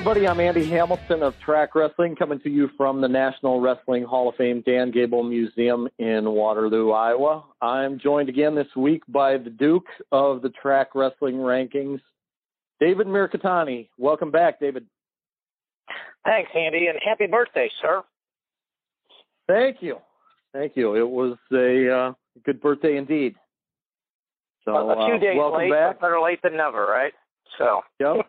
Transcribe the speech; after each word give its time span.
everybody. 0.00 0.26
I'm 0.26 0.40
Andy 0.40 0.66
Hamilton 0.66 1.22
of 1.22 1.34
Track 1.44 1.74
Wrestling, 1.74 2.16
coming 2.16 2.40
to 2.40 2.48
you 2.48 2.70
from 2.78 3.02
the 3.02 3.06
National 3.06 3.60
Wrestling 3.60 4.02
Hall 4.02 4.30
of 4.30 4.34
Fame 4.36 4.62
Dan 4.64 4.90
Gable 4.90 5.22
Museum 5.22 5.90
in 5.98 6.24
Waterloo, 6.24 6.92
Iowa. 6.92 7.44
I'm 7.60 7.98
joined 7.98 8.30
again 8.30 8.54
this 8.54 8.74
week 8.74 9.02
by 9.08 9.36
the 9.36 9.50
Duke 9.50 9.84
of 10.10 10.40
the 10.40 10.48
Track 10.48 10.94
Wrestling 10.94 11.34
Rankings, 11.34 12.00
David 12.80 13.08
Mirikitani. 13.08 13.90
Welcome 13.98 14.30
back, 14.30 14.58
David. 14.58 14.86
Thanks, 16.24 16.50
Andy, 16.54 16.86
and 16.86 16.98
happy 17.04 17.26
birthday, 17.26 17.70
sir. 17.82 18.02
Thank 19.48 19.82
you. 19.82 19.98
Thank 20.54 20.76
you. 20.76 20.94
It 20.94 21.06
was 21.06 21.36
a 21.52 21.94
uh, 21.94 22.12
good 22.46 22.62
birthday 22.62 22.96
indeed. 22.96 23.34
So, 24.64 24.72
a 24.72 25.04
few 25.04 25.16
uh, 25.16 25.18
days 25.18 25.36
welcome 25.36 25.58
late, 25.58 25.70
back. 25.70 26.00
better 26.00 26.22
late 26.22 26.40
than 26.42 26.56
never, 26.56 26.86
right? 26.86 27.12
So. 27.58 27.80
Yep. 27.98 28.26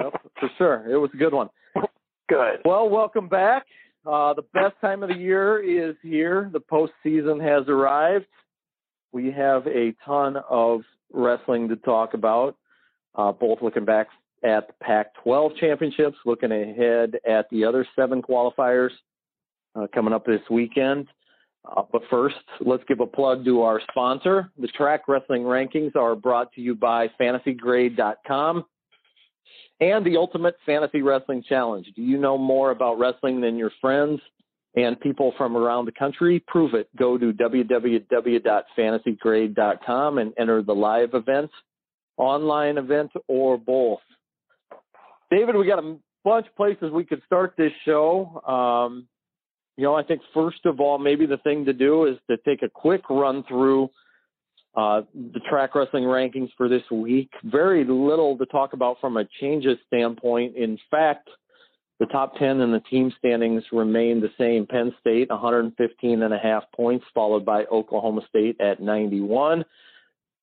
yep, 0.00 0.12
for 0.38 0.50
sure. 0.58 0.84
It 0.90 0.96
was 0.96 1.10
a 1.14 1.16
good 1.16 1.32
one. 1.32 1.48
Good. 2.28 2.60
Well, 2.64 2.88
welcome 2.88 3.28
back. 3.28 3.66
Uh, 4.06 4.34
the 4.34 4.44
best 4.54 4.74
time 4.80 5.02
of 5.02 5.08
the 5.08 5.16
year 5.16 5.62
is 5.62 5.94
here. 6.02 6.50
The 6.52 6.60
postseason 6.60 7.40
has 7.42 7.68
arrived. 7.68 8.26
We 9.12 9.30
have 9.30 9.66
a 9.66 9.94
ton 10.04 10.36
of 10.48 10.82
wrestling 11.12 11.68
to 11.68 11.76
talk 11.76 12.14
about, 12.14 12.56
uh, 13.14 13.32
both 13.32 13.62
looking 13.62 13.84
back 13.84 14.08
at 14.42 14.68
the 14.68 14.74
Pac 14.82 15.14
12 15.22 15.52
championships, 15.56 16.16
looking 16.26 16.52
ahead 16.52 17.16
at 17.26 17.48
the 17.50 17.64
other 17.64 17.86
seven 17.96 18.20
qualifiers 18.20 18.90
uh, 19.74 19.86
coming 19.94 20.12
up 20.12 20.26
this 20.26 20.42
weekend. 20.50 21.06
Uh, 21.64 21.82
but 21.90 22.02
first, 22.10 22.36
let's 22.60 22.84
give 22.88 23.00
a 23.00 23.06
plug 23.06 23.44
to 23.44 23.62
our 23.62 23.80
sponsor. 23.90 24.50
The 24.58 24.68
Track 24.68 25.08
Wrestling 25.08 25.42
Rankings 25.42 25.96
are 25.96 26.14
brought 26.14 26.52
to 26.54 26.60
you 26.60 26.74
by 26.74 27.08
FantasyGrade.com 27.20 28.64
and 29.80 30.04
the 30.04 30.16
Ultimate 30.16 30.56
Fantasy 30.64 31.02
Wrestling 31.02 31.42
Challenge. 31.48 31.86
Do 31.96 32.02
you 32.02 32.18
know 32.18 32.38
more 32.38 32.70
about 32.70 32.96
wrestling 32.98 33.40
than 33.40 33.56
your 33.56 33.72
friends 33.80 34.20
and 34.76 35.00
people 35.00 35.32
from 35.36 35.56
around 35.56 35.86
the 35.86 35.92
country? 35.92 36.44
Prove 36.46 36.74
it. 36.74 36.88
Go 36.96 37.18
to 37.18 37.32
www.fantasygrade.com 37.32 40.18
and 40.18 40.32
enter 40.38 40.62
the 40.62 40.74
live 40.74 41.14
event, 41.14 41.50
online 42.16 42.78
event, 42.78 43.10
or 43.28 43.58
both. 43.58 43.98
David, 45.30 45.56
we 45.56 45.66
got 45.66 45.78
a 45.78 45.96
bunch 46.24 46.46
of 46.46 46.56
places 46.56 46.90
we 46.92 47.04
could 47.04 47.22
start 47.26 47.54
this 47.56 47.72
show. 47.84 48.40
Um, 48.46 49.06
you 49.76 49.84
know, 49.84 49.94
I 49.94 50.02
think 50.04 50.20
first 50.32 50.64
of 50.64 50.80
all, 50.80 50.98
maybe 50.98 51.26
the 51.26 51.38
thing 51.38 51.64
to 51.64 51.72
do 51.72 52.06
is 52.06 52.16
to 52.30 52.36
take 52.46 52.62
a 52.62 52.68
quick 52.68 53.02
run 53.10 53.42
through 53.48 53.90
uh, 54.76 55.02
the 55.32 55.40
track 55.48 55.74
wrestling 55.74 56.04
rankings 56.04 56.50
for 56.56 56.68
this 56.68 56.82
week. 56.90 57.30
Very 57.44 57.84
little 57.84 58.36
to 58.38 58.46
talk 58.46 58.72
about 58.72 59.00
from 59.00 59.16
a 59.16 59.24
changes 59.40 59.78
standpoint. 59.86 60.56
In 60.56 60.78
fact, 60.90 61.28
the 62.00 62.06
top 62.06 62.36
10 62.38 62.60
in 62.60 62.72
the 62.72 62.80
team 62.80 63.12
standings 63.18 63.62
remain 63.70 64.20
the 64.20 64.32
same. 64.36 64.66
Penn 64.66 64.92
State, 65.00 65.30
115 65.30 66.22
and 66.22 66.34
a 66.34 66.38
half 66.38 66.64
points, 66.74 67.04
followed 67.14 67.44
by 67.44 67.64
Oklahoma 67.66 68.22
State 68.28 68.60
at 68.60 68.80
91. 68.80 69.64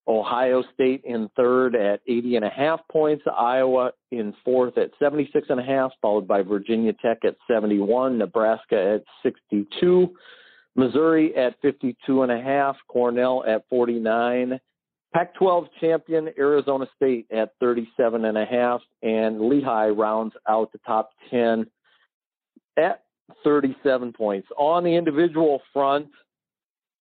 Ohio 0.08 0.64
State 0.74 1.02
in 1.04 1.30
third 1.36 1.76
at 1.76 2.02
80 2.08 2.38
and 2.38 2.46
a 2.46 2.50
half 2.50 2.80
points. 2.90 3.24
Iowa 3.38 3.92
in 4.12 4.34
fourth 4.44 4.78
at 4.78 4.92
76 4.98 5.48
and 5.50 5.60
a 5.60 5.64
half, 5.64 5.92
followed 6.02 6.28
by 6.28 6.42
Virginia 6.42 6.94
Tech 6.94 7.20
at 7.26 7.36
71. 7.50 8.18
Nebraska 8.18 8.96
at 8.96 9.04
62. 9.22 10.10
Missouri 10.76 11.36
at 11.36 11.60
52 11.62 12.24
and 12.24 12.32
a 12.32 12.42
half, 12.42 12.78
Cornell 12.88 13.44
at 13.46 13.68
49, 13.70 14.60
Pac-12 15.14 15.68
champion 15.82 16.30
Arizona 16.38 16.88
State 16.96 17.28
at 17.32 17.52
37 17.60 18.26
and 18.26 18.38
a 18.38 18.46
half, 18.46 18.82
and 19.04 19.42
Lehigh 19.42 19.90
rounds 19.90 20.34
out 20.48 20.72
the 20.72 20.80
top 20.86 21.10
10 21.30 21.66
at 22.78 23.04
37 23.44 24.14
points. 24.14 24.48
On 24.58 24.84
the 24.84 24.96
individual 24.96 25.62
front, 25.74 26.08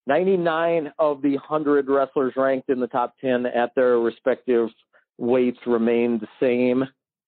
99 0.07 0.91
of 0.99 1.21
the 1.21 1.35
100 1.35 1.87
wrestlers 1.87 2.33
ranked 2.35 2.69
in 2.69 2.79
the 2.79 2.87
top 2.87 3.15
10 3.21 3.45
at 3.45 3.73
their 3.75 3.99
respective 3.99 4.69
weights 5.17 5.59
remain 5.65 6.19
the 6.19 6.27
same, 6.39 6.83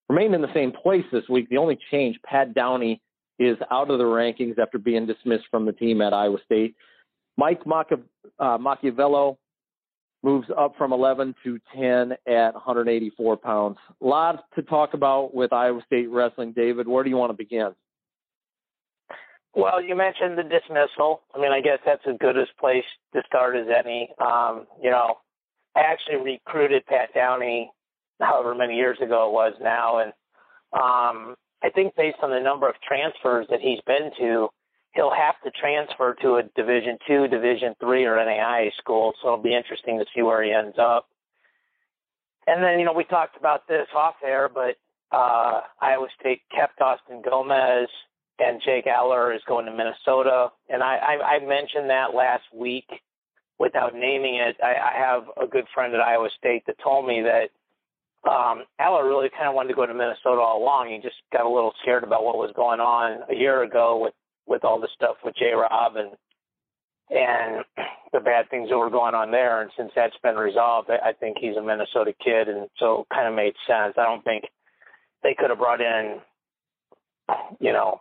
remain 0.09 0.33
in 0.33 0.41
the 0.41 0.53
same 0.53 0.71
place 0.71 1.05
this 1.11 1.29
week. 1.29 1.47
The 1.49 1.57
only 1.57 1.77
change, 1.91 2.17
Pat 2.25 2.53
Downey 2.53 3.01
is 3.39 3.57
out 3.71 3.89
of 3.89 3.97
the 3.97 4.03
rankings 4.03 4.59
after 4.59 4.77
being 4.77 5.05
dismissed 5.05 5.45
from 5.49 5.65
the 5.65 5.71
team 5.71 6.01
at 6.01 6.13
Iowa 6.13 6.37
State. 6.45 6.75
Mike 7.37 7.61
uh, 7.65 8.57
Macchiavello 8.57 9.37
moves 10.23 10.47
up 10.57 10.73
from 10.77 10.93
11 10.93 11.35
to 11.43 11.59
10 11.75 12.13
at 12.27 12.53
184 12.53 13.37
pounds. 13.37 13.77
A 14.01 14.05
lot 14.05 14.45
to 14.55 14.61
talk 14.61 14.93
about 14.93 15.33
with 15.33 15.51
Iowa 15.51 15.81
State 15.85 16.09
wrestling. 16.09 16.53
David, 16.53 16.87
where 16.87 17.03
do 17.03 17.09
you 17.09 17.17
want 17.17 17.31
to 17.31 17.37
begin? 17.37 17.71
Well, 19.55 19.81
you 19.83 19.95
mentioned 19.95 20.37
the 20.37 20.43
dismissal. 20.43 21.21
I 21.35 21.39
mean, 21.39 21.51
I 21.51 21.61
guess 21.61 21.77
that's 21.85 22.01
as 22.09 22.15
good 22.19 22.37
a 22.37 22.45
place 22.59 22.83
to 23.13 23.21
start 23.27 23.55
as 23.55 23.67
any. 23.67 24.09
Um, 24.19 24.65
you 24.81 24.89
know, 24.89 25.17
I 25.75 25.81
actually 25.81 26.17
recruited 26.17 26.85
Pat 26.87 27.13
Downey 27.13 27.71
however 28.19 28.55
many 28.55 28.75
years 28.75 28.97
ago 29.01 29.27
it 29.27 29.33
was 29.33 29.53
now, 29.61 29.99
and 29.99 30.13
um, 30.71 31.35
I 31.63 31.69
think 31.69 31.95
based 31.95 32.17
on 32.21 32.29
the 32.29 32.39
number 32.39 32.67
of 32.67 32.75
transfers 32.87 33.47
that 33.49 33.61
he's 33.61 33.79
been 33.87 34.11
to, 34.19 34.49
he'll 34.93 35.13
have 35.13 35.35
to 35.43 35.51
transfer 35.51 36.15
to 36.21 36.35
a 36.35 36.43
Division 36.55 36.97
two, 37.07 37.27
Division 37.27 37.73
three, 37.79 38.05
or 38.05 38.17
NAIA 38.17 38.71
school. 38.77 39.13
So 39.21 39.29
it'll 39.29 39.43
be 39.43 39.55
interesting 39.55 39.97
to 39.99 40.05
see 40.13 40.21
where 40.21 40.43
he 40.43 40.51
ends 40.51 40.77
up. 40.79 41.07
And 42.45 42.61
then, 42.61 42.79
you 42.79 42.85
know, 42.85 42.93
we 42.93 43.05
talked 43.05 43.37
about 43.37 43.67
this 43.67 43.87
off 43.95 44.15
air, 44.23 44.49
but 44.53 44.75
uh, 45.15 45.61
Iowa 45.81 46.07
State 46.19 46.41
kept 46.53 46.81
Austin 46.81 47.21
Gomez, 47.23 47.87
and 48.39 48.61
Jake 48.65 48.85
Allar 48.85 49.33
is 49.33 49.41
going 49.47 49.65
to 49.65 49.71
Minnesota. 49.71 50.49
And 50.67 50.83
I, 50.83 50.97
I, 50.97 51.35
I 51.35 51.39
mentioned 51.39 51.89
that 51.89 52.13
last 52.13 52.43
week 52.53 52.89
without 53.59 53.93
naming 53.95 54.35
it. 54.35 54.57
I, 54.61 54.73
I 54.73 54.99
have 54.99 55.23
a 55.41 55.47
good 55.47 55.65
friend 55.73 55.93
at 55.93 56.01
Iowa 56.01 56.29
State 56.37 56.63
that 56.67 56.75
told 56.83 57.07
me 57.07 57.21
that 57.21 57.51
um, 58.29 58.63
Allar 58.79 59.03
really 59.03 59.29
kind 59.29 59.49
of 59.49 59.55
wanted 59.55 59.69
to 59.69 59.75
go 59.75 59.85
to 59.85 59.93
Minnesota 59.93 60.39
all 60.39 60.61
along. 60.63 60.89
He 60.89 60.99
just 61.01 61.21
got 61.31 61.45
a 61.45 61.49
little 61.49 61.73
scared 61.81 62.03
about 62.03 62.23
what 62.23 62.37
was 62.37 62.51
going 62.55 62.79
on 62.79 63.21
a 63.29 63.35
year 63.35 63.63
ago 63.63 63.99
with 64.01 64.13
with 64.45 64.63
all 64.63 64.79
the 64.79 64.89
stuff 64.93 65.15
with 65.23 65.35
J. 65.35 65.51
Rob 65.53 65.95
and 65.95 66.11
and 67.09 67.65
the 68.13 68.19
bad 68.19 68.49
things 68.49 68.69
that 68.69 68.77
were 68.77 68.89
going 68.89 69.15
on 69.15 69.31
there. 69.31 69.61
And 69.61 69.71
since 69.77 69.91
that's 69.95 70.15
been 70.23 70.35
resolved, 70.35 70.89
I, 70.89 71.09
I 71.09 71.13
think 71.13 71.37
he's 71.39 71.57
a 71.57 71.61
Minnesota 71.61 72.13
kid, 72.23 72.47
and 72.47 72.67
so 72.77 73.01
it 73.01 73.07
kind 73.13 73.27
of 73.27 73.35
made 73.35 73.53
sense. 73.67 73.95
I 73.97 74.03
don't 74.03 74.23
think 74.23 74.45
they 75.21 75.35
could 75.37 75.49
have 75.49 75.59
brought 75.59 75.81
in, 75.81 76.19
you 77.59 77.73
know, 77.73 77.99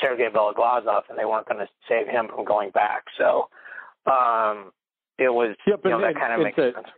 Sergei 0.00 0.28
Beloglazov, 0.34 1.02
and 1.08 1.18
they 1.18 1.24
weren't 1.24 1.48
going 1.48 1.60
to 1.60 1.68
save 1.88 2.08
him 2.08 2.28
from 2.28 2.44
going 2.44 2.70
back. 2.70 3.04
So 3.18 3.48
um, 4.06 4.72
it 5.18 5.32
was, 5.32 5.54
Yeah, 5.66 5.74
but 5.82 5.90
you 5.90 5.94
know, 5.96 6.00
that 6.00 6.14
kind 6.16 6.32
of 6.32 6.40
makes 6.40 6.58
a- 6.58 6.72
sense. 6.72 6.88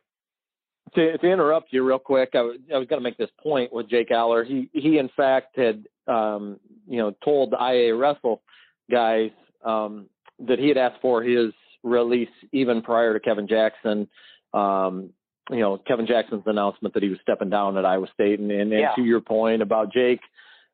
To, 0.94 1.19
to 1.19 1.27
interrupt 1.27 1.72
you 1.72 1.84
real 1.84 1.99
quick, 1.99 2.31
I 2.34 2.43
was, 2.43 2.59
I 2.72 2.78
was 2.78 2.87
going 2.87 3.00
to 3.00 3.05
make 3.05 3.16
this 3.16 3.31
point 3.43 3.72
with 3.72 3.88
Jake 3.88 4.10
Allar. 4.10 4.47
He 4.47 4.71
he 4.72 4.99
in 4.99 5.09
fact 5.16 5.56
had 5.56 5.87
um, 6.06 6.59
you 6.87 6.99
know 6.99 7.15
told 7.25 7.50
the 7.50 7.56
IA 7.56 7.94
Wrestle 7.94 8.43
guys 8.91 9.31
um, 9.65 10.06
that 10.47 10.59
he 10.59 10.69
had 10.69 10.77
asked 10.77 11.00
for 11.00 11.22
his 11.22 11.53
release 11.82 12.28
even 12.53 12.81
prior 12.82 13.12
to 13.12 13.21
Kevin 13.21 13.49
Jackson. 13.49 14.09
Um, 14.53 15.10
you 15.50 15.60
know 15.60 15.78
Kevin 15.78 16.06
Jackson's 16.06 16.44
announcement 16.47 16.94
that 16.94 17.03
he 17.03 17.09
was 17.09 17.19
stepping 17.22 17.50
down 17.50 17.76
at 17.76 17.84
Iowa 17.84 18.06
State, 18.15 18.38
and, 18.38 18.50
and, 18.50 18.72
and 18.72 18.81
Yeah. 18.81 18.94
to 18.94 19.03
your 19.03 19.21
point 19.21 19.62
about 19.62 19.93
Jake 19.93 20.21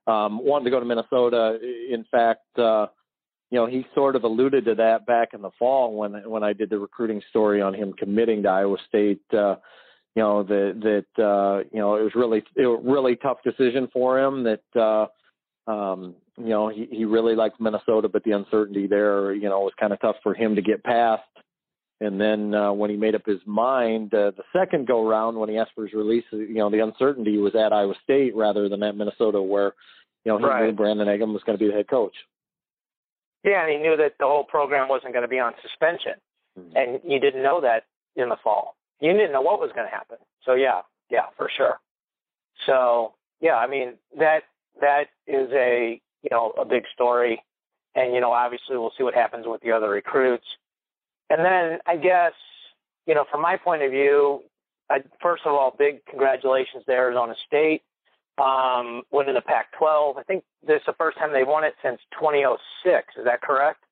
um, 0.07 0.45
wanting 0.45 0.65
to 0.65 0.71
go 0.71 0.81
to 0.81 0.87
Minnesota. 0.87 1.59
In 1.91 2.05
fact, 2.11 2.59
uh, 2.59 2.87
you 3.51 3.59
know 3.59 3.67
he 3.67 3.87
sort 3.95 4.17
of 4.17 4.25
alluded 4.25 4.65
to 4.67 4.75
that 4.77 5.07
back 5.07 5.31
in 5.35 5.43
the 5.43 5.51
fall 5.59 5.97
when 5.97 6.29
when 6.29 6.43
I 6.43 6.53
did 6.53 6.71
the 6.71 6.79
recruiting 6.79 7.23
story 7.31 7.61
on 7.63 7.75
him 7.75 7.93
committing 7.93 8.43
to 8.45 8.49
Iowa 8.49 8.77
State. 8.89 9.23
Uh, 9.33 9.57
you 10.17 10.23
know 10.23 10.43
that 10.43 11.05
that 11.17 11.23
uh 11.23 11.65
you 11.73 11.79
know 11.79 11.97
it 11.97 12.03
was 12.03 12.15
really 12.15 12.43
it 12.57 12.67
was 12.67 12.83
a 12.85 12.91
really 12.91 13.17
tough 13.17 13.39
decision 13.45 13.89
for 13.93 14.19
him 14.19 14.45
that 14.45 14.63
uh 14.77 15.71
um 15.71 16.15
you 16.37 16.49
know 16.49 16.69
he 16.69 16.89
he 16.91 17.05
really 17.05 17.35
liked 17.35 17.61
Minnesota 17.61 18.09
but 18.09 18.25
the 18.25 18.33
uncertainty 18.33 18.87
there 18.87 19.33
you 19.35 19.49
know 19.49 19.61
was 19.61 19.73
kind 19.79 19.93
of 19.93 20.01
tough 20.01 20.17
for 20.23 20.35
him 20.35 20.57
to 20.57 20.63
get 20.63 20.83
past 20.83 21.23
and 22.01 22.21
then 22.21 22.55
uh 22.55 22.73
when 22.73 22.91
he 22.91 22.97
made 22.97 23.15
up 23.15 23.25
his 23.27 23.41
mind 23.47 24.13
uh, 24.15 24.33
the 24.37 24.43
second 24.53 24.87
go 24.87 25.07
round 25.07 25.37
when 25.37 25.49
he 25.49 25.59
asked 25.59 25.73
for 25.75 25.85
his 25.85 25.95
release 25.95 26.25
you 26.33 26.55
know 26.55 26.71
the 26.71 26.83
uncertainty 26.83 27.39
was 27.39 27.55
at 27.55 27.73
Iowa 27.73 27.95
State 28.03 28.35
rather 28.35 28.69
than 28.69 28.83
at 28.83 28.97
Minnesota 28.97 29.41
where 29.41 29.75
you 30.25 30.33
know 30.33 30.39
he 30.39 30.67
knew 30.67 30.73
Brandon 30.73 31.07
Eggum 31.09 31.33
was 31.33 31.43
going 31.45 31.57
to 31.57 31.63
be 31.65 31.69
the 31.69 31.77
head 31.77 31.89
coach 31.89 32.17
Yeah, 33.45 33.63
and 33.63 33.71
he 33.73 33.79
knew 33.79 33.97
that 33.97 34.15
the 34.19 34.27
whole 34.27 34.45
program 34.45 34.89
wasn't 34.89 35.13
going 35.13 35.23
to 35.23 35.29
be 35.29 35.39
on 35.39 35.55
suspension, 35.63 36.21
Mhm. 36.59 36.73
and 36.75 37.01
you 37.05 37.19
didn't 37.21 37.43
know 37.43 37.61
that 37.61 37.85
in 38.17 38.29
the 38.29 38.37
fall. 38.37 38.77
You 39.01 39.13
didn't 39.13 39.33
know 39.33 39.43
what 39.43 39.61
was 39.61 39.71
going 39.75 39.87
to 39.87 39.91
happen. 39.91 40.19
So 40.45 40.55
yeah, 40.55 40.83
yeah, 41.11 41.27
for 41.37 41.51
sure. 41.57 41.81
So 42.67 43.15
yeah, 43.41 43.55
I 43.57 43.67
mean 43.67 43.95
that 44.19 44.43
that 44.81 45.05
is 45.27 45.49
a 45.53 46.01
you 46.23 46.29
know 46.31 46.53
a 46.61 46.65
big 46.65 46.85
story, 46.95 47.43
and 47.95 48.15
you 48.15 48.21
know 48.21 48.33
obviously 48.33 48.77
we'll 48.77 48.93
see 48.97 49.05
what 49.05 49.15
happens 49.15 49.47
with 49.47 49.61
the 49.63 49.73
other 49.73 49.91
recruits, 49.91 50.47
and 51.31 51.45
then 51.45 51.79
I 51.87 51.97
guess 51.97 52.33
you 53.07 53.15
know 53.15 53.25
from 53.31 53.43
my 53.43 53.57
point 53.57 53.83
of 53.83 53.91
view, 53.91 54.43
I, 54.91 54.99
first 55.23 55.43
of 55.47 55.53
all, 55.53 55.75
big 55.79 56.05
congratulations 56.07 56.85
to 56.87 56.93
Arizona 56.93 57.35
State. 57.47 57.83
um, 58.39 59.03
winning 59.11 59.35
the 59.35 59.43
Pac-12. 59.43 60.17
I 60.19 60.23
think 60.23 60.45
this 60.67 60.77
is 60.81 60.87
the 60.87 60.95
first 60.95 61.19
time 61.19 61.31
they 61.33 61.45
won 61.45 61.63
it 61.65 61.75
since 61.83 62.01
2006. 62.19 63.15
Is 63.19 63.25
that 63.27 63.43
correct? 63.43 63.85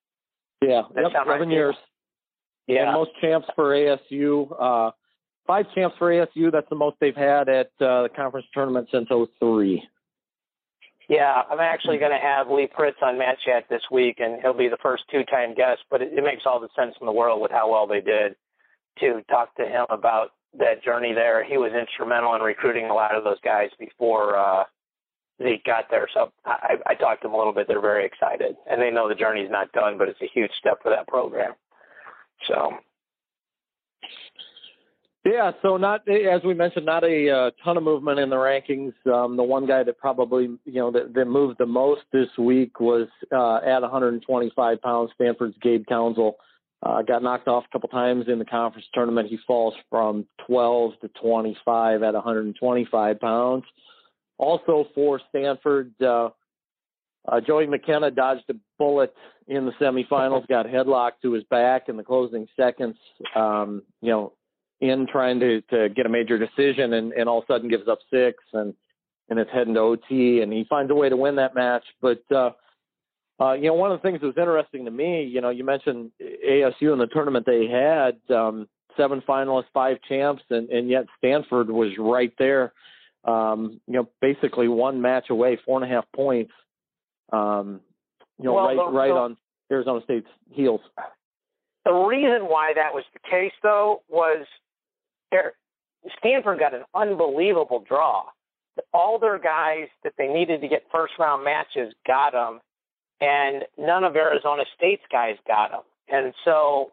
Yeah, 0.63 0.83
That 0.95 1.03
yep, 1.13 1.27
right 1.27 1.35
seven 1.37 1.51
you? 1.51 1.57
years. 1.57 1.77
Yeah. 2.69 2.85
And 2.85 2.93
most 2.93 3.11
champs 3.21 3.49
for 3.57 3.73
ASU. 3.73 4.53
Uh, 4.61 4.93
five 5.47 5.67
champs 5.75 5.97
for 5.99 6.11
ASU. 6.11 6.53
That's 6.53 6.69
the 6.69 6.77
most 6.77 6.97
they've 7.01 7.17
had 7.17 7.49
at 7.49 7.71
uh, 7.81 8.03
the 8.03 8.11
conference 8.15 8.47
tournament 8.55 8.89
since 8.93 9.09
'03. 9.09 9.83
Yeah, 11.09 11.43
I'm 11.51 11.59
actually 11.59 11.97
going 11.97 12.13
to 12.13 12.19
have 12.19 12.51
Lee 12.51 12.69
Pritts 12.69 12.99
on 13.03 13.19
Match 13.19 13.39
Chat 13.47 13.65
this 13.71 13.81
week, 13.91 14.17
and 14.21 14.43
he'll 14.43 14.53
be 14.53 14.69
the 14.69 14.77
first 14.83 15.05
two-time 15.11 15.55
guest. 15.55 15.81
But 15.91 16.03
it, 16.03 16.13
it 16.13 16.23
makes 16.23 16.43
all 16.45 16.61
the 16.61 16.69
sense 16.77 16.95
in 17.01 17.07
the 17.07 17.13
world 17.13 17.41
with 17.41 17.51
how 17.51 17.71
well 17.71 17.87
they 17.87 18.03
did 18.03 18.37
to 19.01 19.23
talk 19.31 19.57
to 19.57 19.65
him 19.65 19.87
about 19.89 20.33
that 20.59 20.85
journey 20.85 21.15
there. 21.15 21.43
He 21.43 21.57
was 21.57 21.73
instrumental 21.73 22.35
in 22.35 22.43
recruiting 22.43 22.91
a 22.91 22.95
lot 22.95 23.15
of 23.15 23.25
those 23.25 23.41
guys 23.43 23.71
before 23.79 24.37
uh, 24.37 24.65
Zeke 25.43 25.65
got 25.65 25.85
there. 25.91 26.09
So 26.13 26.31
I, 26.45 26.77
I 26.87 26.95
talked 26.95 27.23
to 27.23 27.29
them 27.29 27.35
a 27.35 27.39
little 27.39 27.55
bit. 27.55 27.69
They're 27.69 27.81
very 27.81 28.05
excited, 28.05 28.57
and 28.71 28.83
they 28.83 28.91
know 28.91 29.09
the 29.09 29.15
journey's 29.15 29.51
not 29.51 29.73
done, 29.73 29.97
but 29.97 30.09
it's 30.09 30.21
a 30.21 30.31
huge 30.35 30.51
step 30.59 30.83
for 30.83 30.91
that 30.91 31.09
program. 31.09 31.55
So 32.47 32.71
Yeah, 35.25 35.53
so 35.63 35.77
not 35.77 36.09
as 36.09 36.43
we 36.45 36.55
mentioned, 36.55 36.87
not 36.87 37.05
a 37.05 37.31
uh, 37.31 37.51
ton 37.63 37.77
of 37.77 37.83
movement 37.83 38.19
in 38.19 38.31
the 38.31 38.37
rankings. 38.37 38.95
Um, 39.13 39.37
the 39.37 39.43
one 39.43 39.67
guy 39.67 39.83
that 39.83 39.99
probably 39.99 40.45
you 40.65 40.81
know 40.81 40.91
that, 40.91 41.13
that 41.15 41.27
moved 41.27 41.59
the 41.59 41.67
most 41.67 42.03
this 42.13 42.29
week 42.39 42.81
was 42.81 43.09
uh, 43.33 43.57
at 43.57 43.83
125 43.83 44.81
pounds. 44.81 45.11
Stanford's 45.15 45.57
Gabe 45.61 45.85
Townsell 45.87 46.33
uh, 46.83 47.03
got 47.03 47.23
knocked 47.23 47.49
off 47.49 47.65
a 47.69 47.73
couple 47.73 47.89
times 47.89 48.27
in 48.29 48.39
the 48.39 48.45
conference 48.45 48.87
tournament. 48.95 49.29
He 49.29 49.39
falls 49.47 49.75
from 49.91 50.27
12 50.47 50.93
to 51.03 51.09
25 51.21 52.03
at 52.03 52.15
125 52.15 53.21
pounds. 53.21 53.65
Also 54.39 54.87
for 54.95 55.21
Stanford, 55.31 55.93
uh, 56.01 56.31
uh, 57.27 57.41
Joey 57.41 57.67
McKenna 57.67 58.11
dodged 58.11 58.45
a 58.51 58.55
bullet 58.79 59.15
in 59.47 59.67
the 59.67 59.73
semifinals, 59.81 60.47
got 60.49 60.67
headlocked 60.67 61.23
to 61.23 61.33
his 61.33 61.45
back 61.45 61.89
in 61.89 61.97
the 61.97 62.05
closing 62.05 62.47
seconds. 62.57 62.97
Um, 63.35 63.83
you 64.01 64.11
know, 64.11 64.33
in 64.81 65.07
trying 65.11 65.41
to 65.41 65.61
to 65.63 65.89
get 65.89 66.07
a 66.07 66.09
major 66.09 66.39
decision, 66.39 66.95
and, 66.95 67.13
and 67.13 67.29
all 67.29 67.39
of 67.39 67.45
a 67.49 67.53
sudden 67.53 67.69
gives 67.69 67.89
up 67.89 67.99
six, 68.11 68.39
and 68.53 68.75
and 69.29 69.39
it's 69.39 69.51
heading 69.53 69.75
to 69.75 69.81
OT, 69.81 70.41
and 70.41 70.53
he 70.53 70.65
finds 70.69 70.91
a 70.91 70.95
way 70.95 71.09
to 71.09 71.17
win 71.17 71.37
that 71.37 71.55
match. 71.55 71.85
But 72.01 72.23
uh, 72.31 72.51
uh, 73.41 73.53
you 73.53 73.69
know, 73.69 73.75
one 73.75 73.93
of 73.93 73.99
the 73.99 74.03
things 74.03 74.21
that 74.21 74.27
was 74.27 74.37
interesting 74.39 74.85
to 74.85 74.91
me, 74.91 75.25
you 75.25 75.41
know, 75.41 75.51
you 75.51 75.65
mentioned 75.65 76.11
ASU 76.21 76.93
in 76.93 76.99
the 76.99 77.09
tournament 77.13 77.47
they 77.47 77.67
had 77.67 78.19
um, 78.35 78.69
seven 78.97 79.23
finalists, 79.29 79.67
five 79.73 79.99
champs, 80.09 80.43
and 80.51 80.69
and 80.71 80.89
yet 80.89 81.07
Stanford 81.19 81.71
was 81.71 81.91
right 81.99 82.33
there. 82.39 82.73
Um, 83.25 83.81
you 83.87 83.95
know, 83.95 84.09
basically 84.21 84.69
one 84.69 85.01
match 85.01 85.31
away, 85.31 85.59
four 85.65 85.83
and 85.83 85.91
a 85.91 85.95
half 85.95 86.05
points. 86.15 86.53
Um, 87.33 87.81
you 88.39 88.45
know, 88.45 88.55
Well, 88.55 88.67
right 88.67 88.77
the- 88.77 88.85
right 88.87 89.09
the- 89.09 89.15
on 89.15 89.37
Arizona 89.71 90.01
State's 90.03 90.31
heels. 90.51 90.81
the 91.85 91.93
reason 91.93 92.47
why 92.49 92.73
that 92.75 92.95
was 92.95 93.05
the 93.13 93.19
case, 93.21 93.53
though, 93.63 94.03
was 94.09 94.47
there, 95.31 95.55
Stanford 96.19 96.59
got 96.59 96.75
an 96.75 96.85
unbelievable 96.95 97.81
draw. 97.81 98.31
All 98.93 99.19
their 99.19 99.39
guys 99.39 99.89
that 100.05 100.15
they 100.17 100.29
needed 100.29 100.61
to 100.61 100.69
get 100.69 100.89
first 100.91 101.19
round 101.19 101.45
matches 101.45 101.93
got 102.07 102.33
them, 102.33 102.61
and 103.21 103.67
none 103.77 104.05
of 104.05 104.17
Arizona 104.17 104.65
State's 104.77 105.07
guys 105.11 105.37
got 105.47 105.73
them. 105.73 105.83
And 106.09 106.33
so 106.45 106.93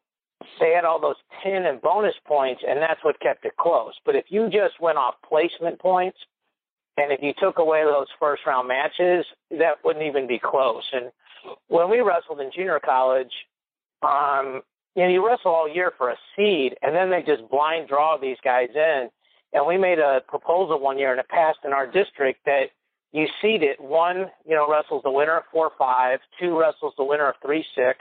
they 0.60 0.72
had 0.72 0.84
all 0.84 1.00
those 1.00 1.16
10 1.44 1.66
and 1.66 1.82
bonus 1.82 2.16
points, 2.26 2.64
and 2.68 2.82
that's 2.82 3.04
what 3.04 3.20
kept 3.20 3.46
it 3.46 3.56
close. 3.58 3.94
But 4.04 4.16
if 4.16 4.32
you 4.32 4.50
just 4.50 4.80
went 4.80 4.98
off 4.98 5.16
placement 5.22 5.80
points, 5.80 6.18
and 6.98 7.12
if 7.12 7.22
you 7.22 7.34
took 7.38 7.58
away 7.58 7.84
those 7.84 8.08
first 8.20 8.44
round 8.46 8.68
matches, 8.68 9.26
that 9.52 9.84
wouldn't 9.84 10.06
even 10.06 10.28
be 10.28 10.40
close. 10.40 10.84
And 10.94 11.12
when 11.68 11.90
we 11.90 12.00
wrestled 12.00 12.40
in 12.40 12.52
junior 12.56 12.80
college, 12.84 13.32
um, 14.02 14.62
you 14.96 15.04
know, 15.04 15.10
you 15.10 15.26
wrestle 15.28 15.52
all 15.52 15.70
year 15.70 15.92
for 15.98 16.10
a 16.10 16.16
seed, 16.36 16.76
and 16.82 16.96
then 16.96 17.10
they 17.10 17.22
just 17.22 17.50
blind 17.50 17.90
draw 17.90 18.18
these 18.18 18.38
guys 18.44 18.70
in. 18.74 19.10
And 19.52 19.68
we 19.68 19.78
made 19.78 20.00
a 20.00 20.22
proposal 20.28 20.80
one 20.80 20.98
year, 20.98 21.12
and 21.12 21.20
it 21.20 21.28
passed 21.28 21.60
in 21.66 21.74
our 21.74 21.86
district 21.86 22.46
that 22.46 22.68
you 23.12 23.28
seed 23.42 23.62
it. 23.64 23.80
One, 23.80 24.28
you 24.46 24.56
know, 24.56 24.70
wrestles 24.70 25.04
the 25.04 25.12
winner 25.12 25.38
of 25.38 25.44
four 25.52 25.72
five. 25.78 26.20
Two 26.40 26.58
wrestles 26.60 26.94
the 26.98 27.04
winner 27.04 27.30
of 27.30 27.36
three 27.42 27.66
six, 27.76 28.00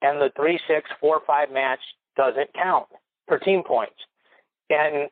and 0.00 0.20
the 0.20 0.30
three 0.36 0.58
six 0.66 0.88
four 1.00 1.20
five 1.26 1.50
match 1.50 1.80
doesn't 2.16 2.52
count 2.54 2.86
for 3.28 3.38
team 3.38 3.62
points. 3.62 3.96
And 4.70 5.08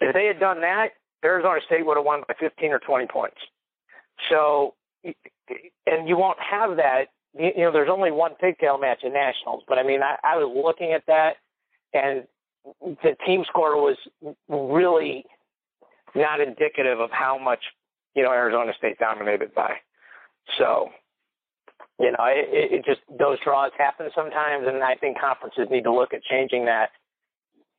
if 0.00 0.14
they 0.14 0.26
had 0.26 0.38
done 0.40 0.60
that, 0.60 0.90
Arizona 1.24 1.60
State 1.66 1.84
would 1.84 1.96
have 1.96 2.06
won 2.06 2.22
by 2.26 2.34
15 2.38 2.72
or 2.72 2.78
20 2.78 3.06
points. 3.06 3.36
So, 4.30 4.74
and 5.04 6.08
you 6.08 6.16
won't 6.16 6.38
have 6.40 6.76
that 6.76 7.06
you 7.34 7.52
know, 7.58 7.72
there's 7.72 7.90
only 7.90 8.10
one 8.10 8.32
pigtail 8.40 8.78
match 8.78 9.00
in 9.02 9.12
nationals, 9.12 9.62
but 9.68 9.78
I 9.78 9.82
mean, 9.82 10.00
I, 10.02 10.16
I 10.24 10.36
was 10.36 10.52
looking 10.64 10.92
at 10.92 11.04
that, 11.06 11.36
and 11.92 12.24
the 12.80 13.16
team 13.26 13.44
score 13.46 13.76
was 13.76 13.96
really 14.48 15.24
not 16.14 16.40
indicative 16.40 17.00
of 17.00 17.10
how 17.10 17.38
much 17.38 17.60
you 18.14 18.22
know 18.22 18.32
Arizona 18.32 18.72
State 18.76 18.98
dominated 18.98 19.54
by. 19.54 19.74
So, 20.58 20.88
you 22.00 22.10
know, 22.10 22.24
it 22.24 22.72
it 22.72 22.84
just 22.84 23.00
those 23.18 23.38
draws 23.44 23.72
happen 23.76 24.08
sometimes, 24.14 24.66
and 24.66 24.82
I 24.82 24.94
think 24.94 25.20
conferences 25.20 25.68
need 25.70 25.84
to 25.84 25.92
look 25.92 26.12
at 26.14 26.22
changing 26.22 26.64
that. 26.64 26.90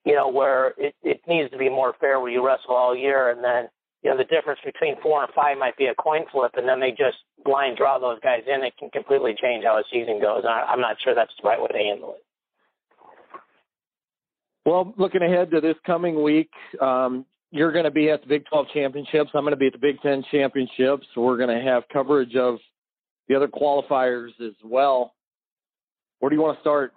You 0.06 0.16
know, 0.16 0.30
where 0.30 0.74
it, 0.78 0.96
it 1.04 1.22
needs 1.28 1.52
to 1.52 1.58
be 1.58 1.70
more 1.70 1.94
fair, 2.00 2.20
where 2.20 2.32
you 2.32 2.46
wrestle 2.46 2.76
all 2.76 2.96
year, 2.96 3.32
and 3.32 3.44
then 3.44 3.70
you 4.04 4.10
know 4.10 4.18
the 4.18 4.24
difference 4.24 4.60
between 4.64 4.96
four 5.02 5.24
and 5.24 5.34
five 5.34 5.58
might 5.58 5.78
be 5.78 5.88
a 5.88 5.96
coin 5.96 6.22
flip, 6.32 6.52
and 6.56 6.68
then 6.68 6.80
they 6.80 6.92
just 6.92 7.18
blind 7.44 7.78
draw 7.78 8.00
those 8.00 8.20
guys 8.22 8.42
in. 8.48 8.64
It 8.64 8.74
can 8.78 8.90
completely 8.90 9.36
change 9.42 9.66
how 9.66 9.78
a 9.78 9.84
season 9.92 10.20
goes. 10.22 10.44
I, 10.48 10.66
I'm 10.70 10.82
not 10.82 10.98
sure 11.04 11.14
that's 11.14 11.34
the 11.42 11.48
right 11.48 11.60
way 11.60 11.68
to 11.68 11.78
handle 11.78 12.16
it. 12.16 12.24
Well, 14.66 14.94
looking 14.98 15.24
ahead 15.24 15.52
to 15.52 15.62
this 15.62 15.76
coming 15.86 16.22
week, 16.22 16.52
um, 16.82 17.26
you're 17.52 17.72
going 17.72 17.86
to 17.86 17.92
be 17.92 18.10
at 18.10 18.22
the 18.22 18.28
Big 18.28 18.46
12 18.46 18.68
championships. 18.74 19.32
I'm 19.34 19.42
going 19.42 19.52
to 19.52 19.58
be 19.58 19.68
at 19.68 19.74
the 19.74 19.80
Big 19.80 20.00
10 20.02 20.24
championships. 20.32 21.08
We're 21.16 21.38
going 21.38 21.50
to 21.50 21.64
have 21.64 21.84
coverage 21.92 22.36
of 22.36 22.60
the 23.28 23.36
other 23.36 23.48
qualifiers 23.48 24.30
as 24.40 24.54
well. 24.64 25.14
Where 26.20 26.30
do 26.30 26.36
you 26.36 26.42
want 26.42 26.58
to 26.58 26.62
start 26.62 26.94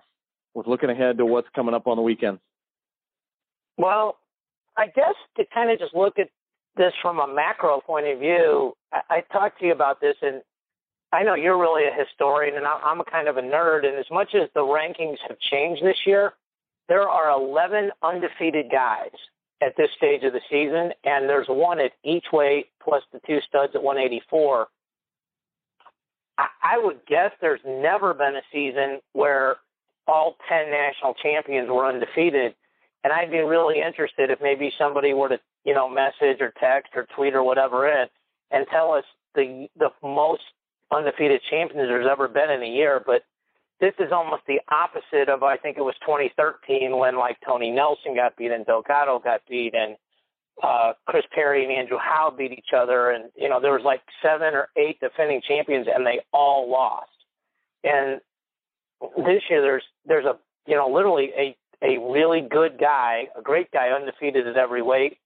with 0.55 0.67
looking 0.67 0.91
ahead 0.91 1.19
to 1.19 1.27
what's 1.27 1.49
coming 1.55 1.75
up 1.75 1.87
on 1.87 1.97
the 1.97 2.03
weekend? 2.03 2.39
Well, 3.77 4.19
I 4.77 4.87
guess 4.87 5.15
to 5.37 5.45
kind 5.53 5.71
of 5.71 5.79
just 5.79 5.95
look 5.95 6.19
at 6.19 6.29
this 6.77 6.93
from 7.03 7.19
a 7.19 7.27
macro 7.33 7.81
point 7.81 8.07
of 8.07 8.19
view, 8.19 8.75
I, 8.93 9.01
I 9.11 9.21
talked 9.33 9.61
to 9.61 9.67
you 9.67 9.73
about 9.73 10.01
this, 10.01 10.17
and 10.23 10.43
I 11.13 11.23
know 11.23 11.35
you're 11.35 11.61
really 11.61 11.85
a 11.85 11.95
historian, 11.95 12.57
and 12.57 12.67
I, 12.67 12.73
I'm 12.85 13.01
a 13.01 13.05
kind 13.05 13.29
of 13.29 13.37
a 13.37 13.43
nerd. 13.43 13.87
And 13.87 13.99
as 13.99 14.11
much 14.11 14.35
as 14.35 14.49
the 14.55 14.61
rankings 14.61 15.19
have 15.29 15.39
changed 15.51 15.85
this 15.85 15.99
year, 16.07 16.33
there 16.89 17.09
are 17.09 17.31
11 17.31 17.91
undefeated 18.03 18.67
guys 18.71 19.11
at 19.63 19.77
this 19.77 19.91
stage 19.97 20.25
of 20.25 20.33
the 20.33 20.41
season, 20.51 20.93
and 21.05 21.29
there's 21.29 21.47
one 21.49 21.79
at 21.79 21.93
each 22.05 22.27
weight 22.33 22.67
plus 22.83 23.03
the 23.13 23.21
two 23.27 23.39
studs 23.47 23.73
at 23.75 23.83
184. 23.83 24.67
I, 26.39 26.47
I 26.63 26.79
would 26.79 27.05
guess 27.07 27.31
there's 27.41 27.61
never 27.65 28.15
been 28.15 28.37
a 28.37 28.43
season 28.53 29.01
where 29.13 29.57
all 30.09 30.37
10 30.49 30.71
national 30.71 31.15
champions 31.15 31.69
were 31.69 31.87
undefeated. 31.87 32.55
And 33.05 33.13
I'd 33.13 33.31
be 33.31 33.39
really 33.39 33.81
interested 33.81 34.31
if 34.31 34.41
maybe 34.41 34.73
somebody 34.79 35.13
were 35.13 35.29
to, 35.29 35.41
you 35.65 35.75
know, 35.75 35.89
message 35.89 36.41
or 36.41 36.53
text 36.61 36.93
or 36.95 37.07
tweet 37.17 37.35
or 37.35 37.43
whatever 37.43 37.89
in 37.89 38.07
and 38.51 38.67
tell 38.71 38.93
us 38.93 39.05
the 39.35 39.67
the 39.77 39.91
most 40.03 40.43
undefeated 40.93 41.41
champions 41.51 41.89
there's 41.89 42.07
ever 42.11 42.29
been 42.29 42.51
in 42.51 42.63
a 42.63 42.69
year. 42.69 43.03
But 43.05 43.23
this 43.81 43.95
is 43.99 44.13
almost 44.13 44.43
the 44.47 44.61
opposite 44.71 45.29
of 45.29 45.43
I 45.43 45.57
think 45.57 45.79
it 45.79 45.83
was 45.83 45.95
2013 46.07 46.97
when 46.97 47.19
like 47.19 47.39
Tony 47.45 47.71
Nelson 47.71 48.15
got 48.15 48.37
beat 48.37 48.53
and 48.53 48.65
Delgado 48.65 49.19
got 49.19 49.41
beat 49.49 49.75
and 49.75 49.97
uh, 50.63 50.93
Chris 51.07 51.25
Perry 51.35 51.65
and 51.65 51.73
Andrew 51.73 51.99
Howe 51.99 52.33
beat 52.37 52.53
each 52.53 52.73
other, 52.77 53.11
and 53.11 53.31
you 53.37 53.49
know 53.49 53.61
there 53.61 53.73
was 53.73 53.83
like 53.85 54.01
seven 54.23 54.55
or 54.55 54.69
eight 54.77 55.01
defending 55.01 55.41
champions, 55.47 55.87
and 55.93 56.07
they 56.07 56.21
all 56.33 56.71
lost. 56.71 57.09
And 57.83 58.21
this 59.17 59.43
year 59.51 59.63
there's 59.63 59.83
there's 60.07 60.27
a 60.27 60.37
you 60.67 60.77
know 60.77 60.89
literally 60.89 61.31
a 61.37 61.57
a 61.83 61.99
really 61.99 62.41
good 62.41 62.79
guy, 62.79 63.25
a 63.37 63.43
great 63.43 63.71
guy, 63.73 63.89
undefeated 63.89 64.47
at 64.47 64.57
every 64.57 64.83
weight, 64.83 65.19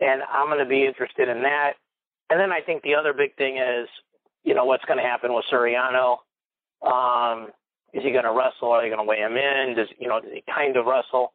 and 0.00 0.22
I'm 0.30 0.46
going 0.46 0.58
to 0.58 0.68
be 0.68 0.84
interested 0.86 1.28
in 1.28 1.42
that. 1.42 1.72
And 2.30 2.38
then 2.38 2.52
I 2.52 2.60
think 2.60 2.82
the 2.82 2.94
other 2.94 3.12
big 3.12 3.34
thing 3.36 3.56
is, 3.58 3.88
you 4.44 4.54
know, 4.54 4.64
what's 4.64 4.84
going 4.84 4.98
to 4.98 5.04
happen 5.04 5.32
with 5.32 5.44
Suriano. 5.52 6.18
Um, 6.82 7.48
is 7.92 8.02
he 8.02 8.10
going 8.10 8.24
to 8.24 8.32
wrestle? 8.32 8.70
Are 8.70 8.82
they 8.82 8.88
going 8.88 8.98
to 8.98 9.08
weigh 9.08 9.20
him 9.20 9.36
in? 9.36 9.74
Does 9.76 9.88
you 9.98 10.08
know? 10.08 10.20
Does 10.20 10.32
he 10.32 10.42
kind 10.52 10.76
of 10.76 10.86
wrestle? 10.86 11.32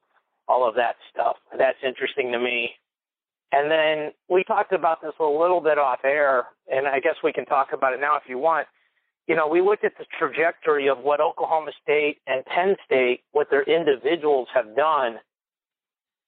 All 0.47 0.67
of 0.67 0.75
that 0.75 0.95
stuff. 1.11 1.35
That's 1.57 1.77
interesting 1.85 2.31
to 2.31 2.39
me. 2.39 2.71
And 3.51 3.71
then 3.71 4.11
we 4.29 4.43
talked 4.43 4.73
about 4.73 5.01
this 5.01 5.13
a 5.19 5.23
little 5.23 5.61
bit 5.61 5.77
off 5.77 5.99
air, 6.03 6.47
and 6.71 6.87
I 6.87 6.99
guess 6.99 7.15
we 7.23 7.31
can 7.31 7.45
talk 7.45 7.69
about 7.73 7.93
it 7.93 8.01
now 8.01 8.15
if 8.17 8.23
you 8.27 8.37
want. 8.37 8.67
You 9.27 9.35
know, 9.35 9.47
we 9.47 9.61
looked 9.61 9.83
at 9.83 9.91
the 9.97 10.05
trajectory 10.17 10.87
of 10.87 10.99
what 10.99 11.19
Oklahoma 11.19 11.71
State 11.83 12.19
and 12.27 12.45
Penn 12.45 12.75
State, 12.85 13.21
what 13.33 13.49
their 13.49 13.63
individuals 13.63 14.47
have 14.53 14.73
done. 14.75 15.17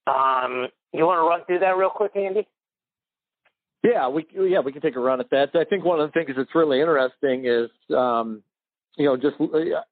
Um, 0.05 0.67
you 0.91 1.05
want 1.05 1.17
to 1.17 1.27
run 1.27 1.45
through 1.45 1.59
that 1.59 1.77
real 1.77 1.89
quick, 1.89 2.15
Andy? 2.15 2.47
Yeah, 3.83 4.09
we 4.09 4.27
yeah 4.35 4.59
we 4.59 4.73
can 4.73 4.81
take 4.81 4.97
a 4.97 4.99
run 4.99 5.21
at 5.21 5.29
that. 5.29 5.51
I 5.55 5.63
think 5.63 5.85
one 5.85 6.01
of 6.01 6.09
the 6.09 6.11
things 6.11 6.35
that's 6.35 6.53
really 6.53 6.81
interesting 6.81 7.45
is 7.45 7.69
um, 7.95 8.43
you 8.97 9.05
know 9.05 9.15
just 9.15 9.37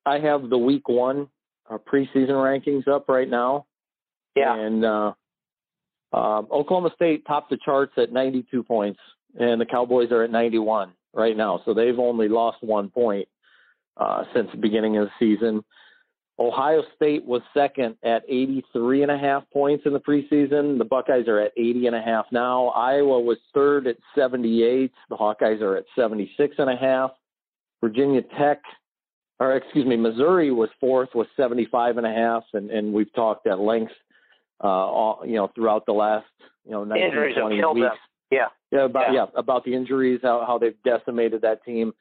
I 0.06 0.20
have 0.20 0.50
the 0.50 0.58
week 0.58 0.90
one 0.90 1.30
uh, 1.70 1.78
preseason 1.78 2.32
rankings 2.32 2.88
up 2.88 3.08
right 3.08 3.30
now. 3.30 3.66
Yeah. 4.36 4.56
And 4.56 4.84
uh, 4.84 5.14
um, 6.14 6.48
Oklahoma 6.52 6.92
State 6.96 7.26
topped 7.26 7.50
the 7.50 7.58
charts 7.64 7.94
at 7.98 8.12
92 8.12 8.64
points, 8.64 9.00
and 9.40 9.60
the 9.60 9.66
Cowboys 9.66 10.12
are 10.12 10.24
at 10.24 10.32
91 10.32 10.92
right 11.18 11.36
now. 11.36 11.62
So 11.66 11.74
they've 11.74 12.00
only 12.00 12.30
lost 12.30 12.64
one 12.64 12.90
point 12.90 13.28
uh, 13.98 14.24
since 14.34 14.48
the 14.52 14.58
beginning 14.58 14.98
of 14.98 15.08
the 15.08 15.12
season. 15.20 15.64
Ohio 16.40 16.84
State 16.96 17.26
was 17.26 17.42
second 17.52 17.96
at 18.04 18.22
83 18.30 19.02
and 19.02 19.12
a 19.12 19.18
half 19.18 19.44
points 19.52 19.86
in 19.88 19.94
the 19.94 20.00
preseason. 20.00 20.78
The 20.78 20.86
Buckeyes 20.86 21.28
are 21.28 21.40
at 21.40 21.52
80 21.58 21.88
and 21.88 21.96
a 21.96 22.02
half 22.02 22.28
now. 22.32 22.68
Iowa 22.68 23.20
was 23.20 23.38
third 23.56 23.88
at 23.88 23.98
78. 24.16 24.92
The 25.10 25.16
Hawkeyes 25.16 25.62
are 25.62 25.76
at 25.78 25.86
76 25.98 26.56
and 26.60 26.70
a 26.70 26.76
half. 26.76 27.12
Virginia 27.82 28.22
Tech, 28.38 28.62
or 29.40 29.56
excuse 29.56 29.86
me, 29.88 29.98
Missouri 29.98 30.52
was 30.52 30.70
fourth 30.80 31.10
with 31.16 31.28
75 31.36 31.98
and 31.98 32.06
a 32.06 32.14
half, 32.14 32.44
and, 32.54 32.70
and 32.70 32.94
we've 32.94 33.12
talked 33.14 33.48
at 33.48 33.60
length, 33.60 33.94
uh, 34.64 34.68
all, 34.68 35.24
you 35.26 35.36
know, 35.36 35.50
throughout 35.56 35.88
the 35.88 35.94
last, 35.94 36.28
you 36.66 36.72
know, 36.72 36.84
19, 36.84 37.04
Injuries 37.04 37.36
have 37.36 37.44
20 37.46 37.56
weeks. 37.56 37.88
them. 37.88 37.98
Yeah. 38.32 38.48
Yeah, 38.72 38.86
about 38.86 39.14
Yeah. 39.14 39.26
yeah. 39.26 39.40
about 39.40 39.64
the 39.64 39.74
injuries, 39.74 40.20
how 40.24 40.44
how 40.46 40.58
they've 40.58 40.82
decimated 40.84 41.42
that 41.42 41.64
team. 41.64 41.94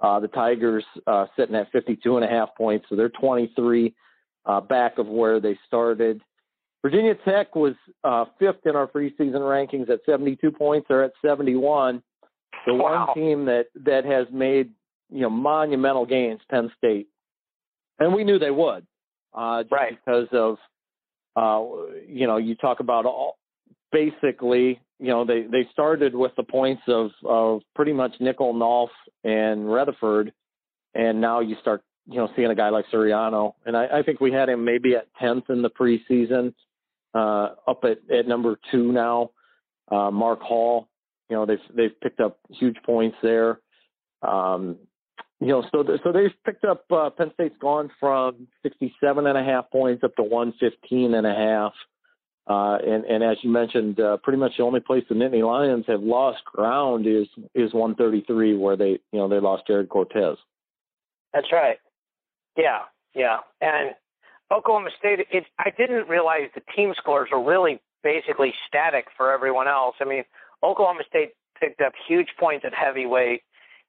Uh, 0.00 0.18
the 0.18 0.28
Tigers 0.28 0.84
uh, 1.06 1.26
sitting 1.36 1.54
at 1.54 1.70
52 1.72 2.16
and 2.16 2.24
a 2.24 2.28
half 2.28 2.54
points, 2.56 2.86
so 2.88 2.96
they're 2.96 3.10
23 3.10 3.94
uh, 4.46 4.60
back 4.60 4.96
of 4.98 5.06
where 5.06 5.40
they 5.40 5.58
started. 5.66 6.22
Virginia 6.82 7.14
Tech 7.26 7.54
was 7.54 7.74
uh, 8.04 8.24
fifth 8.38 8.64
in 8.64 8.74
our 8.74 8.86
preseason 8.86 9.40
rankings 9.40 9.90
at 9.90 10.00
72 10.06 10.50
points. 10.52 10.86
They're 10.88 11.04
at 11.04 11.12
71. 11.20 12.02
The 12.66 12.72
Wow. 12.74 13.06
one 13.08 13.14
team 13.14 13.44
that 13.46 13.66
that 13.84 14.04
has 14.06 14.26
made 14.32 14.70
you 15.10 15.20
know 15.20 15.30
monumental 15.30 16.06
gains, 16.06 16.40
Penn 16.50 16.70
State, 16.78 17.08
and 17.98 18.14
we 18.14 18.24
knew 18.24 18.38
they 18.38 18.50
would, 18.50 18.86
uh, 19.34 19.62
just 19.64 19.72
Right. 19.72 19.98
because 20.04 20.28
of 20.32 20.58
uh, 21.36 21.64
you 22.06 22.26
know 22.26 22.36
you 22.38 22.54
talk 22.54 22.80
about 22.80 23.04
all 23.06 23.36
basically 23.92 24.80
you 25.00 25.08
know 25.08 25.24
they 25.24 25.42
they 25.42 25.68
started 25.72 26.14
with 26.14 26.32
the 26.36 26.42
points 26.42 26.82
of 26.86 27.10
of 27.24 27.62
pretty 27.74 27.92
much 27.92 28.12
Nickal, 28.20 28.54
Nolf, 28.54 28.88
and 29.24 29.70
Rutherford, 29.70 30.32
and 30.94 31.20
now 31.20 31.40
you 31.40 31.56
start 31.60 31.82
you 32.06 32.16
know 32.16 32.28
seeing 32.36 32.50
a 32.50 32.54
guy 32.54 32.68
like 32.68 32.84
Suriano, 32.92 33.54
and 33.64 33.76
I, 33.76 33.86
I 33.98 34.02
think 34.02 34.20
we 34.20 34.30
had 34.30 34.48
him 34.48 34.64
maybe 34.64 34.94
at 34.94 35.08
tenth 35.18 35.48
in 35.48 35.62
the 35.62 35.70
preseason, 35.70 36.54
uh, 37.14 37.54
up 37.66 37.84
at 37.84 37.98
at 38.14 38.28
number 38.28 38.58
two 38.70 38.92
now. 38.92 39.30
Uh, 39.90 40.10
Mark 40.10 40.40
Hall, 40.40 40.88
you 41.30 41.36
know 41.36 41.46
they've 41.46 41.58
they've 41.74 41.98
picked 42.02 42.20
up 42.20 42.38
huge 42.50 42.76
points 42.84 43.16
there. 43.22 43.60
Um, 44.22 44.76
you 45.40 45.48
know, 45.48 45.64
so 45.72 45.82
so 46.04 46.12
they've 46.12 46.34
picked 46.44 46.64
up. 46.64 46.84
Uh, 46.90 47.08
Penn 47.08 47.30
State's 47.34 47.56
gone 47.58 47.90
from 47.98 48.48
67 48.62 49.26
and 49.26 49.38
a 49.38 49.42
half 49.42 49.70
points 49.70 50.04
up 50.04 50.14
to 50.16 50.22
115 50.22 51.14
and 51.14 51.26
a 51.26 51.34
half. 51.34 51.72
Uh, 52.46 52.78
and, 52.84 53.04
and 53.04 53.22
as 53.22 53.36
you 53.42 53.50
mentioned, 53.50 54.00
uh, 54.00 54.16
pretty 54.18 54.38
much 54.38 54.52
the 54.56 54.62
only 54.64 54.80
place 54.80 55.04
the 55.08 55.14
Nittany 55.14 55.46
Lions 55.46 55.84
have 55.86 56.02
lost 56.02 56.44
ground 56.44 57.06
is 57.06 57.26
is 57.54 57.72
133, 57.72 58.56
where 58.56 58.76
they 58.76 58.98
you 59.12 59.18
know 59.18 59.28
they 59.28 59.38
lost 59.38 59.66
Jared 59.66 59.88
Cortez. 59.88 60.36
That's 61.32 61.52
right. 61.52 61.76
Yeah, 62.56 62.80
yeah. 63.14 63.38
And 63.60 63.94
Oklahoma 64.52 64.90
State, 64.98 65.20
it, 65.30 65.44
I 65.58 65.70
didn't 65.70 66.08
realize 66.08 66.48
the 66.54 66.62
team 66.74 66.92
scores 66.96 67.28
were 67.30 67.42
really 67.42 67.80
basically 68.02 68.52
static 68.66 69.06
for 69.16 69.32
everyone 69.32 69.68
else. 69.68 69.94
I 70.00 70.04
mean, 70.04 70.24
Oklahoma 70.62 71.02
State 71.08 71.30
picked 71.60 71.80
up 71.80 71.92
huge 72.08 72.28
points 72.38 72.64
at 72.66 72.74
heavyweight, 72.74 73.42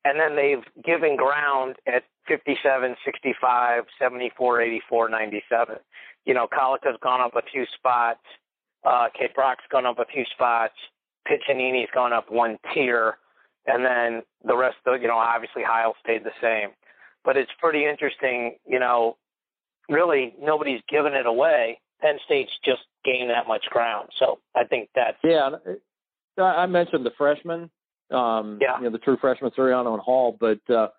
and 0.05 0.20
then 0.20 0.36
they've 0.36 0.84
given 0.84 1.15
ground 1.15 1.75
at 1.88 2.03
57, 2.27 2.96
65, 3.03 3.84
74, 4.00 4.62
84, 4.62 5.10
97. 5.10 5.75
You 6.25 6.34
know, 6.34 6.48
Collica's 6.48 6.98
gone 7.01 7.22
up 7.22 7.36
a 7.36 7.41
few 7.51 7.65
spots. 7.77 8.20
Uh, 8.84 9.08
Kaid 9.17 9.34
Brock's 9.34 9.63
gone 9.72 9.86
up 9.86 10.00
a 10.00 10.05
few 10.05 10.24
spots. 10.34 10.74
Piccininni's 11.27 11.89
gone 11.93 12.13
up 12.13 12.31
one 12.31 12.58
tier. 12.74 13.17
And 13.67 13.86
then 13.86 14.24
the 14.43 14.58
rest 14.58 14.77
of, 14.88 15.01
you 15.01 15.08
know, 15.08 15.17
obviously 15.17 15.62
Heil 15.63 15.93
stayed 16.03 16.24
the 16.24 16.31
same 16.41 16.72
but 17.24 17.38
it's 17.38 17.51
pretty 17.60 17.86
interesting. 17.86 18.55
You 18.65 18.79
know, 18.79 19.17
really 19.89 20.34
nobody's 20.41 20.81
given 20.89 21.13
it 21.13 21.25
away. 21.25 21.79
Penn 22.01 22.17
State's 22.25 22.51
just 22.65 22.81
gained 23.05 23.29
that 23.29 23.48
much 23.48 23.65
ground, 23.70 24.10
so 24.17 24.39
I 24.55 24.63
think 24.63 24.89
that's 24.96 25.17
Yeah, 25.24 25.51
uh, 26.38 26.41
I 26.41 26.63
I 26.63 26.65
mentioned 26.65 27.05
the 27.05 27.12
freshmen. 27.17 27.70
Um, 28.11 28.59
Yeah. 28.61 28.77
You 28.77 28.85
know, 28.85 28.89
the 28.91 28.97
true 28.99 29.17
freshmen, 29.17 29.51
Suriano 29.51 29.93
and 29.93 30.01
Hall, 30.01 30.37
but 30.39 30.59
uh, 30.69 30.89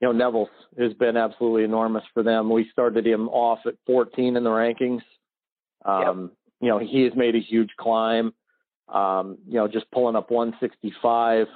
you 0.00 0.12
know, 0.12 0.12
Nevills 0.12 0.48
has 0.78 0.92
been 0.94 1.16
absolutely 1.16 1.64
enormous 1.64 2.04
for 2.12 2.22
them. 2.22 2.50
We 2.50 2.68
started 2.70 3.06
him 3.06 3.28
off 3.28 3.60
at 3.66 3.74
14 3.86 4.36
in 4.36 4.44
the 4.44 4.50
rankings. 4.50 5.02
Um, 5.84 6.32
You 6.60 6.68
know, 6.68 6.78
he 6.78 7.02
has 7.02 7.14
made 7.14 7.34
a 7.34 7.40
huge 7.40 7.70
climb. 7.78 8.32
Um, 8.88 9.38
you 9.46 9.54
know, 9.54 9.68
just 9.68 9.90
pulling 9.90 10.16
up 10.16 10.30
165. 10.30 11.46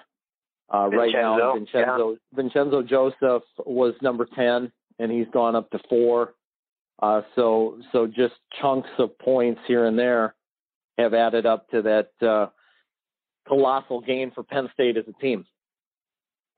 Uh, 0.73 0.89
right 0.89 1.13
now, 1.13 1.55
Vincenzo, 1.55 2.17
Vincenzo 2.35 2.81
Vincenzo 2.81 2.83
Joseph 2.83 3.43
was 3.67 3.95
number 4.03 4.27
10, 4.35 4.71
and 4.99 5.11
he's 5.13 5.27
gone 5.33 5.57
up 5.57 5.71
to 5.71 5.81
four. 5.89 6.35
Uh, 7.03 7.23
so 7.35 7.79
so 7.93 8.07
just 8.07 8.35
chunks 8.61 8.91
of 8.99 9.19
points 9.19 9.61
here 9.67 9.87
and 9.87 9.99
there 9.99 10.35
have 10.99 11.15
added 11.15 11.47
up 11.47 11.69
to 11.71 11.83
that 11.83 12.11
uh, 12.27 12.47
colossal 13.55 14.01
gain 14.01 14.31
for 14.31 14.43
Penn 14.45 14.69
State 14.73 14.97
as 14.97 15.05
a 15.09 15.13
team. 15.21 15.45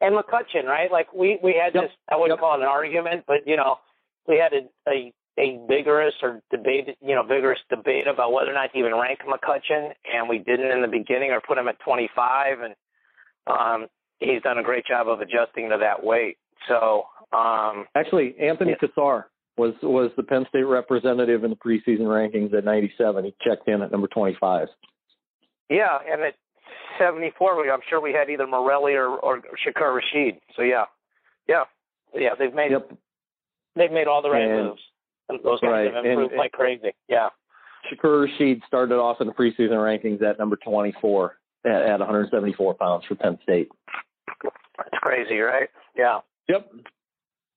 and 0.02 0.14
McCutcheon, 0.16 0.64
right? 0.64 0.90
Like 0.90 1.12
we 1.14 1.38
we 1.42 1.54
had 1.54 1.74
Yep. 1.74 1.84
this. 1.84 1.92
I 2.10 2.16
wouldn't 2.16 2.36
Yep. 2.36 2.40
call 2.40 2.54
it 2.54 2.60
an 2.62 2.66
argument, 2.68 3.24
but 3.26 3.46
you 3.46 3.56
know, 3.56 3.78
we 4.26 4.36
had 4.36 4.52
a, 4.52 4.62
a 4.88 5.12
a 5.38 5.58
vigorous 5.68 6.14
or 6.22 6.42
debate, 6.50 6.96
you 7.00 7.14
know, 7.14 7.22
vigorous 7.22 7.60
debate 7.70 8.06
about 8.08 8.32
whether 8.32 8.50
or 8.50 8.54
not 8.54 8.70
to 8.72 8.78
even 8.78 8.94
rank 8.94 9.20
McCutcheon, 9.20 9.94
and 10.12 10.28
we 10.28 10.38
didn't 10.38 10.70
in 10.72 10.82
the 10.82 10.88
beginning 10.88 11.30
or 11.30 11.40
put 11.40 11.56
him 11.56 11.68
at 11.68 11.78
25, 11.80 12.60
and 12.60 12.74
um, 13.46 13.86
he's 14.18 14.42
done 14.42 14.58
a 14.58 14.62
great 14.62 14.84
job 14.84 15.08
of 15.08 15.20
adjusting 15.20 15.70
to 15.70 15.78
that 15.78 16.02
weight. 16.04 16.36
So 16.68 17.04
um, 17.32 17.86
Actually, 17.94 18.34
Anthony 18.40 18.72
Yeah. 18.72 18.88
Cassar 18.88 19.30
was 19.56 19.74
was 19.82 20.10
the 20.16 20.22
Penn 20.24 20.44
State 20.48 20.64
representative 20.64 21.44
in 21.44 21.50
the 21.50 21.56
preseason 21.56 22.00
rankings 22.18 22.52
at 22.52 22.64
97. 22.64 23.24
He 23.24 23.34
checked 23.40 23.68
in 23.68 23.82
at 23.82 23.92
number 23.92 24.08
25. 24.08 24.66
Yeah, 25.70 25.98
and 26.10 26.20
at 26.22 26.34
74, 26.98 27.60
we- 27.62 27.70
I'm 27.70 27.80
sure 27.88 28.00
we 28.00 28.12
had 28.12 28.30
either 28.30 28.46
Morelli 28.46 28.94
or, 28.94 29.08
or 29.08 29.40
Shakur 29.64 30.00
Rasheed. 30.00 30.40
So 30.56 30.62
yeah, 30.62 30.84
yeah, 31.48 31.64
yeah. 32.14 32.34
They've 32.38 32.54
made 32.54 32.72
Yep. 32.72 32.92
they've 33.76 33.92
made 33.92 34.06
all 34.08 34.22
the 34.22 34.30
right 34.30 34.42
And- 34.42 34.68
moves. 34.68 34.82
And 35.28 35.38
those 35.44 35.60
guys 35.60 35.70
Right, 35.70 35.94
have 35.94 36.04
and- 36.04 36.06
improved 36.14 36.34
like 36.34 36.52
crazy. 36.52 36.92
Yeah, 37.08 37.28
Shakur 37.90 38.26
Rasheed 38.28 38.64
started 38.66 38.96
off 38.96 39.20
in 39.20 39.26
the 39.26 39.32
preseason 39.32 39.70
rankings 39.70 40.20
at 40.22 40.38
number 40.38 40.56
24 40.56 41.38
at, 41.64 41.70
at 41.70 42.00
174 42.00 42.74
pounds 42.74 43.04
for 43.06 43.14
Penn 43.14 43.38
State. 43.42 43.68
That's 44.42 44.98
crazy, 45.00 45.38
right? 45.38 45.68
Yeah, 45.94 46.20
Yep. 46.48 46.70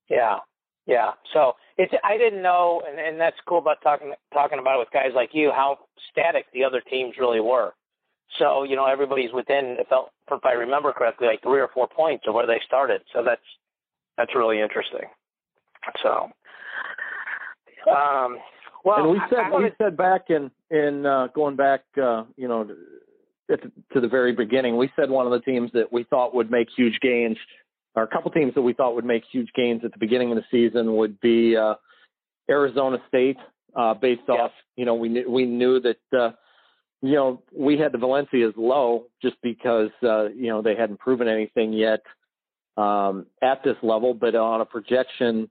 yeah, 0.10 0.40
yeah. 0.86 1.14
So 1.34 1.56
it's 1.78 1.94
I 2.04 2.18
didn't 2.18 2.42
know, 2.44 2.82
and, 2.88 3.00
and 3.00 3.20
that's 3.20 3.36
cool 3.48 3.58
about 3.58 3.82
talking 3.82 4.14
talking 4.34 4.60
about 4.60 4.76
it 4.76 4.80
with 4.80 4.92
guys 4.92 5.12
like 5.16 5.34
you 5.34 5.52
how 5.52 5.80
static 6.12 6.46
the 6.54 6.64
other 6.64 6.82
teams 6.82 7.16
really 7.18 7.40
were. 7.40 7.74
So 8.40 8.64
you 8.64 8.76
know 8.76 8.86
everybody's 8.86 9.32
within. 9.34 9.78
If 9.80 9.88
I, 9.92 10.04
if 10.32 10.46
I 10.46 10.54
remember 10.54 10.92
correctly, 10.92 11.28
like 11.28 11.42
three 11.42 11.62
or 11.62 11.70
four 11.74 11.88
points 11.88 12.26
of 12.28 12.34
where 12.34 12.48
they 12.48 12.60
started. 12.66 13.02
So 13.14 13.24
that's 13.24 13.42
that's 14.18 14.36
really 14.36 14.60
interesting. 14.62 15.08
So, 16.02 16.30
um, 17.90 18.38
well, 18.84 18.98
and 18.98 19.10
we 19.12 19.22
said 19.30 19.40
I 19.40 19.50
wanna- 19.50 19.66
we 19.66 19.72
said 19.78 19.96
back 19.96 20.30
in 20.30 20.52
in 20.72 21.06
uh, 21.06 21.28
going 21.28 21.56
back, 21.56 21.84
uh, 22.02 22.24
you 22.36 22.48
know, 22.48 22.68
at 23.52 23.62
the, 23.62 23.72
to 23.94 24.02
the 24.02 24.08
very 24.08 24.34
beginning, 24.34 24.76
we 24.78 24.92
said 24.96 25.10
one 25.10 25.26
of 25.26 25.32
the 25.32 25.40
teams 25.42 25.72
that 25.74 25.92
we 25.94 26.04
thought 26.06 26.34
would 26.34 26.50
make 26.50 26.68
huge 26.76 27.00
gains, 27.02 27.38
or 27.96 28.04
a 28.04 28.08
couple 28.08 28.32
teams 28.32 28.54
that 28.56 28.62
we 28.64 28.74
thought 28.74 28.96
would 28.96 29.06
make 29.06 29.24
huge 29.32 29.52
gains 29.54 29.82
at 29.86 29.92
the 29.92 30.00
beginning 30.00 30.32
of 30.32 30.38
the 30.38 30.46
season 30.52 30.96
would 30.96 31.20
be 31.22 31.56
uh, 31.56 31.76
Arizona 32.50 32.98
State, 33.08 33.38
uh, 33.76 33.94
based 33.94 34.22
Yeah. 34.28 34.36
off, 34.36 34.52
you 34.76 34.86
know, 34.86 34.96
we 34.96 35.10
knew 35.10 35.30
we 35.30 35.46
knew 35.46 35.80
that. 35.80 35.98
Uh, 36.12 36.32
you 37.06 37.16
know, 37.16 37.44
we 37.56 37.78
had 37.78 37.92
the 37.92 37.98
Valencias 37.98 38.54
low 38.58 39.06
just 39.22 39.36
because, 39.44 39.90
uh, 40.04 40.30
you 40.30 40.48
know, 40.48 40.62
they 40.62 40.76
hadn't 40.76 41.00
proven 41.00 41.28
anything 41.28 41.74
yet 41.74 42.02
um, 42.78 43.26
at 43.42 43.64
this 43.64 43.76
level. 43.84 44.14
But 44.14 44.36
on 44.36 44.62
a 44.62 44.66
projection, 44.66 45.50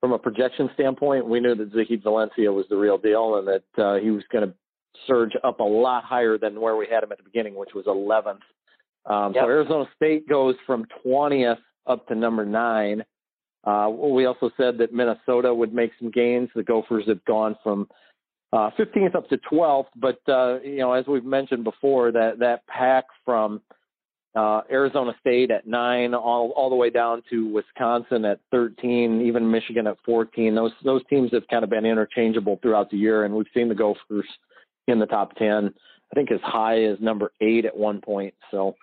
from 0.00 0.12
a 0.12 0.18
projection 0.18 0.70
standpoint, 0.74 1.26
we 1.26 1.40
knew 1.40 1.54
that 1.54 1.72
Zahid 1.72 2.02
Valencia 2.02 2.52
was 2.52 2.66
the 2.70 2.76
real 2.76 2.98
deal 2.98 3.36
and 3.36 3.48
that 3.48 3.82
uh, 3.82 3.96
he 3.96 4.10
was 4.10 4.24
going 4.32 4.48
to 4.48 4.54
surge 5.06 5.32
up 5.44 5.60
a 5.60 5.64
lot 5.64 6.04
higher 6.04 6.38
than 6.38 6.60
where 6.60 6.76
we 6.76 6.86
had 6.90 7.02
him 7.02 7.12
at 7.12 7.18
the 7.18 7.24
beginning, 7.24 7.54
which 7.54 7.74
was 7.74 7.84
11th. 7.86 8.40
Um, 9.04 9.34
Yep. 9.34 9.44
So 9.44 9.48
Arizona 9.48 9.84
State 9.94 10.28
goes 10.28 10.56
from 10.66 10.84
20th 11.04 11.58
up 11.86 12.06
to 12.08 12.14
number 12.14 12.44
nine. 12.44 13.04
Uh, 13.64 13.88
we 13.90 14.26
also 14.26 14.50
said 14.56 14.78
that 14.78 14.92
Minnesota 14.92 15.52
would 15.52 15.74
make 15.74 15.90
some 15.98 16.10
gains. 16.10 16.48
The 16.54 16.62
Gophers 16.62 17.04
have 17.08 17.24
gone 17.24 17.56
from 17.62 17.88
uh, 18.52 18.70
15th 18.78 19.14
up 19.14 19.28
to 19.28 19.38
12th, 19.50 19.86
but 19.96 20.20
uh, 20.28 20.60
you 20.60 20.78
know, 20.78 20.92
as 20.92 21.06
we've 21.06 21.24
mentioned 21.24 21.64
before, 21.64 22.12
that 22.12 22.38
that 22.38 22.66
pack 22.66 23.04
from 23.24 23.60
uh, 24.36 24.60
Arizona 24.70 25.12
State 25.20 25.50
at 25.50 25.66
nine, 25.66 26.14
all 26.14 26.52
all 26.56 26.70
the 26.70 26.76
way 26.76 26.90
down 26.90 27.22
to 27.30 27.52
Wisconsin 27.52 28.24
at 28.24 28.38
13, 28.52 29.22
even 29.26 29.50
Michigan 29.50 29.86
at 29.86 29.96
14. 30.04 30.54
Those 30.54 30.72
those 30.84 31.02
teams 31.08 31.30
have 31.32 31.46
kind 31.48 31.64
of 31.64 31.70
been 31.70 31.86
interchangeable 31.86 32.58
throughout 32.62 32.90
the 32.90 32.98
year, 32.98 33.24
and 33.24 33.34
we've 33.34 33.46
seen 33.54 33.68
the 33.68 33.74
Gophers 33.74 34.26
in 34.86 34.98
the 34.98 35.06
top 35.06 35.34
10. 35.36 35.72
I 36.12 36.14
think 36.14 36.30
as 36.30 36.40
high 36.42 36.84
as 36.84 36.98
number 37.00 37.32
eight 37.40 37.64
at 37.64 37.76
one 37.76 38.00
point. 38.00 38.34
So 38.50 38.76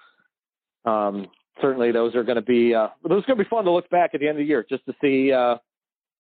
um, 0.86 1.28
certainly 1.62 1.92
those 1.92 2.16
are 2.16 2.24
going 2.24 2.36
to 2.36 2.42
be 2.42 2.74
uh, 2.74 2.90
those 3.08 3.24
are 3.24 3.28
going 3.28 3.38
to 3.38 3.44
be 3.44 3.50
fun 3.50 3.66
to 3.66 3.72
look 3.72 3.90
back 3.90 4.12
at 4.14 4.20
the 4.20 4.28
end 4.28 4.38
of 4.38 4.42
the 4.44 4.48
year 4.48 4.66
just 4.68 4.86
to 4.88 4.94
see 5.02 5.32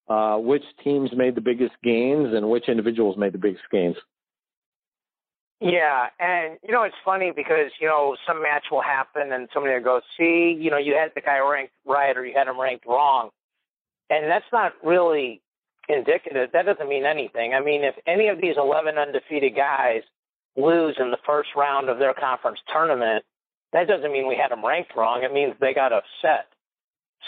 uh, 0.07 0.37
which 0.37 0.63
teams 0.83 1.11
made 1.15 1.35
the 1.35 1.41
biggest 1.41 1.73
gains 1.83 2.33
and 2.33 2.49
which 2.49 2.67
individuals 2.67 3.17
made 3.17 3.33
the 3.33 3.37
biggest 3.37 3.63
gains. 3.71 3.95
Yeah, 5.59 6.07
and 6.19 6.57
you 6.61 6.73
know 6.73 6.83
it's 6.83 6.95
funny 7.05 7.31
because 7.33 7.71
you 7.79 7.87
know 7.87 8.17
some 8.27 8.41
match 8.43 8.65
will 8.69 8.81
happen 8.81 9.31
and 9.31 9.47
somebody 9.53 9.75
will 9.75 9.83
go, 9.83 10.01
"See, 10.17 10.57
you 10.59 10.69
know 10.69 10.77
you 10.77 10.93
had 10.93 11.11
the 11.15 11.21
guy 11.21 11.39
ranked 11.39 11.73
right 11.85 12.17
or 12.17 12.25
you 12.25 12.33
had 12.35 12.47
him 12.47 12.59
ranked 12.59 12.85
wrong," 12.85 13.29
and 14.09 14.29
that's 14.29 14.51
not 14.51 14.73
really 14.83 15.41
indicative. 15.87 16.49
That 16.51 16.65
doesn't 16.65 16.89
mean 16.89 17.05
anything. 17.05 17.53
I 17.53 17.61
mean, 17.61 17.83
if 17.83 17.95
any 18.05 18.27
of 18.27 18.41
these 18.41 18.55
11 18.57 18.97
undefeated 18.97 19.55
guys 19.55 20.01
lose 20.55 20.95
in 20.99 21.11
the 21.11 21.17
first 21.25 21.49
round 21.55 21.89
of 21.89 21.99
their 21.99 22.13
conference 22.13 22.59
tournament, 22.71 23.23
that 23.71 23.87
doesn't 23.87 24.11
mean 24.11 24.27
we 24.27 24.35
had 24.35 24.51
them 24.51 24.65
ranked 24.65 24.95
wrong. 24.95 25.23
It 25.23 25.33
means 25.33 25.55
they 25.59 25.73
got 25.73 25.91
upset. 25.91 26.47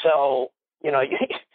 So, 0.03 0.51
you 0.83 0.91
know, 0.91 1.01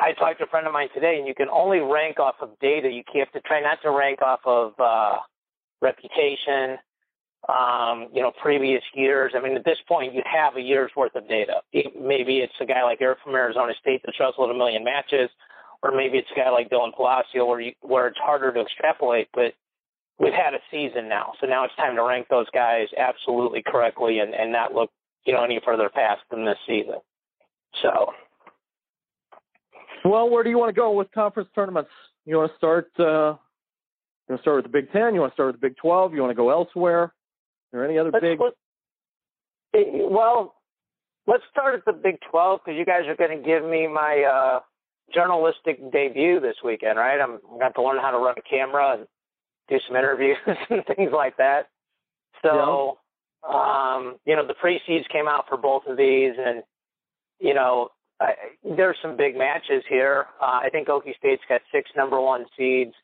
I 0.00 0.12
talked 0.12 0.38
to 0.38 0.44
a 0.44 0.48
friend 0.48 0.66
of 0.66 0.72
mine 0.72 0.88
today, 0.94 1.16
and 1.18 1.26
you 1.26 1.34
can 1.34 1.48
only 1.48 1.80
rank 1.80 2.20
off 2.20 2.36
of 2.40 2.50
data. 2.60 2.88
You 2.88 3.02
have 3.18 3.32
to 3.32 3.40
try 3.40 3.60
not 3.60 3.82
to 3.82 3.90
rank 3.90 4.22
off 4.22 4.40
of 4.46 4.72
uh, 4.78 5.16
reputation, 5.82 6.78
um, 7.48 8.08
you 8.12 8.22
know, 8.22 8.30
previous 8.40 8.82
years. 8.94 9.32
I 9.36 9.40
mean, 9.40 9.56
at 9.56 9.64
this 9.64 9.78
point, 9.88 10.14
you 10.14 10.22
have 10.24 10.56
a 10.56 10.60
year's 10.60 10.92
worth 10.96 11.16
of 11.16 11.28
data. 11.28 11.62
Maybe 12.00 12.38
it's 12.38 12.52
a 12.60 12.66
guy 12.66 12.84
like 12.84 12.98
Eric 13.00 13.18
from 13.24 13.34
Arizona 13.34 13.72
State 13.80 14.02
that's 14.04 14.18
wrestled 14.20 14.50
a 14.50 14.54
million 14.54 14.84
matches, 14.84 15.30
or 15.82 15.90
maybe 15.90 16.18
it's 16.18 16.30
a 16.30 16.38
guy 16.38 16.50
like 16.50 16.70
Dylan 16.70 16.94
Palacio 16.94 17.44
where 17.46 17.60
you, 17.60 17.72
where 17.80 18.06
it's 18.06 18.18
harder 18.18 18.52
to 18.52 18.60
extrapolate. 18.60 19.28
But 19.34 19.54
we've 20.20 20.32
had 20.32 20.54
a 20.54 20.60
season 20.70 21.08
now, 21.08 21.32
so 21.40 21.48
now 21.48 21.64
it's 21.64 21.74
time 21.74 21.96
to 21.96 22.04
rank 22.04 22.28
those 22.30 22.46
guys 22.54 22.86
absolutely 22.96 23.64
correctly 23.66 24.20
and, 24.20 24.32
and 24.32 24.52
not 24.52 24.74
look, 24.74 24.90
you 25.24 25.32
know, 25.32 25.42
any 25.42 25.60
further 25.64 25.88
past 25.88 26.20
than 26.30 26.44
this 26.44 26.58
season. 26.68 27.00
So. 27.82 28.12
Well, 30.08 30.30
where 30.30 30.42
do 30.42 30.48
you 30.48 30.58
want 30.58 30.74
to 30.74 30.80
go 30.80 30.92
with 30.92 31.10
conference 31.12 31.50
tournaments? 31.54 31.90
You 32.24 32.38
want 32.38 32.50
to 32.50 32.56
start? 32.56 32.90
Uh, 32.98 33.36
you 33.36 34.30
want 34.30 34.38
to 34.38 34.42
start 34.42 34.56
with 34.56 34.64
the 34.64 34.70
Big 34.80 34.90
Ten? 34.90 35.14
You 35.14 35.20
want 35.20 35.32
to 35.32 35.34
start 35.34 35.48
with 35.48 35.60
the 35.60 35.68
Big 35.68 35.76
Twelve? 35.76 36.14
You 36.14 36.22
want 36.22 36.30
to 36.30 36.34
go 36.34 36.48
elsewhere? 36.50 37.02
Are 37.02 37.12
there 37.72 37.84
any 37.84 37.98
other 37.98 38.10
let's, 38.10 38.22
big? 38.22 38.40
Let's, 38.40 38.56
well, 40.10 40.54
let's 41.26 41.42
start 41.50 41.74
at 41.74 41.84
the 41.84 41.92
Big 41.92 42.16
Twelve 42.30 42.60
because 42.64 42.78
you 42.78 42.86
guys 42.86 43.02
are 43.06 43.16
going 43.16 43.36
to 43.36 43.44
give 43.44 43.62
me 43.62 43.86
my 43.86 44.22
uh, 44.22 44.60
journalistic 45.14 45.92
debut 45.92 46.40
this 46.40 46.56
weekend, 46.64 46.98
right? 46.98 47.20
I'm 47.20 47.38
going 47.58 47.72
to 47.74 47.82
learn 47.82 47.98
how 48.00 48.10
to 48.10 48.18
run 48.18 48.34
a 48.38 48.48
camera 48.48 48.96
and 48.98 49.06
do 49.68 49.78
some 49.86 49.94
interviews 49.94 50.38
and 50.70 50.84
things 50.96 51.10
like 51.12 51.36
that. 51.36 51.68
So, 52.42 52.96
yeah. 53.44 53.94
um, 53.96 54.16
you 54.24 54.36
know, 54.36 54.46
the 54.46 54.54
pre-seeds 54.54 55.04
came 55.12 55.28
out 55.28 55.44
for 55.48 55.58
both 55.58 55.82
of 55.86 55.98
these, 55.98 56.32
and 56.38 56.62
you 57.40 57.52
know, 57.52 57.90
I, 58.20 58.32
there's 58.64 58.96
some 59.00 59.16
big 59.16 59.36
matches 59.36 59.84
here. 59.88 60.26
Uh, 60.40 60.60
I 60.62 60.68
think 60.70 60.88
Okie 60.88 61.16
State's 61.16 61.42
got 61.48 61.60
six 61.72 61.90
number 61.96 62.20
one 62.20 62.46
seeds. 62.56 62.94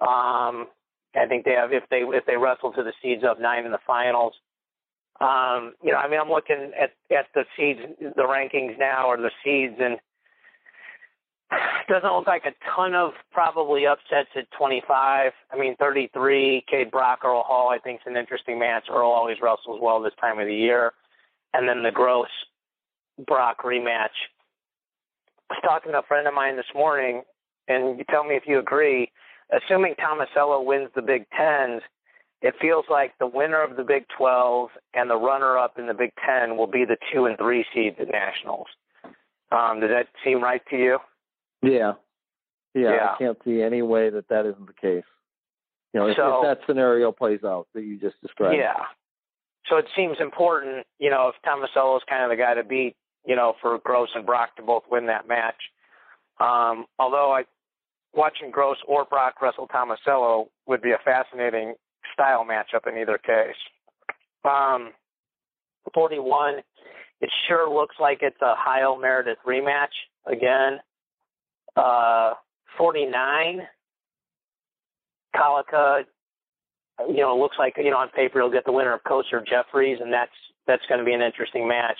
Um, 0.00 0.68
I 1.14 1.26
think 1.28 1.44
they 1.44 1.52
have 1.52 1.72
if 1.72 1.84
they 1.90 1.98
if 1.98 2.24
they 2.26 2.36
wrestle 2.36 2.72
to 2.72 2.82
the 2.82 2.92
seeds 3.02 3.22
of 3.24 3.40
nine 3.40 3.64
in 3.64 3.72
the 3.72 3.78
finals. 3.86 4.34
Um, 5.20 5.72
you 5.82 5.92
know, 5.92 5.98
I 5.98 6.08
mean, 6.08 6.20
I'm 6.20 6.28
looking 6.28 6.72
at 6.78 6.92
at 7.14 7.26
the 7.34 7.44
seeds, 7.56 7.80
the 8.00 8.22
rankings 8.22 8.78
now, 8.78 9.08
or 9.08 9.16
the 9.16 9.30
seeds, 9.42 9.76
and 9.80 9.94
it 11.50 11.88
doesn't 11.88 12.12
look 12.12 12.26
like 12.26 12.44
a 12.44 12.52
ton 12.74 12.94
of 12.94 13.12
probably 13.32 13.86
upsets 13.86 14.28
at 14.36 14.50
25. 14.58 15.32
I 15.50 15.56
mean, 15.58 15.76
33, 15.76 16.64
Kaid 16.68 16.90
Brock, 16.90 17.20
Earl 17.24 17.42
Hall, 17.42 17.70
I 17.70 17.78
think 17.78 18.00
is 18.00 18.10
an 18.10 18.16
interesting 18.16 18.58
match. 18.58 18.84
Earl 18.90 19.10
always 19.10 19.36
wrestles 19.42 19.80
well 19.80 20.02
this 20.02 20.12
time 20.20 20.38
of 20.38 20.46
the 20.46 20.54
year. 20.54 20.92
And 21.54 21.68
then 21.68 21.82
the 21.82 21.92
Gross 21.92 22.28
Brock 23.26 23.62
rematch. 23.64 24.08
I 25.50 25.54
was 25.54 25.62
talking 25.64 25.92
to 25.92 25.98
a 25.98 26.02
friend 26.02 26.26
of 26.26 26.34
mine 26.34 26.56
this 26.56 26.66
morning, 26.74 27.22
and 27.68 27.98
you 27.98 28.04
tell 28.10 28.24
me 28.24 28.34
if 28.34 28.44
you 28.46 28.58
agree. 28.58 29.10
Assuming 29.52 29.94
Tomasello 29.94 30.64
wins 30.64 30.88
the 30.94 31.02
Big 31.02 31.26
Tens, 31.36 31.82
it 32.42 32.54
feels 32.60 32.84
like 32.90 33.12
the 33.18 33.26
winner 33.26 33.62
of 33.62 33.76
the 33.76 33.84
Big 33.84 34.04
12 34.16 34.70
and 34.94 35.08
the 35.08 35.16
runner 35.16 35.56
up 35.56 35.78
in 35.78 35.86
the 35.86 35.94
Big 35.94 36.10
Ten 36.24 36.56
will 36.56 36.66
be 36.66 36.84
the 36.84 36.96
two 37.12 37.26
and 37.26 37.38
three 37.38 37.64
seeds 37.74 37.96
at 38.00 38.08
Nationals. 38.10 38.66
Um, 39.52 39.80
does 39.80 39.90
that 39.90 40.08
seem 40.24 40.42
right 40.42 40.62
to 40.70 40.76
you? 40.76 40.98
Yeah. 41.62 41.92
yeah. 42.74 42.90
Yeah. 42.90 43.08
I 43.14 43.18
can't 43.18 43.38
see 43.44 43.62
any 43.62 43.82
way 43.82 44.10
that 44.10 44.28
that 44.28 44.46
isn't 44.46 44.66
the 44.66 44.72
case. 44.72 45.04
You 45.94 46.00
know, 46.00 46.08
if, 46.08 46.16
So- 46.16 46.42
if 46.42 46.58
that 46.58 46.66
scenario 46.66 47.12
plays 47.12 47.44
out 47.44 47.68
that 47.74 47.82
you 47.82 47.98
just 47.98 48.20
described. 48.20 48.56
Yeah. 48.58 48.74
So 49.68 49.76
it 49.76 49.86
seems 49.96 50.18
important, 50.20 50.86
you 50.98 51.10
know, 51.10 51.28
if 51.28 51.34
Tomasello 51.44 51.96
is 51.96 52.02
kind 52.08 52.22
of 52.22 52.30
the 52.30 52.36
guy 52.36 52.54
to 52.54 52.62
beat, 52.62 52.94
you 53.26 53.36
know, 53.36 53.54
for 53.60 53.78
Gross 53.84 54.08
and 54.14 54.24
Brock 54.24 54.56
to 54.56 54.62
both 54.62 54.84
win 54.90 55.06
that 55.06 55.28
match. 55.28 55.60
Um, 56.38 56.86
although 56.98 57.32
I 57.32 57.44
watching 58.14 58.50
Gross 58.50 58.78
or 58.86 59.04
Brock 59.04 59.40
wrestle 59.42 59.68
Tomasello 59.68 60.46
would 60.66 60.82
be 60.82 60.92
a 60.92 60.98
fascinating 61.04 61.74
style 62.12 62.44
matchup 62.44 62.90
in 62.90 62.98
either 62.98 63.18
case. 63.18 63.56
Um, 64.44 64.92
41, 65.94 66.56
it 67.20 67.30
sure 67.48 67.72
looks 67.72 67.96
like 68.00 68.18
it's 68.22 68.40
a 68.40 68.54
Heil 68.56 68.98
Meredith 68.98 69.38
rematch 69.46 69.92
again. 70.26 70.78
Uh, 71.76 72.34
49, 72.78 73.62
Collica, 75.34 76.04
you 77.08 77.18
know, 77.18 77.36
looks 77.38 77.56
like, 77.58 77.74
you 77.76 77.90
know, 77.90 77.98
on 77.98 78.08
paper 78.10 78.40
he'll 78.40 78.50
get 78.50 78.64
the 78.64 78.72
winner 78.72 78.92
of 78.92 79.02
Koser 79.04 79.46
Jeffries, 79.46 79.98
and 80.00 80.12
that's 80.12 80.32
that's 80.66 80.82
going 80.88 80.98
to 80.98 81.04
be 81.04 81.12
an 81.12 81.22
interesting 81.22 81.68
match. 81.68 81.98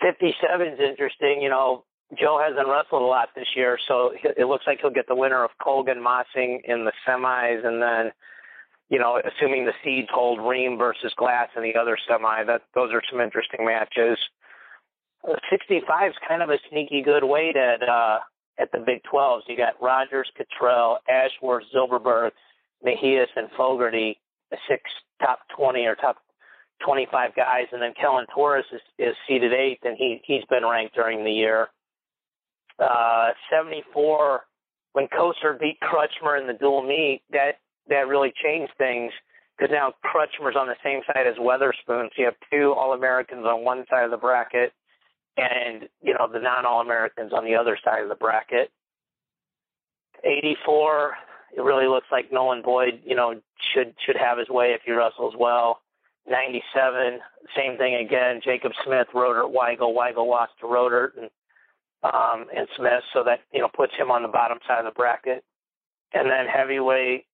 57 0.00 0.66
is 0.66 0.80
interesting. 0.80 1.40
You 1.40 1.50
know, 1.50 1.84
Joe 2.18 2.40
hasn't 2.42 2.68
wrestled 2.68 3.02
a 3.02 3.06
lot 3.06 3.28
this 3.34 3.48
year, 3.56 3.78
so 3.88 4.12
it 4.14 4.46
looks 4.46 4.64
like 4.66 4.80
he'll 4.80 4.90
get 4.90 5.08
the 5.08 5.14
winner 5.14 5.44
of 5.44 5.50
Colgan 5.62 5.98
Mossing 5.98 6.60
in 6.64 6.84
the 6.84 6.92
semis, 7.06 7.66
and 7.66 7.80
then, 7.80 8.12
you 8.88 8.98
know, 8.98 9.20
assuming 9.20 9.64
the 9.64 9.72
seeds 9.82 10.08
hold 10.12 10.40
Ream 10.40 10.76
versus 10.76 11.12
Glass 11.16 11.48
in 11.56 11.62
the 11.62 11.76
other 11.76 11.96
semi, 12.08 12.44
that 12.44 12.62
those 12.74 12.92
are 12.92 13.02
some 13.10 13.20
interesting 13.20 13.64
matches. 13.64 14.18
Uh, 15.28 15.36
65 15.50 16.10
is 16.10 16.16
kind 16.28 16.42
of 16.42 16.50
a 16.50 16.58
sneaky 16.70 17.02
good 17.02 17.24
weight 17.24 17.56
at 17.56 17.82
uh, 17.82 18.18
at 18.58 18.70
the 18.72 18.78
Big 18.78 19.02
12s. 19.12 19.42
You 19.48 19.56
got 19.56 19.80
Rogers, 19.80 20.30
Cottrell, 20.36 20.98
Ashworth, 21.08 21.64
Zilberberg, 21.74 22.30
Mejias, 22.84 23.28
and 23.36 23.48
Fogarty, 23.56 24.20
six 24.68 24.82
top 25.20 25.40
20 25.56 25.86
or 25.86 25.94
top 25.94 26.18
25 26.84 27.34
guys, 27.34 27.66
and 27.72 27.80
then 27.80 27.92
Kellen 28.00 28.26
Torres 28.34 28.64
is, 28.72 28.80
is 28.98 29.14
seated 29.28 29.52
eighth, 29.52 29.80
and 29.84 29.96
he 29.98 30.20
he's 30.24 30.44
been 30.50 30.64
ranked 30.64 30.94
during 30.94 31.24
the 31.24 31.30
year. 31.30 31.68
Uh, 32.78 33.30
74, 33.52 34.42
when 34.92 35.06
Koser 35.08 35.58
beat 35.58 35.78
Crutchmer 35.80 36.40
in 36.40 36.46
the 36.46 36.54
dual 36.54 36.82
meet, 36.82 37.22
that 37.30 37.58
that 37.88 38.08
really 38.08 38.32
changed 38.42 38.72
things 38.78 39.12
because 39.56 39.72
now 39.72 39.92
Crutchmer's 40.04 40.56
on 40.56 40.66
the 40.66 40.76
same 40.82 41.00
side 41.06 41.26
as 41.26 41.36
Weatherspoon, 41.36 42.08
so 42.08 42.14
you 42.16 42.24
have 42.24 42.34
two 42.50 42.72
All 42.76 42.92
Americans 42.92 43.44
on 43.46 43.64
one 43.64 43.84
side 43.88 44.04
of 44.04 44.10
the 44.10 44.16
bracket, 44.16 44.72
and 45.36 45.88
you 46.02 46.14
know 46.14 46.28
the 46.32 46.40
non 46.40 46.66
All 46.66 46.80
Americans 46.80 47.32
on 47.32 47.44
the 47.44 47.54
other 47.54 47.78
side 47.84 48.02
of 48.02 48.08
the 48.08 48.14
bracket. 48.14 48.70
84, 50.24 51.14
it 51.56 51.60
really 51.60 51.86
looks 51.86 52.06
like 52.10 52.32
Nolan 52.32 52.62
Boyd, 52.62 53.00
you 53.04 53.14
know, 53.14 53.34
should 53.74 53.94
should 54.04 54.16
have 54.16 54.38
his 54.38 54.48
way 54.48 54.72
if 54.74 54.80
he 54.84 54.92
wrestles 54.92 55.34
well. 55.38 55.80
97, 56.28 57.20
same 57.56 57.76
thing 57.76 57.96
again. 57.96 58.40
Jacob 58.42 58.72
Smith, 58.84 59.08
Roder, 59.14 59.42
Weigel, 59.42 59.94
Weigel 59.94 60.26
lost 60.28 60.52
to 60.60 60.66
Roder 60.66 61.12
and 61.18 61.30
um, 62.02 62.44
and 62.54 62.68
Smith, 62.76 63.02
so 63.14 63.24
that 63.24 63.40
you 63.52 63.60
know 63.60 63.68
puts 63.74 63.94
him 63.96 64.10
on 64.10 64.22
the 64.22 64.28
bottom 64.28 64.58
side 64.66 64.78
of 64.78 64.84
the 64.84 64.96
bracket. 64.96 65.42
And 66.12 66.28
then 66.28 66.46
heavyweight, 66.46 67.24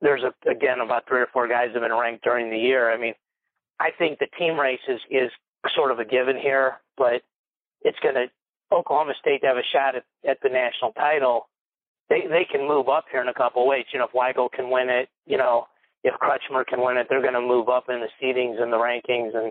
there's 0.00 0.22
a, 0.22 0.50
again 0.50 0.80
about 0.80 1.06
three 1.08 1.20
or 1.20 1.28
four 1.32 1.48
guys 1.48 1.70
have 1.72 1.82
been 1.82 1.92
ranked 1.92 2.24
during 2.24 2.50
the 2.50 2.58
year. 2.58 2.92
I 2.92 2.98
mean, 2.98 3.14
I 3.80 3.90
think 3.96 4.18
the 4.18 4.26
team 4.38 4.58
race 4.58 4.80
is 4.88 5.00
is 5.10 5.30
sort 5.74 5.90
of 5.90 5.98
a 5.98 6.04
given 6.04 6.36
here, 6.36 6.80
but 6.96 7.22
it's 7.82 7.98
going 8.02 8.14
to 8.14 8.26
Oklahoma 8.72 9.14
State 9.20 9.42
to 9.42 9.46
have 9.46 9.56
a 9.56 9.72
shot 9.72 9.94
at, 9.94 10.04
at 10.28 10.38
the 10.42 10.48
national 10.48 10.92
title. 10.92 11.48
They 12.08 12.22
they 12.28 12.46
can 12.50 12.66
move 12.66 12.88
up 12.88 13.04
here 13.10 13.22
in 13.22 13.28
a 13.28 13.34
couple 13.34 13.62
of 13.62 13.68
ways. 13.68 13.86
You 13.92 14.00
know, 14.00 14.06
if 14.06 14.12
Weigel 14.12 14.50
can 14.50 14.70
win 14.70 14.88
it, 14.88 15.08
you 15.26 15.38
know, 15.38 15.66
if 16.04 16.14
Crutchmer 16.20 16.64
can 16.66 16.84
win 16.84 16.96
it, 16.98 17.06
they're 17.08 17.22
going 17.22 17.34
to 17.34 17.40
move 17.40 17.68
up 17.68 17.86
in 17.88 18.00
the 18.00 18.08
seedings 18.22 18.60
and 18.62 18.72
the 18.72 18.76
rankings, 18.76 19.34
and 19.34 19.50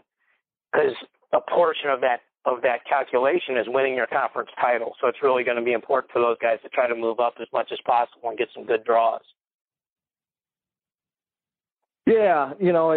because 0.72 0.94
a 1.34 1.42
portion 1.42 1.90
of 1.90 2.00
that 2.02 2.22
of 2.46 2.62
that 2.62 2.86
calculation 2.88 3.58
is 3.58 3.66
winning 3.68 3.96
your 3.96 4.08
conference 4.08 4.50
title. 4.60 4.94
So 5.00 5.08
it's 5.08 5.20
really 5.24 5.44
going 5.44 5.58
to 5.58 5.64
be 5.64 5.72
important 5.72 6.12
for 6.12 6.22
those 6.22 6.38
guys 6.42 6.60
to 6.64 6.70
try 6.70 6.88
to 6.88 6.96
move 6.96 7.20
up 7.20 7.36
as 7.42 7.48
much 7.54 7.70
as 7.72 7.80
possible 7.86 8.30
and 8.30 8.38
get 8.38 8.50
some 8.54 8.66
good 8.66 8.84
draws. 8.84 9.22
Yeah, 12.06 12.52
you 12.60 12.74
know, 12.74 12.92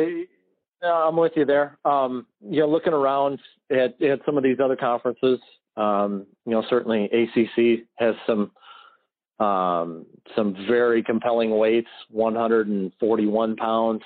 I'm 0.83 1.17
with 1.17 1.33
you 1.37 1.45
there. 1.45 1.79
Um, 1.85 2.27
you 2.41 2.61
know, 2.61 2.69
looking 2.69 2.93
around 2.93 3.39
at, 3.71 4.01
at 4.03 4.21
some 4.27 4.37
of 4.37 4.43
these 4.43 4.59
other 4.63 4.75
conferences, 4.75 5.39
um, 5.77 6.27
you 6.45 6.53
know, 6.53 6.65
certainly 6.69 7.05
ACC 7.05 7.87
has 7.99 8.17
some 8.27 8.51
um, 9.39 10.07
some 10.35 10.57
very 10.67 11.03
compelling 11.03 11.57
weights, 11.57 11.91
141 12.11 13.57
pounds, 13.57 14.03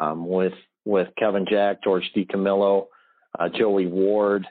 um, 0.00 0.28
with 0.28 0.54
with 0.84 1.08
Kevin 1.18 1.44
Jack, 1.48 1.82
George 1.84 2.10
DiCamillo, 2.16 2.86
uh, 3.38 3.48
Joey 3.48 3.86
Ward. 3.86 4.46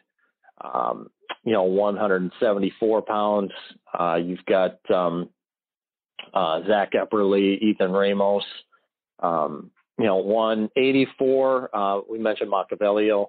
Um, 0.61 1.09
you 1.43 1.53
know, 1.53 1.63
174 1.63 3.01
pounds. 3.03 3.51
Uh, 3.97 4.15
you've 4.15 4.43
got 4.45 4.79
um, 4.91 5.29
uh, 6.33 6.59
Zach 6.67 6.91
Epperly, 6.91 7.57
Ethan 7.61 7.91
Ramos. 7.91 8.43
Um, 9.21 9.71
you 9.97 10.05
know, 10.05 10.17
184. 10.17 11.75
Uh, 11.75 12.01
we 12.09 12.19
mentioned 12.19 12.51
Macchiavello, 12.51 13.27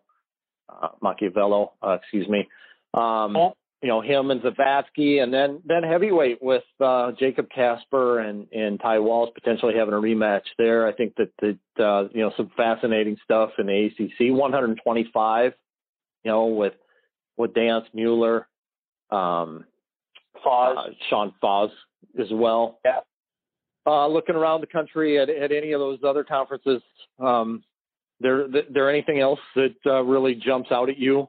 uh, 0.69 0.89
Macchiavello, 1.03 1.71
uh, 1.83 1.93
excuse 1.93 2.29
me. 2.29 2.41
Um, 2.93 3.53
you 3.83 3.89
know, 3.89 4.01
him 4.01 4.31
and 4.31 4.43
Zavatsky, 4.43 5.23
and 5.23 5.33
then 5.33 5.63
then 5.65 5.85
heavyweight 5.85 6.43
with 6.43 6.65
uh, 6.81 7.13
Jacob 7.19 7.49
Kasper 7.55 8.21
and 8.21 8.47
and 8.53 8.81
Ty 8.81 8.99
Walz 8.99 9.31
potentially 9.35 9.75
having 9.77 9.95
a 9.95 9.99
rematch 9.99 10.43
there. 10.59 10.87
I 10.87 10.93
think 10.93 11.15
that 11.17 11.31
that 11.41 11.85
uh, 11.85 12.09
you 12.13 12.23
know 12.23 12.33
some 12.37 12.51
fascinating 12.57 13.17
stuff 13.23 13.51
in 13.59 13.67
the 13.67 13.87
ACC. 13.87 14.33
125, 14.33 15.53
you 16.25 16.31
know, 16.31 16.47
with 16.47 16.75
with 17.37 17.55
Dance 17.55 17.85
Mueller, 17.95 18.49
um, 19.11 19.65
Fausz, 20.45 20.77
uh, 20.77 20.91
Sean 21.09 21.33
Fausz 21.43 21.71
as 22.21 22.29
well. 22.33 22.81
Yeah. 22.85 23.01
Uh, 23.87 24.07
looking 24.09 24.35
around 24.35 24.61
the 24.61 24.67
country 24.67 25.19
at, 25.19 25.31
at 25.31 25.51
any 25.53 25.73
of 25.73 25.81
those 25.81 26.01
other 26.05 26.25
conferences, 26.25 26.83
um, 27.21 27.63
there 28.21 28.49
there 28.49 28.91
anything 28.91 29.21
else 29.21 29.41
that 29.55 29.77
uh, 29.87 30.03
really 30.03 30.35
jumps 30.35 30.73
out 30.73 30.89
at 30.89 30.99
you, 30.99 31.29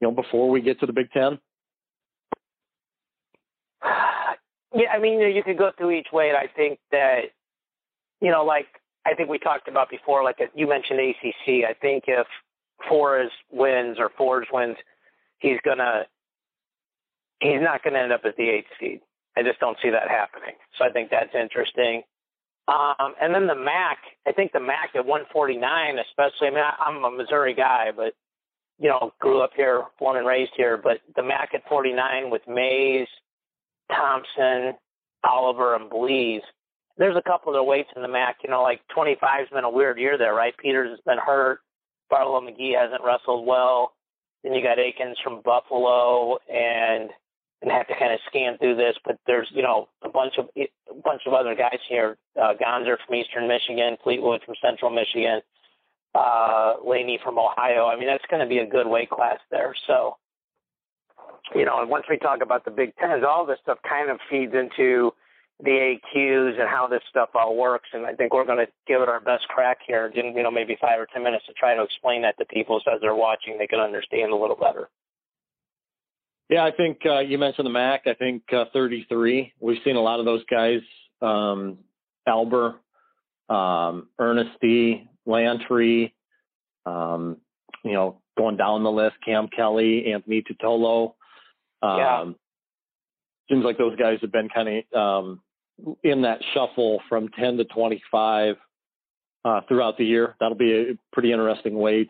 you 0.00 0.08
know, 0.08 0.10
before 0.10 0.48
we 0.48 0.62
get 0.62 0.80
to 0.80 0.86
the 0.86 0.92
Big 0.92 1.10
Ten? 1.12 1.38
Yeah, 4.74 4.88
I 4.92 4.98
mean, 4.98 5.20
you, 5.20 5.42
could 5.44 5.58
go 5.58 5.70
through 5.78 5.92
each 5.92 6.08
way, 6.12 6.30
and 6.30 6.36
I 6.36 6.48
think 6.48 6.80
that, 6.90 7.30
you 8.20 8.30
know, 8.30 8.44
like 8.44 8.66
I 9.06 9.14
think 9.14 9.28
we 9.28 9.38
talked 9.38 9.68
about 9.68 9.88
before, 9.88 10.24
like 10.24 10.38
you 10.54 10.68
mentioned 10.68 10.98
ACC. 10.98 11.64
I 11.68 11.74
think 11.80 12.04
if 12.08 12.26
Forrest 12.88 13.34
wins 13.52 13.98
or 13.98 14.10
Forge 14.16 14.46
wins, 14.52 14.76
he's 15.38 15.58
gonna 15.64 16.06
he's 17.40 17.60
not 17.60 17.84
gonna 17.84 17.98
end 17.98 18.12
up 18.12 18.22
as 18.24 18.34
the 18.36 18.48
eighth 18.48 18.66
seed. 18.80 19.00
I 19.36 19.42
just 19.42 19.60
don't 19.60 19.76
see 19.82 19.90
that 19.90 20.08
happening. 20.08 20.54
So 20.78 20.84
I 20.84 20.90
think 20.90 21.10
that's 21.10 21.34
interesting. 21.34 22.02
Um, 22.66 23.14
and 23.20 23.34
then 23.34 23.46
the 23.46 23.54
MAC, 23.54 23.98
I 24.26 24.32
think 24.32 24.52
the 24.52 24.60
MAC 24.60 24.90
at 24.94 25.04
149, 25.04 25.98
especially. 25.98 26.48
I 26.48 26.50
mean, 26.50 26.60
I, 26.60 26.74
I'm 26.80 27.04
a 27.04 27.10
Missouri 27.10 27.54
guy, 27.54 27.90
but 27.94 28.14
you 28.78 28.88
know, 28.88 29.12
grew 29.20 29.40
up 29.40 29.50
here, 29.54 29.84
born 29.98 30.16
and 30.16 30.26
raised 30.26 30.52
here. 30.56 30.76
But 30.82 31.00
the 31.14 31.22
MAC 31.22 31.50
at 31.54 31.68
49 31.68 32.30
with 32.30 32.42
Mayes, 32.48 33.06
Thompson, 33.90 34.74
Oliver, 35.28 35.74
and 35.76 35.90
Blees. 35.90 36.40
There's 36.96 37.16
a 37.16 37.22
couple 37.22 37.52
of 37.52 37.56
the 37.56 37.64
weights 37.64 37.90
in 37.96 38.02
the 38.02 38.08
MAC. 38.08 38.36
You 38.44 38.50
know, 38.50 38.62
like 38.62 38.80
25's 38.96 39.50
been 39.52 39.64
a 39.64 39.70
weird 39.70 39.98
year 39.98 40.16
there, 40.16 40.34
right? 40.34 40.56
Peters 40.56 40.90
has 40.90 41.00
been 41.04 41.18
hurt. 41.18 41.60
Barlow 42.10 42.40
McGhee 42.40 42.78
hasn't 42.78 43.02
wrestled 43.04 43.46
well. 43.46 43.94
Then 44.42 44.52
you 44.52 44.62
got 44.62 44.78
Akins 44.78 45.16
from 45.24 45.40
Buffalo, 45.42 46.38
and 46.52 47.10
and 47.64 47.72
have 47.72 47.88
to 47.88 47.94
kind 47.98 48.12
of 48.12 48.20
scan 48.28 48.58
through 48.58 48.76
this. 48.76 48.94
But 49.04 49.18
there's 49.26 49.48
you 49.52 49.62
know 49.62 49.88
a 50.02 50.08
bunch 50.08 50.34
of 50.38 50.48
a 50.56 50.68
bunch 51.02 51.22
of 51.26 51.32
other 51.32 51.54
guys 51.54 51.78
here. 51.88 52.16
Uh, 52.40 52.52
Gonzer 52.54 52.96
from 53.04 53.14
Eastern 53.16 53.48
Michigan, 53.48 53.96
Fleetwood 54.04 54.42
from 54.44 54.54
Central 54.62 54.90
Michigan, 54.90 55.40
uh, 56.14 56.74
Laney 56.84 57.18
from 57.24 57.38
Ohio. 57.38 57.86
I 57.86 57.96
mean 57.96 58.06
that's 58.06 58.24
going 58.30 58.42
to 58.42 58.48
be 58.48 58.58
a 58.58 58.66
good 58.66 58.86
weight 58.86 59.10
class 59.10 59.38
there. 59.50 59.74
So 59.86 60.16
you 61.54 61.64
know, 61.64 61.84
once 61.86 62.04
we 62.08 62.18
talk 62.18 62.40
about 62.42 62.64
the 62.64 62.70
Big 62.70 62.94
Tens, 62.96 63.24
all 63.26 63.44
this 63.46 63.58
stuff 63.62 63.78
kind 63.88 64.10
of 64.10 64.18
feeds 64.30 64.52
into 64.54 65.12
the 65.62 65.96
AQs 66.16 66.60
and 66.60 66.68
how 66.68 66.88
this 66.88 67.02
stuff 67.08 67.30
all 67.34 67.56
works. 67.56 67.88
And 67.92 68.06
I 68.06 68.14
think 68.14 68.32
we're 68.32 68.44
going 68.44 68.64
to 68.64 68.70
give 68.86 69.00
it 69.00 69.08
our 69.08 69.20
best 69.20 69.46
crack 69.48 69.78
here, 69.86 70.10
in, 70.14 70.36
you 70.36 70.42
know, 70.42 70.50
maybe 70.50 70.76
five 70.80 70.98
or 70.98 71.06
ten 71.12 71.22
minutes 71.22 71.44
to 71.46 71.52
try 71.52 71.74
to 71.74 71.82
explain 71.82 72.22
that 72.22 72.36
to 72.38 72.44
people 72.46 72.80
so 72.84 72.94
as 72.94 73.00
they're 73.00 73.14
watching, 73.14 73.56
they 73.58 73.66
can 73.66 73.80
understand 73.80 74.32
a 74.32 74.36
little 74.36 74.56
better. 74.56 74.88
Yeah, 76.50 76.64
I 76.64 76.72
think 76.72 76.98
uh, 77.06 77.20
you 77.20 77.38
mentioned 77.38 77.66
the 77.66 77.70
MAC. 77.70 78.02
I 78.06 78.14
think 78.14 78.42
uh, 78.52 78.66
33. 78.72 79.52
We've 79.60 79.78
seen 79.84 79.96
a 79.96 80.00
lot 80.00 80.18
of 80.18 80.26
those 80.26 80.44
guys. 80.50 80.80
Um, 81.22 81.78
Alber, 82.28 82.74
um, 83.48 84.08
Ernesty, 84.18 85.08
Lantry, 85.26 86.14
um, 86.84 87.38
you 87.82 87.92
know, 87.92 88.20
going 88.36 88.56
down 88.56 88.82
the 88.82 88.90
list, 88.90 89.16
Cam 89.24 89.48
Kelly, 89.48 90.12
Anthony 90.12 90.42
Tutolo. 90.42 91.14
Um, 91.84 91.98
Yeah. 91.98 92.24
Seems 93.50 93.64
like 93.64 93.76
those 93.76 93.94
guys 93.96 94.18
have 94.22 94.32
been 94.32 94.48
kind 94.48 94.84
of 94.92 94.98
um, 94.98 95.40
in 96.02 96.22
that 96.22 96.38
shuffle 96.54 97.00
from 97.10 97.28
10 97.38 97.58
to 97.58 97.64
25 97.64 98.56
uh, 99.44 99.60
throughout 99.68 99.98
the 99.98 100.04
year. 100.04 100.34
That'll 100.40 100.56
be 100.56 100.72
a 100.72 100.94
pretty 101.12 101.30
interesting 101.30 101.74
weight. 101.76 102.08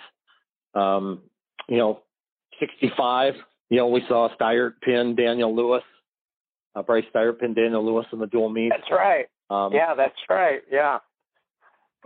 Um, 0.75 1.23
you 1.69 1.79
know, 1.79 2.03
65. 2.61 3.35
You 3.71 3.79
know, 3.79 3.89
we 3.89 4.05
saw 4.07 4.29
Steiert 4.41 4.75
pin 4.81 5.17
Daniel 5.17 5.55
Lewis, 5.55 5.83
uh, 6.77 6.83
Bryce 6.83 7.05
Steiert 7.13 7.41
pin 7.41 7.53
Daniel 7.53 7.85
Lewis 7.85 8.07
in 8.13 8.21
the 8.21 8.29
dual 8.29 8.49
meet. 8.49 8.71
That's 8.71 8.91
right. 8.93 9.27
Um, 9.51 9.73
Yeah, 9.73 9.95
that's 9.97 10.15
right. 10.31 10.63
Yeah. 10.71 10.99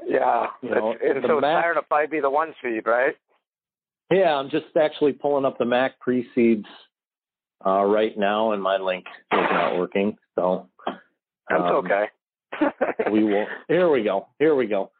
Yeah. 0.06 0.46
You 0.62 0.70
know, 0.70 0.94
and 1.04 1.22
so 1.26 1.38
Mac- 1.40 1.64
Steyr 1.64 1.74
to 1.74 1.82
probably 1.82 2.06
be 2.06 2.20
the 2.20 2.30
one 2.30 2.54
seed, 2.62 2.86
right? 2.86 3.14
Yeah, 4.10 4.36
I'm 4.36 4.48
just 4.48 4.74
actually 4.80 5.12
pulling 5.12 5.44
up 5.44 5.58
the 5.58 5.66
Mac 5.66 6.00
precedes 6.00 6.64
uh, 7.64 7.82
right 7.84 8.16
now, 8.16 8.52
and 8.52 8.62
my 8.62 8.76
link 8.76 9.04
is 9.32 9.46
not 9.50 9.78
working. 9.78 10.16
So 10.34 10.68
That's 10.86 11.62
um, 11.62 11.84
okay. 11.84 12.04
we 13.12 13.24
will. 13.24 13.46
Here 13.68 13.90
we 13.90 14.02
go. 14.02 14.28
Here 14.38 14.54
we 14.54 14.66
go. 14.66 14.90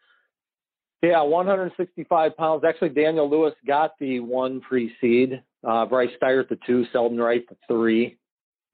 Yeah, 1.03 1.23
165 1.23 2.37
pounds. 2.37 2.65
Actually, 2.67 2.89
Daniel 2.89 3.31
Lewis 3.31 3.55
got 3.67 3.93
the 4.01 4.19
one 4.21 4.61
pre-seed. 4.61 5.43
Uh, 5.67 5.87
Bryce 5.87 6.11
Steiert 6.21 6.49
the 6.49 6.59
two. 6.67 6.87
Selden 6.93 7.19
Wright 7.19 7.45
the 7.49 7.57
three 7.69 8.19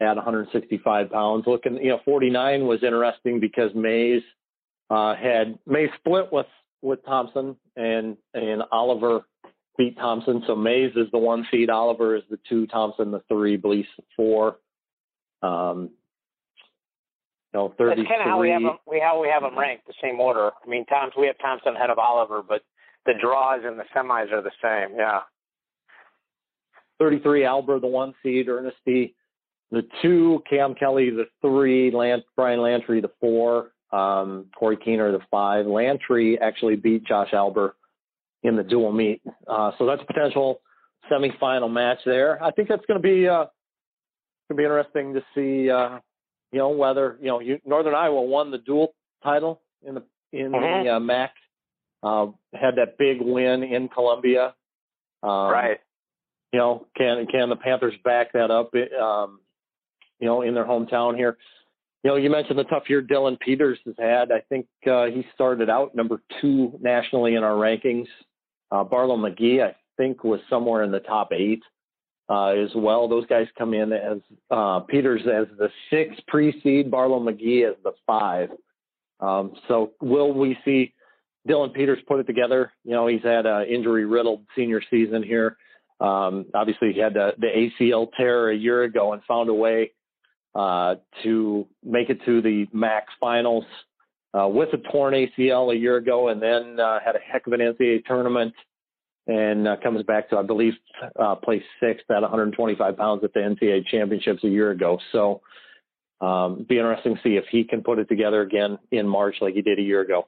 at 0.01 0.17
165 0.17 1.11
pounds. 1.11 1.45
Looking, 1.47 1.77
you 1.77 1.91
know, 1.91 2.01
49 2.05 2.67
was 2.67 2.83
interesting 2.83 3.41
because 3.41 3.71
Mayes 3.75 4.23
uh, 4.91 5.15
had 5.15 5.59
Mayes 5.67 5.91
split 5.99 6.33
with 6.33 6.47
with 6.83 7.05
Thompson 7.05 7.57
and 7.77 8.17
and 8.35 8.63
Oliver 8.73 9.27
beat 9.77 9.97
Thompson. 9.97 10.43
So 10.47 10.55
Mayes 10.55 10.93
is 10.97 11.07
the 11.13 11.19
one 11.19 11.47
seed. 11.51 11.71
Oliver 11.71 12.17
is 12.17 12.23
the 12.31 12.39
two. 12.49 12.67
Thompson 12.67 13.11
the 13.11 13.23
three. 13.29 13.57
Blease 13.57 13.87
the 13.97 14.05
four. 14.17 14.57
Um, 15.43 15.91
you 17.53 17.61
know, 17.61 17.75
33. 17.79 18.03
That's 18.03 18.09
kind 18.09 18.21
of 18.23 18.27
how 18.27 18.41
we 18.41 18.51
have 18.51 18.63
them. 18.63 18.79
We 18.87 19.01
how 19.01 19.21
we 19.21 19.29
have 19.29 19.43
them 19.43 19.59
ranked, 19.59 19.87
the 19.87 19.95
same 20.03 20.19
order. 20.19 20.51
I 20.65 20.69
mean, 20.69 20.85
Thompson. 20.87 21.21
We 21.21 21.27
have 21.29 21.39
Thompson 21.39 21.77
ahead 21.77 21.91
of 21.91 21.99
Oliver, 21.99 22.43
but 22.43 22.63
the 23.07 23.13
draws 23.21 23.61
and 23.65 23.79
the 23.79 23.85
semis 23.95 24.33
are 24.33 24.43
the 24.43 24.51
same. 24.63 24.97
Yeah. 24.97 25.21
33 26.99 27.43
Alber, 27.43 27.81
the 27.81 27.87
one 27.87 28.15
seed, 28.23 28.49
Ernesty, 28.49 29.15
the 29.71 29.83
two, 30.01 30.43
Cam 30.49 30.75
Kelly, 30.75 31.11
the 31.11 31.27
three, 31.43 31.91
Lant, 31.91 32.23
Brian 32.37 32.63
Lantry, 32.63 33.01
the 33.01 33.11
four, 33.21 33.73
um, 33.93 34.47
Corey 34.57 34.77
Keener, 34.77 35.11
the 35.13 35.21
five. 35.31 35.67
Lantry 35.67 36.39
actually 36.41 36.77
beat 36.77 37.05
Josh 37.05 37.31
Alber 37.33 37.73
in 38.45 38.57
the 38.57 38.63
dual 38.63 38.93
meet. 38.93 39.21
Uh, 39.49 39.73
so 39.79 39.87
that's 39.87 40.03
a 40.03 40.07
potential 40.07 40.61
semifinal 41.11 41.71
match 41.71 41.99
there. 42.07 42.43
I 42.43 42.51
think 42.53 42.69
that's 42.69 42.85
going 42.87 43.01
to 43.01 43.03
be, 43.03 43.27
uh, 43.29 43.47
going 44.49 44.51
to 44.51 44.55
be 44.55 44.63
interesting 44.65 45.15
to 45.15 45.25
see, 45.35 45.71
uh, 45.71 45.99
you 46.53 46.59
know, 46.61 46.69
whether, 46.69 47.19
you 47.21 47.27
know, 47.29 47.41
you, 47.41 47.59
Northern 47.67 47.95
Iowa 47.95 48.23
won 48.23 48.51
the 48.51 48.59
dual 48.59 48.95
title 49.23 49.61
in 49.87 49.95
the, 49.97 50.03
in 50.33 50.53
Mhm. 50.53 50.85
the 50.85 50.91
uh, 50.97 51.01
MAC, 51.01 51.33
uh, 52.03 52.27
had 52.53 52.77
that 52.77 52.97
big 52.99 53.21
win 53.21 53.63
in 53.65 53.89
Columbia. 53.89 54.55
Um, 55.23 55.51
right. 55.51 55.81
you 56.53 56.59
know, 56.59 56.87
can 56.97 57.27
can 57.27 57.49
the 57.49 57.57
Panthers 57.57 57.95
back 58.05 58.33
that 58.35 58.51
up? 58.51 58.75
Um, 58.75 59.41
you 60.21 60.27
know, 60.27 60.43
in 60.43 60.55
their 60.55 60.65
hometown 60.67 61.17
here. 61.17 61.37
You 62.03 62.11
know, 62.11 62.17
you 62.17 62.29
mentioned 62.29 62.59
the 62.59 62.65
tough 62.65 62.91
year 62.91 63.01
Dylan 63.01 63.41
Peters 63.41 63.79
has 63.87 63.95
had. 63.99 64.31
I 64.31 64.41
think 64.51 64.67
uh, 64.87 65.07
he 65.07 65.25
started 65.35 65.71
out 65.71 65.95
number 65.95 66.21
two 66.41 66.79
nationally 66.81 67.35
in 67.35 67.43
our 67.43 67.55
rankings. 67.55 68.07
Uh, 68.71 68.85
Barlow 68.85 69.17
McGhee, 69.17 69.63
I 69.63 69.75
think, 69.97 70.25
was 70.25 70.41
somewhere 70.51 70.83
in 70.83 70.91
the 70.91 71.01
top 71.01 71.31
eight 71.33 71.63
uh, 72.29 72.49
as 72.49 72.71
well. 72.75 73.09
Those 73.09 73.27
guys 73.27 73.47
come 73.57 73.75
in 73.75 73.93
as 73.93 74.19
uh, 74.51 74.81
Peters 74.81 75.23
as 75.23 75.47
the 75.59 75.69
six 75.91 76.15
pre-seed, 76.27 76.91
Barlow 76.91 77.21
McGhee 77.21 77.69
as 77.69 77.77
the 77.83 77.93
five. 78.07 78.51
Um, 79.21 79.53
so 79.69 79.93
will 80.01 80.33
we 80.33 80.57
see 80.65 80.95
Dylan 81.49 81.73
Peters 81.75 81.99
put 82.09 82.21
it 82.21 82.27
together? 82.27 82.73
You 82.85 82.93
know, 82.93 83.07
he's 83.07 83.23
had 83.23 83.47
an 83.47 83.67
injury-riddled 83.67 84.45
senior 84.57 84.83
season 84.91 85.23
here. 85.23 85.57
Um, 86.01 86.47
obviously, 86.55 86.93
he 86.93 87.01
had 87.01 87.15
the, 87.15 87.33
the 87.39 87.71
ACL 87.81 88.09
tear 88.17 88.51
a 88.51 88.57
year 88.57 88.83
ago 88.83 89.13
and 89.13 89.23
found 89.25 89.49
a 89.49 89.55
way 89.55 89.93
uh, 90.55 90.97
to 91.23 91.67
make 91.85 92.11
it 92.11 92.19
to 92.25 92.43
the 92.43 92.67
MAC 92.73 93.07
finals 93.21 93.65
uh, 94.39 94.49
with 94.49 94.71
a 94.73 94.79
torn 94.91 95.15
ACL 95.15 95.73
a 95.73 95.77
year 95.77 95.97
ago, 95.97 96.29
and 96.29 96.43
then 96.43 96.81
uh, 96.81 96.99
had 97.05 97.17
a 97.17 97.21
heck 97.21 97.47
of 97.47 97.53
an 97.53 97.61
NCAA 97.61 98.05
tournament, 98.05 98.53
and 99.27 99.69
uh, 99.69 99.77
comes 99.83 100.03
back 100.03 100.29
to 100.31 100.37
I 100.37 100.43
believe 100.43 100.75
uh, 101.19 101.37
placed 101.37 101.67
sixth 101.81 102.11
at 102.11 102.21
125 102.23 102.97
pounds 102.97 103.25
at 103.25 103.33
the 103.33 103.41
NCAA 103.41 103.87
championships 103.87 104.45
a 104.45 104.49
year 104.49 104.71
ago. 104.71 104.99
So, 105.13 105.41
um, 106.21 106.67
be 106.69 106.79
interesting 106.79 107.15
to 107.15 107.21
see 107.23 107.37
if 107.37 107.45
he 107.51 107.65
can 107.65 107.83
put 107.83 107.99
it 107.99 108.09
together 108.09 108.43
again 108.43 108.79
in 108.91 109.07
March 109.07 109.37
like 109.41 109.55
he 109.55 109.63
did 109.63 109.79
a 109.79 109.83
year 109.83 110.01
ago. 110.01 110.27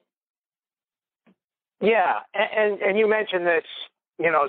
Yeah, 1.81 2.19
and 2.33 2.81
and 2.81 2.97
you 2.97 3.09
mentioned 3.09 3.45
this, 3.45 3.65
you 4.17 4.31
know, 4.31 4.47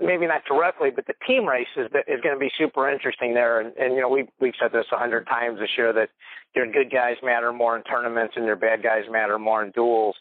maybe 0.00 0.26
not 0.26 0.42
directly, 0.46 0.90
but 0.90 1.06
the 1.06 1.14
team 1.26 1.46
race 1.46 1.68
is 1.76 1.86
is 2.06 2.20
going 2.22 2.34
to 2.34 2.40
be 2.40 2.50
super 2.58 2.90
interesting 2.90 3.34
there. 3.34 3.60
And, 3.60 3.76
and 3.76 3.94
you 3.94 4.00
know, 4.00 4.08
we 4.08 4.28
we've 4.40 4.54
said 4.60 4.72
this 4.72 4.86
a 4.92 4.98
hundred 4.98 5.26
times 5.26 5.58
this 5.60 5.70
year 5.76 5.92
that 5.92 6.10
your 6.54 6.70
good 6.70 6.90
guys 6.90 7.16
matter 7.22 7.52
more 7.52 7.76
in 7.76 7.82
tournaments 7.84 8.34
and 8.36 8.44
your 8.44 8.56
bad 8.56 8.82
guys 8.82 9.04
matter 9.10 9.38
more 9.38 9.64
in 9.64 9.70
duels. 9.70 10.16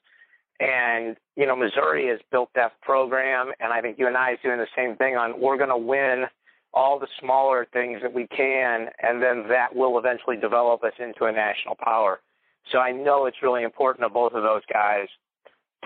And 0.60 1.18
you 1.36 1.46
know, 1.46 1.56
Missouri 1.56 2.08
has 2.10 2.20
built 2.32 2.50
that 2.56 2.80
program, 2.82 3.52
and 3.60 3.74
I 3.74 3.82
think 3.82 3.98
you 3.98 4.08
and 4.08 4.16
I 4.16 4.34
is 4.34 4.40
doing 4.44 4.60
the 4.60 4.68
same 4.76 4.96
thing. 4.96 5.16
On 5.16 5.40
we're 5.40 5.58
going 5.58 5.70
to 5.70 5.78
win 5.78 6.26
all 6.74 7.00
the 7.00 7.08
smaller 7.20 7.68
things 7.72 8.02
that 8.02 8.14
we 8.14 8.28
can, 8.28 8.88
and 9.02 9.22
then 9.22 9.48
that 9.50 9.76
will 9.76 9.98
eventually 10.00 10.38
develop 10.38 10.84
us 10.84 10.94
into 11.00 11.26
a 11.26 11.32
national 11.32 11.76
power. 11.76 12.20
So 12.72 12.80
I 12.80 12.92
know 12.92 13.26
it's 13.26 13.38
really 13.44 13.64
important 13.64 14.06
to 14.06 14.10
both 14.10 14.34
of 14.34 14.44
those 14.44 14.62
guys 14.72 15.08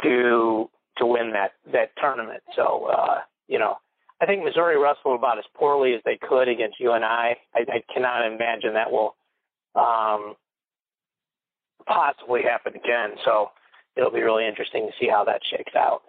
to 0.03 0.69
to 0.97 1.05
win 1.05 1.31
that 1.31 1.53
that 1.71 1.91
tournament. 1.97 2.43
So 2.55 2.89
uh, 2.91 3.19
you 3.47 3.59
know, 3.59 3.75
I 4.21 4.25
think 4.25 4.43
Missouri 4.43 4.77
wrestled 4.81 5.17
about 5.17 5.37
as 5.37 5.45
poorly 5.55 5.93
as 5.93 6.01
they 6.05 6.17
could 6.17 6.47
against 6.47 6.79
UNI. 6.79 7.03
I, 7.03 7.35
I 7.55 7.83
cannot 7.93 8.25
imagine 8.25 8.73
that 8.73 8.91
will 8.91 9.15
um, 9.75 10.35
possibly 11.85 12.41
happen 12.41 12.73
again. 12.75 13.11
So 13.23 13.49
it'll 13.95 14.11
be 14.11 14.21
really 14.21 14.47
interesting 14.47 14.87
to 14.87 14.93
see 14.99 15.09
how 15.09 15.23
that 15.25 15.41
shakes 15.49 15.73
out. 15.75 16.01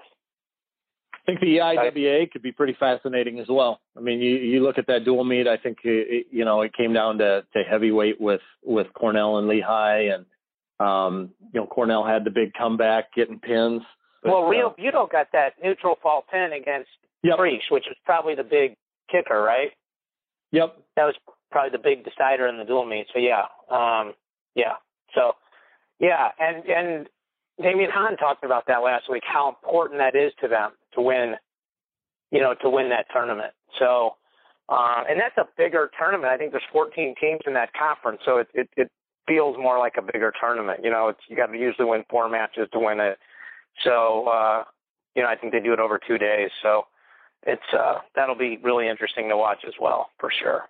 I 1.12 1.32
think 1.32 1.40
the 1.40 1.58
EIWA 1.58 2.30
could 2.30 2.42
be 2.42 2.52
pretty 2.52 2.74
fascinating 2.80 3.38
as 3.38 3.46
well. 3.50 3.80
I 3.94 4.00
mean, 4.00 4.18
you, 4.18 4.36
you 4.36 4.62
look 4.62 4.78
at 4.78 4.86
that 4.86 5.04
dual 5.04 5.24
meet. 5.24 5.46
I 5.46 5.58
think 5.58 5.78
it, 5.84 6.26
you 6.30 6.46
know 6.46 6.62
it 6.62 6.72
came 6.72 6.94
down 6.94 7.18
to, 7.18 7.44
to 7.52 7.62
heavyweight 7.68 8.18
with 8.18 8.40
with 8.64 8.86
Cornell 8.94 9.36
and 9.36 9.46
Lehigh, 9.46 10.08
and 10.14 10.24
um, 10.80 11.28
you 11.52 11.60
know 11.60 11.66
Cornell 11.66 12.02
had 12.02 12.24
the 12.24 12.30
big 12.30 12.54
comeback, 12.54 13.12
getting 13.14 13.38
pins. 13.38 13.82
But, 14.22 14.32
well, 14.32 14.44
Rio 14.44 14.70
uh, 14.70 14.74
Buto 14.74 15.10
got 15.10 15.26
that 15.34 15.52
neutral 15.62 15.98
fall 16.02 16.24
pin 16.32 16.52
against 16.58 16.88
yep. 17.22 17.38
Which 17.38 17.84
was 17.86 17.96
probably 18.04 18.34
the 18.34 18.44
big 18.44 18.74
kicker, 19.10 19.40
right? 19.40 19.70
Yep. 20.52 20.76
That 20.96 21.04
was 21.04 21.14
probably 21.50 21.70
the 21.70 21.82
big 21.82 22.04
decider 22.04 22.46
in 22.46 22.58
the 22.58 22.64
dual 22.64 22.86
meet. 22.86 23.06
So 23.12 23.18
yeah, 23.18 23.44
um, 23.70 24.14
yeah. 24.54 24.74
So 25.14 25.32
yeah, 25.98 26.28
and 26.38 26.64
and 26.66 27.08
Damien 27.60 27.90
Hahn 27.92 28.16
talked 28.16 28.44
about 28.44 28.66
that 28.68 28.78
last 28.78 29.10
week, 29.10 29.22
how 29.26 29.48
important 29.48 29.98
that 30.00 30.14
is 30.14 30.32
to 30.40 30.48
them 30.48 30.72
to 30.94 31.00
win, 31.00 31.34
you 32.30 32.40
know, 32.40 32.54
to 32.62 32.70
win 32.70 32.88
that 32.90 33.06
tournament. 33.12 33.52
So, 33.78 34.14
uh, 34.68 35.04
and 35.08 35.20
that's 35.20 35.36
a 35.38 35.48
bigger 35.56 35.90
tournament. 35.98 36.32
I 36.32 36.36
think 36.36 36.52
there's 36.52 36.62
14 36.72 37.14
teams 37.20 37.40
in 37.46 37.54
that 37.54 37.72
conference, 37.72 38.20
so 38.24 38.38
it 38.38 38.48
it, 38.54 38.68
it 38.76 38.90
feels 39.26 39.56
more 39.58 39.78
like 39.78 39.94
a 39.98 40.02
bigger 40.02 40.32
tournament. 40.40 40.80
You 40.84 40.90
know, 40.90 41.08
it's 41.08 41.20
you 41.28 41.36
got 41.36 41.46
to 41.46 41.58
usually 41.58 41.88
win 41.88 42.04
four 42.08 42.28
matches 42.28 42.68
to 42.72 42.78
win 42.78 43.00
it. 43.00 43.18
So, 43.84 44.28
uh, 44.28 44.64
you 45.14 45.22
know, 45.22 45.28
I 45.28 45.36
think 45.36 45.52
they 45.52 45.60
do 45.60 45.72
it 45.72 45.80
over 45.80 45.98
two 45.98 46.18
days. 46.18 46.50
So 46.62 46.86
it's 47.46 47.62
uh, 47.72 47.96
that'll 48.14 48.34
be 48.34 48.58
really 48.62 48.88
interesting 48.88 49.28
to 49.28 49.36
watch 49.36 49.58
as 49.66 49.74
well, 49.80 50.10
for 50.18 50.30
sure. 50.42 50.62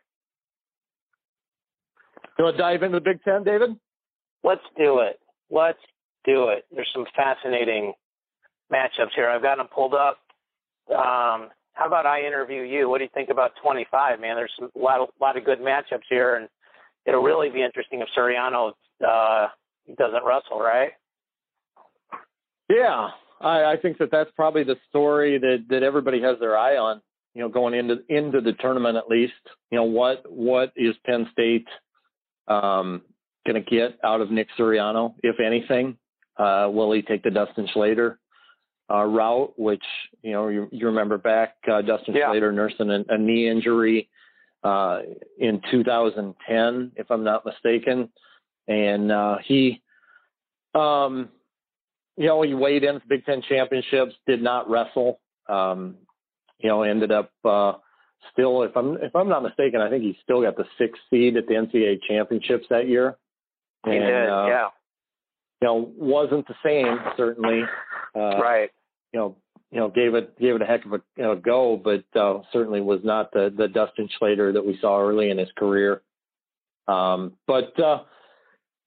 Do 2.23 2.31
you 2.39 2.45
want 2.45 2.57
to 2.57 2.63
dive 2.63 2.83
into 2.83 2.99
the 2.99 3.05
Big 3.05 3.23
Ten, 3.25 3.43
David? 3.43 3.71
Let's 4.45 4.63
do 4.77 5.01
it. 5.01 5.19
Let's 5.51 5.79
do 6.25 6.49
it. 6.49 6.67
There's 6.75 6.89
some 6.95 7.07
fascinating 7.17 7.93
matchups 8.73 9.15
here. 9.17 9.29
I've 9.29 9.43
got 9.43 9.57
them 9.57 9.67
pulled 9.75 9.95
up. 9.95 10.19
Um, 10.91 11.51
how 11.73 11.87
about 11.87 12.07
I 12.07 12.25
interview 12.25 12.63
you? 12.63 12.89
What 12.89 12.99
do 12.99 13.05
you 13.05 13.11
think 13.15 13.31
about 13.31 13.53
25, 13.63 14.21
man? 14.21 14.37
There's 14.37 14.53
a 14.61 14.79
lot, 14.79 15.01
of, 15.01 15.09
lot 15.21 15.37
of 15.37 15.45
good 15.45 15.61
matchups 15.61 16.07
here, 16.09 16.37
and 16.37 16.49
it'll 17.07 17.23
really 17.23 17.51
be 17.51 17.63
interesting 17.63 18.01
if 18.01 18.09
Suriano 18.17 18.73
uh, 19.07 19.49
doesn't 19.97 20.25
wrestle, 20.25 20.61
right? 20.61 20.91
Yeah, 22.69 23.09
I, 23.41 23.73
I 23.73 23.77
think 23.77 23.99
that 23.99 24.11
that's 24.11 24.31
probably 24.37 24.65
the 24.65 24.77
story 24.89 25.39
that 25.39 25.67
that 25.71 25.83
everybody 25.83 26.21
has 26.23 26.39
their 26.41 26.57
eye 26.57 26.77
on. 26.77 27.01
You 27.35 27.43
know, 27.43 27.49
going 27.49 27.75
into 27.75 27.97
into 28.09 28.41
the 28.41 28.53
tournament 28.55 28.97
at 28.97 29.09
least. 29.09 29.33
You 29.71 29.79
know, 29.79 29.85
what 29.85 30.25
what 30.31 30.73
is 30.77 30.95
Penn 31.07 31.29
State 31.33 31.67
um, 32.49 33.03
going 33.47 33.63
to 33.63 33.71
get 33.71 33.99
out 34.05 34.21
of 34.21 34.31
Nick 34.31 34.49
Suriano, 34.59 35.15
if 35.23 35.37
anything? 35.45 35.97
Uh, 36.37 36.69
will 36.71 36.93
he 36.93 37.03
take 37.03 37.23
the 37.23 37.31
Dustin 37.31 37.69
Schlatter 37.75 38.17
uh, 38.91 39.05
route, 39.05 39.53
which 39.57 39.83
you 40.23 40.33
know 40.33 40.49
you, 40.49 40.69
you 40.73 40.87
remember 40.87 41.19
back 41.19 41.57
uh, 41.71 41.83
Dustin 41.83 42.15
yeah. 42.15 42.27
Schlatter 42.29 42.53
nursing 42.53 42.91
a, 42.91 43.05
a 43.09 43.19
knee 43.19 43.49
injury 43.49 44.09
uh, 44.65 45.01
in 45.39 45.61
2010, 45.71 46.93
if 46.97 47.11
I'm 47.11 47.25
not 47.25 47.45
mistaken, 47.45 48.09
and 48.67 49.13
uh, 49.13 49.37
he 49.45 49.83
um, 50.75 51.29
you 52.19 52.27
know, 52.27 52.43
he 52.43 52.53
weighed 52.53 52.83
in 52.83 52.97
the 52.97 53.01
Big 53.09 53.25
Ten 53.25 53.43
championships, 53.49 54.15
did 54.27 54.43
not 54.43 54.69
wrestle. 54.69 55.21
Um, 55.49 55.95
you 56.59 56.69
know, 56.69 56.83
ended 56.83 57.13
up 57.13 57.31
uh, 57.45 57.75
still, 58.33 58.65
if 58.65 58.77
I'm 58.77 58.97
if 58.97 59.15
I'm 59.15 59.29
not 59.29 59.45
mistaken, 59.45 59.81
I 59.81 59.89
think 59.89 60.03
he 60.03 60.19
still 60.25 60.43
got 60.43 60.57
the 60.57 60.65
sixth 60.77 61.01
seed 61.09 61.37
at 61.37 61.47
the 61.47 61.55
NCAA 61.55 62.01
championships 62.09 62.67
that 62.71 62.89
year. 62.89 63.17
He 63.85 63.93
and, 63.93 64.01
did, 64.01 64.29
uh, 64.29 64.47
yeah. 64.49 64.69
You 65.63 65.69
know, 65.69 65.93
wasn't 65.97 66.47
the 66.49 66.55
same 66.65 66.99
certainly. 67.17 67.63
Uh, 68.17 68.39
right. 68.39 68.71
You 69.13 69.21
know, 69.21 69.37
you 69.71 69.79
know, 69.79 69.89
gave 69.89 70.15
it 70.15 70.37
gave 70.41 70.57
it 70.57 70.63
a 70.63 70.67
heck 70.67 70.85
of 70.85 70.95
a 70.95 71.01
you 71.17 71.23
know, 71.23 71.37
go, 71.37 71.81
but 71.83 72.05
uh, 72.19 72.41
certainly 72.53 72.81
was 72.81 73.01
not 73.05 73.31
the 73.33 73.55
the 73.57 73.69
Dustin 73.69 74.09
Schlatter 74.21 74.53
that 74.53 74.67
we 74.67 74.77
saw 74.81 75.01
early 75.01 75.31
in 75.31 75.39
his 75.39 75.51
career. 75.57 76.03
Um, 76.89 77.35
but 77.47 77.79
uh, 77.79 78.03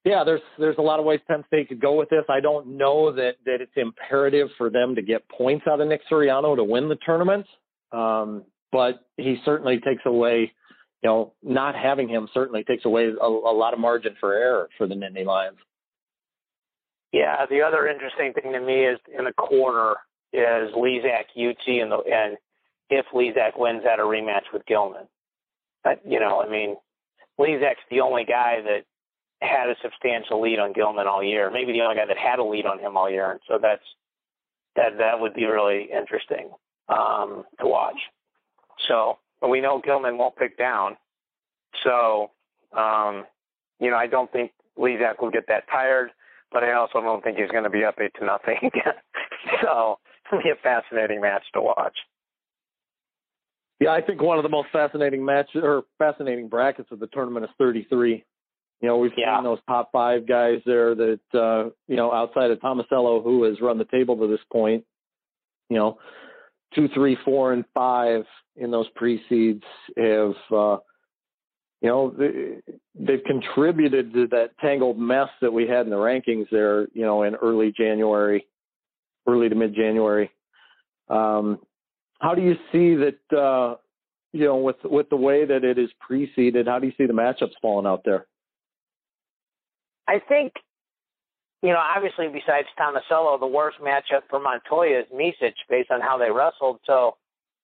yeah, 0.03 0.23
there's 0.23 0.41
there's 0.57 0.77
a 0.77 0.81
lot 0.81 0.99
of 0.99 1.05
ways 1.05 1.19
Penn 1.27 1.43
State 1.47 1.69
could 1.69 1.81
go 1.81 1.93
with 1.93 2.09
this. 2.09 2.23
I 2.29 2.39
don't 2.39 2.77
know 2.77 3.11
that 3.11 3.35
that 3.45 3.61
it's 3.61 3.71
imperative 3.75 4.49
for 4.57 4.69
them 4.69 4.95
to 4.95 5.01
get 5.01 5.27
points 5.29 5.65
out 5.67 5.81
of 5.81 5.87
Nick 5.87 6.01
Suriano 6.09 6.55
to 6.55 6.63
win 6.63 6.89
the 6.89 6.97
tournament, 7.05 7.45
um, 7.91 8.43
but 8.71 9.05
he 9.17 9.39
certainly 9.45 9.79
takes 9.79 10.01
away, 10.05 10.51
you 11.03 11.09
know, 11.09 11.33
not 11.43 11.75
having 11.75 12.09
him 12.09 12.27
certainly 12.33 12.63
takes 12.63 12.85
away 12.85 13.09
a, 13.09 13.25
a 13.25 13.55
lot 13.55 13.73
of 13.73 13.79
margin 13.79 14.15
for 14.19 14.33
error 14.33 14.69
for 14.77 14.87
the 14.87 14.95
Nittany 14.95 15.25
Lions. 15.25 15.57
Yeah, 17.11 17.45
the 17.49 17.61
other 17.61 17.87
interesting 17.87 18.33
thing 18.33 18.53
to 18.53 18.61
me 18.61 18.85
is 18.85 18.99
in 19.17 19.25
the 19.25 19.33
quarter 19.33 19.95
is 20.33 20.73
Lizak 20.73 21.25
UT 21.37 21.67
and 21.67 21.91
the 21.91 21.97
and 22.11 22.37
if 22.89 23.05
Lizak 23.13 23.57
wins 23.57 23.83
at 23.91 23.99
a 23.99 24.03
rematch 24.03 24.51
with 24.53 24.65
Gilman. 24.65 25.07
But, 25.83 26.01
you 26.05 26.19
know, 26.19 26.41
I 26.41 26.49
mean, 26.49 26.75
Lizak's 27.39 27.83
the 27.89 28.01
only 28.01 28.25
guy 28.25 28.61
that 28.61 28.83
had 29.41 29.69
a 29.69 29.75
substantial 29.81 30.41
lead 30.41 30.59
on 30.59 30.73
Gilman 30.73 31.07
all 31.07 31.23
year. 31.23 31.49
Maybe 31.51 31.73
the 31.73 31.81
only 31.81 31.95
guy 31.95 32.05
that 32.05 32.17
had 32.17 32.39
a 32.39 32.43
lead 32.43 32.65
on 32.65 32.79
him 32.79 32.95
all 32.95 33.09
year. 33.09 33.31
And 33.31 33.39
so 33.47 33.57
that's 33.61 33.83
that 34.75 34.97
that 34.99 35.19
would 35.19 35.33
be 35.33 35.45
really 35.45 35.89
interesting 35.91 36.49
um, 36.89 37.43
to 37.59 37.67
watch. 37.67 37.99
So 38.87 39.17
we 39.47 39.61
know 39.61 39.81
Gilman 39.83 40.17
won't 40.17 40.35
pick 40.35 40.57
down. 40.57 40.97
So 41.83 42.31
um, 42.75 43.25
you 43.79 43.89
know, 43.89 43.97
I 43.97 44.07
don't 44.07 44.31
think 44.31 44.51
Lizak 44.77 45.21
will 45.21 45.31
get 45.31 45.47
that 45.47 45.63
tired, 45.69 46.11
but 46.51 46.63
I 46.63 46.73
also 46.73 47.01
don't 47.01 47.23
think 47.23 47.37
he's 47.37 47.49
going 47.49 47.63
to 47.63 47.69
be 47.69 47.83
up 47.83 47.95
eight 47.99 48.13
to 48.19 48.25
nothing 48.25 48.57
again. 48.61 48.93
so 49.61 49.97
it'll 50.31 50.43
be 50.43 50.49
a 50.49 50.55
fascinating 50.61 51.19
match 51.19 51.43
to 51.53 51.61
watch. 51.61 51.97
Yeah, 53.79 53.89
I 53.89 54.01
think 54.01 54.21
one 54.21 54.37
of 54.37 54.43
the 54.43 54.49
most 54.49 54.69
fascinating 54.71 55.25
matches 55.25 55.61
or 55.63 55.83
fascinating 55.97 56.47
brackets 56.47 56.89
of 56.91 56.99
the 56.99 57.07
tournament 57.07 57.45
is 57.45 57.51
33. 57.57 58.23
You 58.81 58.87
know, 58.87 58.97
we've 58.97 59.11
yeah. 59.15 59.37
seen 59.37 59.43
those 59.43 59.59
top 59.67 59.91
five 59.91 60.27
guys 60.27 60.59
there 60.65 60.95
that, 60.95 61.19
uh, 61.33 61.69
you 61.87 61.95
know, 61.95 62.11
outside 62.11 62.49
of 62.49 62.59
Tomasello, 62.59 63.23
who 63.23 63.43
has 63.43 63.61
run 63.61 63.77
the 63.77 63.85
table 63.85 64.17
to 64.17 64.27
this 64.27 64.43
point, 64.51 64.83
you 65.69 65.77
know, 65.77 65.99
two, 66.73 66.87
three, 66.93 67.17
four, 67.23 67.53
and 67.53 67.63
five 67.73 68.23
in 68.55 68.71
those 68.71 68.87
pre-seeds 68.95 69.63
have, 69.97 70.33
uh, 70.51 70.77
you 71.81 71.89
know, 71.89 72.15
they've 72.95 73.23
contributed 73.25 74.13
to 74.13 74.27
that 74.27 74.57
tangled 74.59 74.99
mess 74.99 75.29
that 75.41 75.53
we 75.53 75.67
had 75.67 75.85
in 75.85 75.89
the 75.89 75.95
rankings 75.95 76.47
there, 76.51 76.87
you 76.93 77.03
know, 77.03 77.23
in 77.23 77.35
early 77.35 77.71
January, 77.75 78.45
early 79.27 79.49
to 79.49 79.55
mid-January. 79.55 80.31
Um, 81.07 81.59
how 82.19 82.35
do 82.35 82.41
you 82.41 82.55
see 82.71 82.95
that, 82.95 83.37
uh, 83.37 83.75
you 84.33 84.45
know, 84.45 84.57
with 84.57 84.77
with 84.83 85.09
the 85.09 85.15
way 85.15 85.43
that 85.45 85.63
it 85.63 85.77
is 85.77 85.89
preceded, 85.99 86.67
how 86.67 86.79
do 86.79 86.87
you 86.87 86.93
see 86.97 87.05
the 87.05 87.13
matchups 87.13 87.53
falling 87.61 87.87
out 87.87 88.03
there? 88.05 88.27
I 90.11 90.19
think, 90.19 90.51
you 91.63 91.69
know, 91.69 91.79
obviously 91.79 92.27
besides 92.27 92.67
Tomasello, 92.77 93.39
the 93.39 93.47
worst 93.47 93.77
matchup 93.79 94.23
for 94.29 94.41
Montoya 94.41 94.99
is 94.99 95.05
Micic 95.15 95.53
based 95.69 95.89
on 95.89 96.01
how 96.01 96.17
they 96.17 96.29
wrestled. 96.29 96.79
So 96.85 97.15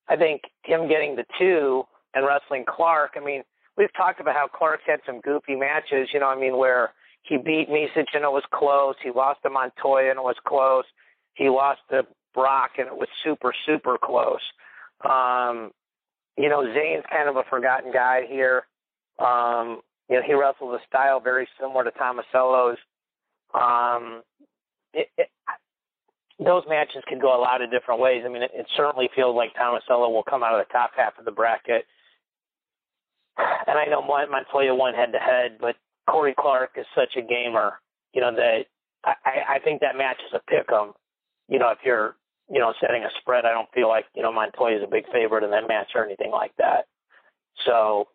I 0.08 0.16
think 0.16 0.44
him 0.64 0.88
getting 0.88 1.18
the 1.18 1.26
two 1.38 1.84
and 2.14 2.26
wrestling 2.26 2.64
Clark, 2.66 3.16
I 3.18 3.20
mean, 3.20 3.44
we've 3.76 3.94
talked 3.98 4.22
about 4.22 4.34
how 4.34 4.48
Clark's 4.48 4.84
had 4.88 5.02
some 5.06 5.20
goofy 5.20 5.56
matches, 5.56 6.08
you 6.14 6.22
know, 6.22 6.28
I 6.28 6.40
mean, 6.40 6.56
where 6.56 6.94
he 7.24 7.36
beat 7.36 7.68
Micic 7.70 8.08
and 8.14 8.24
it 8.24 8.32
was 8.32 8.44
close. 8.54 8.96
He 9.04 9.12
lost 9.12 9.42
to 9.44 9.50
Montoya 9.50 10.10
and 10.12 10.18
it 10.18 10.24
was 10.24 10.38
close. 10.48 10.86
He 11.34 11.50
lost 11.50 11.82
to 11.90 12.06
Brock 12.34 12.72
and 12.78 12.88
it 12.88 12.96
was 12.96 13.10
super, 13.26 13.54
super 13.66 13.98
close. 14.02 14.40
Um, 15.04 15.72
you 16.38 16.48
know, 16.48 16.64
Zane's 16.74 17.04
kind 17.12 17.28
of 17.28 17.36
a 17.36 17.44
forgotten 17.50 17.92
guy 17.92 18.22
here. 18.26 18.68
Um, 19.20 19.82
you 20.10 20.16
know, 20.16 20.22
he 20.26 20.34
wrestles 20.34 20.80
a 20.82 20.86
style 20.88 21.20
very 21.20 21.48
similar 21.60 21.84
to 21.84 21.92
Tomasello's. 21.92 22.78
Um, 23.54 24.22
it, 24.94 25.10
it, 25.18 25.30
those 26.40 26.64
matches 26.70 27.04
can 27.08 27.20
go 27.20 27.36
a 27.36 27.42
lot 27.42 27.62
of 27.62 27.72
different 27.72 28.00
ways. 28.00 28.24
I 28.26 28.30
mean, 28.30 28.44
it, 28.44 28.52
it 28.54 28.68
certainly 28.76 29.10
feels 29.16 29.36
like 29.36 29.54
Tomasello 29.56 30.12
will 30.12 30.24
come 30.24 30.44
out 30.44 30.60
of 30.60 30.66
the 30.66 30.72
top 30.72 30.92
half 30.96 31.18
of 31.18 31.26
the 31.26 31.32
bracket. 31.32 31.86
And 33.38 33.78
I 33.78 33.86
know 33.86 34.02
Montoya 34.02 34.74
won 34.74 34.94
head 34.94 35.12
to 35.14 35.20
head, 35.20 35.58
but 35.60 35.76
Corey 36.10 36.34
Clark 36.40 36.72
is 36.78 36.86
such 36.96 37.16
a 37.18 37.22
gamer, 37.22 37.80
you 38.14 38.22
know, 38.22 38.34
that 38.34 38.66
I, 39.04 39.56
I 39.56 39.60
think 39.60 39.82
that 39.82 39.98
match 39.98 40.18
is 40.26 40.34
a 40.34 40.52
pick 40.52 40.72
'em. 40.72 40.94
You 41.48 41.60
know, 41.60 41.70
if 41.70 41.80
you're, 41.84 42.16
you 42.50 42.60
know, 42.60 42.74
setting 42.82 43.04
a 43.04 43.10
spread, 43.20 43.46
I 43.46 43.52
don't 43.52 43.72
feel 43.74 43.88
like, 43.88 44.06
you 44.16 44.24
know, 44.24 44.32
Montoya 44.32 44.78
is 44.78 44.84
a 44.84 44.88
big 44.88 45.06
favorite 45.12 45.44
in 45.44 45.52
that 45.52 45.68
match 45.68 45.92
or 45.96 46.06
anything 46.06 46.32
like 46.32 46.56
that. 46.58 46.86
So, 47.66 48.08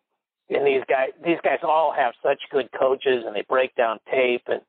and 0.49 0.67
these 0.67 0.83
guys, 0.89 1.09
these 1.23 1.39
guys 1.43 1.59
all 1.63 1.93
have 1.95 2.13
such 2.21 2.39
good 2.51 2.69
coaches 2.77 3.23
and 3.25 3.35
they 3.35 3.45
break 3.47 3.75
down 3.75 3.99
tape 4.11 4.43
and 4.47 4.61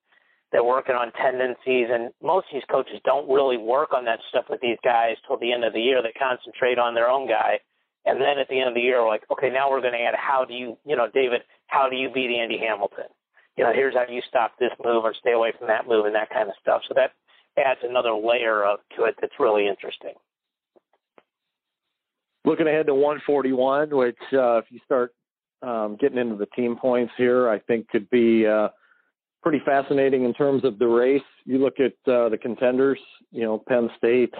they're 0.53 0.65
working 0.65 0.95
on 0.95 1.11
tendencies. 1.13 1.89
And 1.91 2.11
most 2.23 2.47
of 2.47 2.55
these 2.55 2.71
coaches 2.71 3.01
don't 3.05 3.29
really 3.29 3.57
work 3.57 3.93
on 3.93 4.05
that 4.05 4.21
stuff 4.31 4.45
with 4.49 4.61
these 4.61 4.79
guys 4.85 5.17
till 5.27 5.39
the 5.39 5.53
end 5.53 5.65
of 5.65 5.73
the 5.73 5.81
year. 5.81 6.01
They 6.01 6.13
concentrate 6.13 6.79
on 6.79 6.95
their 6.95 7.11
own 7.11 7.29
guy. 7.29 7.59
And 8.07 8.21
then 8.21 8.39
at 8.39 8.49
the 8.49 8.61
end 8.61 8.69
of 8.69 8.75
the 8.75 8.81
year, 8.81 9.03
we're 9.03 9.09
like, 9.09 9.25
okay, 9.33 9.51
now 9.51 9.71
we're 9.71 9.81
going 9.81 9.95
to 9.95 10.01
add 10.01 10.15
how 10.15 10.45
do 10.45 10.55
you, 10.55 10.77
you 10.85 10.95
know, 10.95 11.09
David, 11.13 11.41
how 11.67 11.89
do 11.89 11.97
you 11.97 12.11
beat 12.13 12.31
Andy 12.31 12.59
Hamilton? 12.59 13.11
You 13.57 13.65
know, 13.65 13.73
here's 13.73 13.95
how 13.95 14.05
you 14.09 14.21
stop 14.29 14.53
this 14.59 14.71
move 14.85 15.05
or 15.05 15.15
stay 15.19 15.33
away 15.33 15.53
from 15.59 15.69
that 15.69 15.89
move 15.89 16.07
and 16.07 16.15
that 16.15 16.31
kind 16.31 16.49
of 16.49 16.55
stuff. 16.61 16.83
So 16.87 16.95
that 16.95 17.13
adds 17.59 17.81
another 17.83 18.13
layer 18.13 18.65
of 18.65 18.81
to 18.97 19.05
it 19.05 19.15
that's 19.21 19.35
really 19.39 19.67
interesting. 19.67 20.15
Looking 22.45 22.69
ahead 22.69 22.87
to 22.87 22.95
141, 22.95 23.91
which 23.91 24.17
uh, 24.35 24.59
if 24.59 24.67
you 24.71 24.81
start 24.85 25.15
um, 25.65 25.97
getting 26.01 26.19
into 26.19 26.37
the 26.37 26.47
team 26.47 26.77
points 26.77 27.13
here, 27.17 27.49
I 27.49 27.59
think 27.59 27.89
could 27.89 28.09
be 28.11 28.47
uh, 28.47 28.69
pretty 29.43 29.61
fascinating 29.65 30.25
in 30.25 30.35
terms 30.35 30.65
of 30.65 30.79
the 30.79 30.87
race. 30.87 31.23
You 31.45 31.59
look 31.59 31.75
at 31.81 31.93
uh, 32.13 32.29
the 32.29 32.39
contenders, 32.41 32.99
you 33.31 33.43
know, 33.43 33.63
Penn 33.69 33.91
State, 33.99 34.35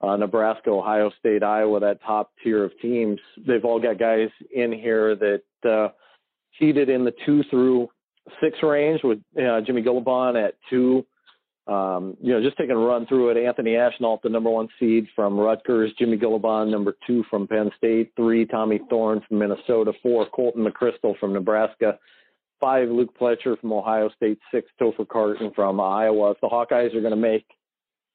uh, 0.00 0.16
Nebraska, 0.16 0.70
Ohio 0.70 1.10
State, 1.18 1.42
Iowa, 1.42 1.80
that 1.80 2.00
top 2.04 2.30
tier 2.42 2.64
of 2.64 2.72
teams. 2.80 3.18
They've 3.46 3.64
all 3.64 3.80
got 3.80 3.98
guys 3.98 4.28
in 4.54 4.72
here 4.72 5.14
that 5.16 5.42
uh, 5.68 5.88
cheated 6.58 6.88
in 6.88 7.04
the 7.04 7.14
two 7.26 7.42
through 7.50 7.88
six 8.42 8.58
range 8.62 9.00
with 9.02 9.18
uh, 9.38 9.60
Jimmy 9.62 9.82
Gulibon 9.82 10.42
at 10.42 10.54
two. 10.68 11.04
Um, 11.70 12.16
you 12.20 12.32
know, 12.32 12.42
just 12.42 12.56
taking 12.56 12.74
a 12.74 12.78
run 12.78 13.06
through 13.06 13.30
it. 13.30 13.36
Anthony 13.36 13.76
Ashnault, 13.76 14.22
the 14.22 14.28
number 14.28 14.50
one 14.50 14.68
seed 14.80 15.06
from 15.14 15.38
Rutgers. 15.38 15.92
Jimmy 15.98 16.16
Gulibon, 16.16 16.68
number 16.68 16.96
two 17.06 17.22
from 17.30 17.46
Penn 17.46 17.70
State. 17.76 18.12
Three, 18.16 18.44
Tommy 18.44 18.80
Thorn 18.90 19.22
from 19.28 19.38
Minnesota. 19.38 19.92
Four, 20.02 20.26
Colton 20.30 20.66
McCrystal 20.66 21.16
from 21.20 21.32
Nebraska. 21.32 21.96
Five, 22.58 22.88
Luke 22.88 23.16
Pletcher 23.16 23.58
from 23.60 23.72
Ohio 23.72 24.10
State. 24.16 24.40
Six, 24.52 24.68
Topher 24.80 25.06
Carton 25.06 25.52
from 25.54 25.80
Iowa. 25.80 26.32
If 26.32 26.40
the 26.40 26.48
Hawkeyes 26.48 26.92
are 26.94 27.00
going 27.00 27.10
to 27.12 27.16
make 27.16 27.46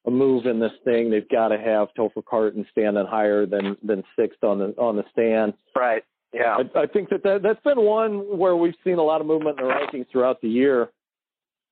a 0.06 0.12
move 0.12 0.48
in 0.48 0.60
this 0.60 0.74
thing, 0.84 1.10
they've 1.10 1.30
got 1.30 1.48
to 1.48 1.58
have 1.58 1.88
Topher 1.98 2.26
Carton 2.26 2.66
standing 2.72 3.06
higher 3.06 3.46
than 3.46 3.78
than 3.84 4.04
sixth 4.20 4.44
on 4.44 4.60
the 4.60 4.76
on 4.78 4.98
the 4.98 5.06
stand. 5.14 5.54
Right. 5.74 6.04
Yeah. 6.34 6.58
I, 6.76 6.82
I 6.82 6.86
think 6.88 7.08
that, 7.10 7.24
that 7.24 7.42
that's 7.42 7.64
been 7.64 7.82
one 7.86 8.38
where 8.38 8.58
we've 8.58 8.76
seen 8.84 8.98
a 8.98 9.04
lot 9.04 9.22
of 9.22 9.28
movement 9.28 9.60
in 9.60 9.66
the 9.66 9.74
rankings 9.74 10.12
throughout 10.12 10.42
the 10.42 10.50
year, 10.50 10.90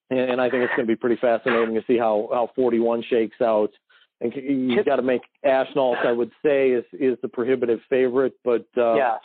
and, 0.10 0.42
I 0.42 0.50
think 0.50 0.64
it's 0.64 0.76
going 0.76 0.88
to 0.88 0.92
be 0.92 0.96
pretty 0.96 1.18
fascinating 1.20 1.76
to 1.76 1.82
see 1.88 1.98
how 1.98 2.30
how 2.32 2.50
41 2.56 3.04
shakes 3.10 3.42
out. 3.42 3.72
And 4.22 4.34
you've 4.36 4.86
got 4.86 4.98
to 4.98 5.02
make 5.02 5.22
Ashnault, 5.46 6.06
I 6.06 6.12
would 6.12 6.32
say, 6.46 6.72
is 6.72 6.86
is 6.94 7.18
the 7.22 7.28
prohibitive 7.28 7.80
favorite, 7.90 8.34
but 8.44 8.66
uh, 8.78 8.96
yes, 8.96 9.20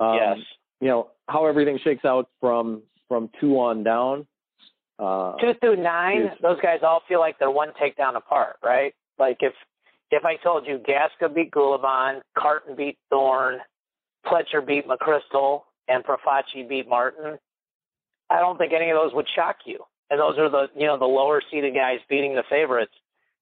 um, 0.00 0.14
yes, 0.14 0.38
you 0.80 0.88
know 0.88 1.10
how 1.28 1.46
everything 1.46 1.78
shakes 1.82 2.04
out 2.04 2.28
from 2.40 2.82
from 3.08 3.30
two 3.40 3.58
on 3.58 3.82
down. 3.82 4.26
Uh, 4.98 5.36
two 5.36 5.52
through 5.60 5.82
nine, 5.82 6.30
those 6.42 6.60
guys 6.60 6.80
all 6.82 7.02
feel 7.08 7.20
like 7.20 7.38
they're 7.38 7.50
one 7.50 7.70
takedown 7.80 8.16
apart, 8.16 8.56
right? 8.62 8.94
Like 9.18 9.38
if 9.40 9.52
if 10.10 10.24
I 10.24 10.36
told 10.36 10.66
you 10.66 10.78
Gasca 10.78 11.34
beat 11.34 11.50
Gulibon, 11.50 12.20
Carton 12.36 12.76
beat 12.76 12.98
Thorn, 13.10 13.58
Pletcher 14.26 14.66
beat 14.66 14.84
McCrystal 14.86 15.62
and 15.88 16.04
Profaci 16.04 16.68
beat 16.68 16.88
Martin, 16.88 17.38
I 18.30 18.40
don't 18.40 18.58
think 18.58 18.72
any 18.72 18.90
of 18.90 18.96
those 18.96 19.14
would 19.14 19.26
shock 19.34 19.56
you. 19.64 19.78
And 20.10 20.20
those 20.20 20.38
are 20.38 20.48
the 20.48 20.68
you 20.76 20.86
know 20.86 20.98
the 20.98 21.04
lower 21.04 21.42
seeded 21.50 21.74
guys 21.74 21.98
beating 22.08 22.34
the 22.34 22.44
favorites 22.48 22.92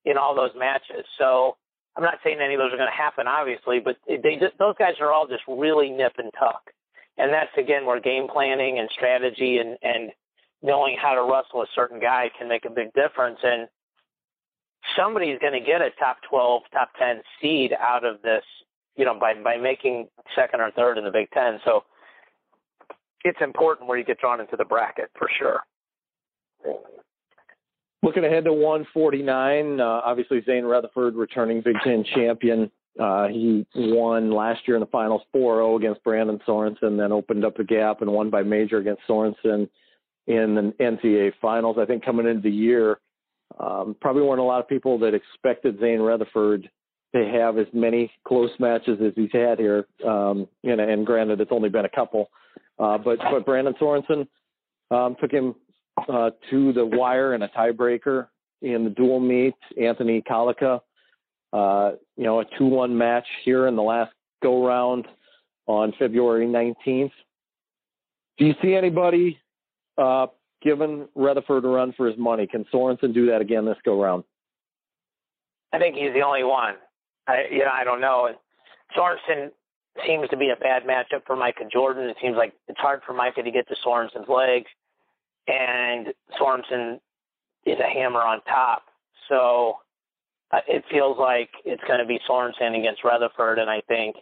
in 0.04 0.16
all 0.16 0.34
those 0.34 0.52
matches. 0.56 1.04
So 1.18 1.56
I'm 1.96 2.02
not 2.02 2.18
saying 2.24 2.38
any 2.40 2.54
of 2.54 2.60
those 2.60 2.72
are 2.72 2.76
going 2.76 2.90
to 2.90 2.96
happen, 2.96 3.26
obviously, 3.26 3.80
but 3.80 3.96
they 4.06 4.36
just 4.40 4.58
those 4.58 4.74
guys 4.78 4.94
are 5.00 5.12
all 5.12 5.26
just 5.26 5.42
really 5.48 5.90
nip 5.90 6.14
and 6.18 6.30
tuck. 6.38 6.70
And 7.18 7.32
that's 7.32 7.56
again 7.56 7.86
where 7.86 8.00
game 8.00 8.26
planning 8.28 8.78
and 8.78 8.88
strategy 8.92 9.58
and 9.58 9.76
and 9.82 10.10
knowing 10.62 10.96
how 11.00 11.14
to 11.14 11.22
wrestle 11.22 11.62
a 11.62 11.66
certain 11.74 12.00
guy 12.00 12.30
can 12.36 12.48
make 12.48 12.64
a 12.64 12.70
big 12.70 12.92
difference. 12.94 13.38
And 13.42 13.68
somebody's 14.96 15.38
going 15.38 15.52
to 15.52 15.60
get 15.60 15.82
a 15.82 15.90
top 15.98 16.16
12, 16.30 16.62
top 16.72 16.88
10 16.98 17.20
seed 17.40 17.74
out 17.78 18.04
of 18.04 18.22
this 18.22 18.42
you 18.96 19.04
know, 19.04 19.18
by 19.18 19.34
by 19.34 19.56
making 19.56 20.08
second 20.34 20.60
or 20.60 20.70
third 20.70 20.98
in 20.98 21.04
the 21.04 21.10
Big 21.10 21.30
Ten. 21.30 21.58
So 21.64 21.84
it's 23.24 23.38
important 23.40 23.88
where 23.88 23.98
you 23.98 24.04
get 24.04 24.18
drawn 24.18 24.40
into 24.40 24.56
the 24.56 24.64
bracket 24.64 25.10
for 25.18 25.28
sure. 25.38 25.60
Looking 28.02 28.24
ahead 28.24 28.44
to 28.44 28.52
149, 28.52 29.80
uh, 29.80 29.84
obviously 29.84 30.42
Zain 30.44 30.64
Retherford, 30.64 31.16
returning 31.16 31.62
Big 31.62 31.76
Ten 31.82 32.04
champion. 32.14 32.70
Uh, 33.00 33.28
he 33.28 33.66
won 33.74 34.30
last 34.30 34.68
year 34.68 34.76
in 34.76 34.80
the 34.80 34.86
finals 34.86 35.22
4-0 35.34 35.78
against 35.78 36.04
Brandon 36.04 36.38
Sorensen, 36.46 36.98
then 36.98 37.12
opened 37.12 37.44
up 37.44 37.56
the 37.56 37.64
gap 37.64 38.02
and 38.02 38.12
won 38.12 38.30
by 38.30 38.42
major 38.42 38.78
against 38.78 39.02
Sorensen 39.08 39.68
in 40.26 40.54
the 40.54 40.74
NCAA 40.80 41.32
finals. 41.40 41.76
I 41.80 41.86
think 41.86 42.04
coming 42.04 42.26
into 42.26 42.42
the 42.42 42.50
year, 42.50 43.00
um, 43.58 43.96
probably 44.00 44.22
weren't 44.22 44.40
a 44.40 44.44
lot 44.44 44.60
of 44.60 44.68
people 44.68 44.98
that 44.98 45.14
expected 45.14 45.80
Zain 45.80 45.98
Retherford 45.98 46.68
to 47.14 47.28
have 47.28 47.58
as 47.58 47.66
many 47.72 48.10
close 48.26 48.50
matches 48.58 48.98
as 49.04 49.12
he's 49.14 49.30
had 49.32 49.58
here. 49.58 49.86
Um, 50.06 50.48
know, 50.62 50.78
and 50.78 51.06
granted, 51.06 51.40
it's 51.40 51.52
only 51.52 51.68
been 51.68 51.84
a 51.84 51.90
couple, 51.90 52.28
uh, 52.78 52.98
but 52.98 53.18
but 53.18 53.46
Brandon 53.46 53.74
Sorensen 53.80 54.26
um, 54.90 55.16
took 55.20 55.30
him 55.30 55.54
uh, 56.08 56.30
to 56.50 56.72
the 56.72 56.84
wire 56.84 57.34
in 57.34 57.42
a 57.42 57.48
tiebreaker 57.48 58.28
in 58.62 58.84
the 58.84 58.90
dual 58.90 59.20
meet. 59.20 59.54
Anthony 59.80 60.22
Collica, 60.22 60.80
uh, 61.52 61.92
you 62.16 62.24
know, 62.24 62.40
a 62.40 62.44
two-one 62.58 62.96
match 62.96 63.26
here 63.44 63.66
in 63.66 63.76
the 63.76 63.82
last 63.82 64.12
go 64.42 64.66
round 64.66 65.06
on 65.66 65.92
February 65.98 66.46
19th. 66.46 67.12
Do 68.38 68.46
you 68.46 68.54
see 68.62 68.74
anybody 68.74 69.38
uh, 69.96 70.26
giving 70.62 71.06
Retherford 71.16 71.64
a 71.64 71.68
run 71.68 71.92
for 71.96 72.06
his 72.06 72.18
money? 72.18 72.46
Can 72.46 72.64
Sorensen 72.72 73.14
do 73.14 73.26
that 73.26 73.40
again 73.40 73.64
this 73.64 73.76
go 73.84 74.02
round? 74.02 74.24
I 75.72 75.78
think 75.78 75.96
he's 75.96 76.12
the 76.14 76.22
only 76.22 76.44
one. 76.44 76.74
I 77.26 77.44
you 77.50 77.60
know 77.60 77.70
I 77.72 77.84
don't 77.84 78.00
know. 78.00 78.28
Sorensen 78.96 79.50
seems 80.06 80.28
to 80.30 80.36
be 80.36 80.50
a 80.50 80.56
bad 80.56 80.84
matchup 80.84 81.24
for 81.26 81.36
Micah 81.36 81.64
Jordan. 81.72 82.08
It 82.08 82.16
seems 82.20 82.36
like 82.36 82.52
it's 82.68 82.78
hard 82.78 83.00
for 83.06 83.12
Micah 83.12 83.42
to 83.42 83.50
get 83.50 83.66
to 83.68 83.74
Sorensen's 83.84 84.28
legs, 84.28 84.66
and 85.46 86.08
Sorensen 86.40 87.00
is 87.66 87.78
a 87.78 87.88
hammer 87.88 88.20
on 88.20 88.40
top. 88.42 88.84
So 89.28 89.76
uh, 90.52 90.60
it 90.68 90.84
feels 90.90 91.16
like 91.18 91.50
it's 91.64 91.82
going 91.86 92.00
to 92.00 92.06
be 92.06 92.18
Sorensen 92.28 92.78
against 92.78 93.02
Retherford, 93.02 93.58
and 93.58 93.70
I 93.70 93.80
think 93.88 94.16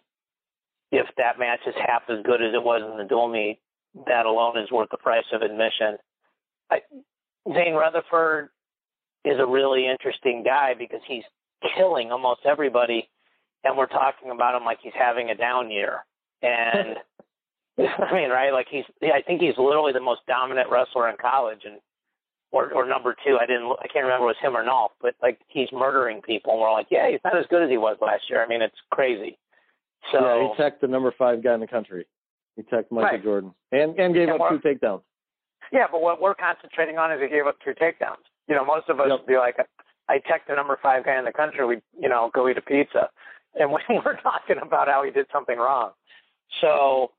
if 0.91 1.07
that 1.17 1.39
match 1.39 1.61
is 1.67 1.75
half 1.87 2.03
as 2.09 2.23
good 2.25 2.43
as 2.43 2.55
it 2.55 2.63
was 2.63 2.83
in 2.83 2.99
the 2.99 3.09
dual 3.09 3.29
meet, 3.29 3.59
that 4.07 4.27
alone 4.27 4.59
is 4.59 4.71
worth 4.71 4.89
the 4.91 4.99
price 4.99 5.25
of 5.33 5.43
admission. 5.43 5.97
I, 6.71 6.81
Zain 7.47 7.75
Retherford 7.75 8.49
is 9.25 9.39
a 9.39 9.47
really 9.47 9.87
interesting 9.87 10.43
guy 10.45 10.75
because 10.79 11.01
he's 11.07 11.25
killing 11.77 12.11
almost 12.11 12.41
everybody, 12.45 13.09
and 13.65 13.77
we're 13.77 13.87
talking 13.87 14.31
about 14.31 14.57
him 14.57 14.65
like 14.65 14.79
he's 14.83 14.93
having 14.99 15.31
a 15.31 15.35
down 15.35 15.71
year. 15.71 16.05
And 16.43 16.97
I 17.79 18.13
mean, 18.15 18.31
right? 18.31 18.53
Like 18.53 18.67
he's, 18.71 18.85
I 19.03 19.23
think 19.23 19.41
he's 19.41 19.57
literally 19.57 19.93
the 19.93 20.01
most 20.01 20.21
dominant 20.27 20.69
wrestler 20.71 21.09
in 21.09 21.17
college, 21.21 21.61
and 21.65 21.79
or 22.51 22.73
or 22.73 22.87
number 22.87 23.17
two. 23.25 23.39
I 23.41 23.47
didn't, 23.47 23.65
I 23.81 23.89
can't 23.89 24.05
remember 24.05 24.31
if 24.31 24.37
it 24.37 24.43
was 24.43 24.43
him 24.43 24.57
or 24.57 24.65
not, 24.65 24.93
but 25.01 25.15
like 25.23 25.39
he's 25.49 25.69
murdering 25.73 26.21
people. 26.21 26.53
And 26.53 26.61
we're 26.61 26.73
like, 26.73 26.89
yeah, 26.91 27.11
he's 27.11 27.21
not 27.25 27.37
as 27.37 27.47
good 27.49 27.63
as 27.63 27.71
he 27.71 27.79
was 27.79 27.97
last 28.01 28.25
year. 28.29 28.45
I 28.45 28.49
mean, 28.49 28.63
it's 28.63 28.77
crazy. 28.91 29.39
So 30.13 30.21
yeah, 30.21 30.49
he 30.49 30.63
teched 30.63 30.81
the 30.81 30.89
number 30.89 31.15
five 31.17 31.43
guy 31.43 31.55
in 31.55 31.61
the 31.61 31.67
country. 31.67 32.07
He 32.57 32.63
teched 32.63 32.93
Michael 32.93 33.11
right. 33.11 33.25
Jordan 33.25 33.55
and 33.73 33.99
and 33.99 34.15
gave 34.15 34.29
and 34.29 34.41
up 34.41 34.51
two 34.51 34.59
takedowns. 34.59 35.03
Yeah, 35.73 35.87
but 35.91 36.03
what 36.03 36.21
we're 36.21 36.35
concentrating 36.35 36.99
on 36.99 37.11
is 37.11 37.21
he 37.23 37.29
gave 37.29 37.47
up 37.47 37.57
two 37.65 37.73
takedowns. 37.73 38.29
You 38.49 38.55
know, 38.55 38.65
most 38.65 38.91
of 38.91 39.01
us 39.01 39.07
yep. 39.09 39.21
would 39.21 39.27
be 39.27 39.37
like, 39.37 39.57
I 40.09 40.19
text 40.19 40.49
the 40.49 40.55
number 40.55 40.79
five 40.83 41.05
guy 41.05 41.19
in 41.19 41.25
the 41.25 41.33
country, 41.33 41.65
we, 41.65 41.77
you 41.99 42.09
know, 42.09 42.31
go 42.35 42.49
eat 42.49 42.59
a 42.59 42.61
pizza. 42.61 43.09
And 43.55 43.73
when 43.73 43.83
we're 44.05 44.21
talking 44.21 44.57
about 44.61 44.89
how 44.89 45.03
he 45.05 45.11
did 45.11 45.27
something 45.33 45.57
wrong. 45.57 45.93
So 46.61 47.13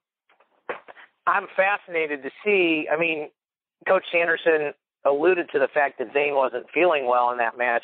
I'm 1.25 1.47
fascinated 1.55 2.23
to 2.23 2.29
see. 2.43 2.87
I 2.91 2.97
mean, 2.97 3.29
Coach 3.87 4.03
Sanderson 4.11 4.73
alluded 5.05 5.49
to 5.51 5.59
the 5.59 5.67
fact 5.73 5.99
that 5.99 6.13
Zain 6.13 6.35
wasn't 6.35 6.65
feeling 6.73 7.07
well 7.07 7.31
in 7.31 7.37
that 7.37 7.57
match. 7.57 7.83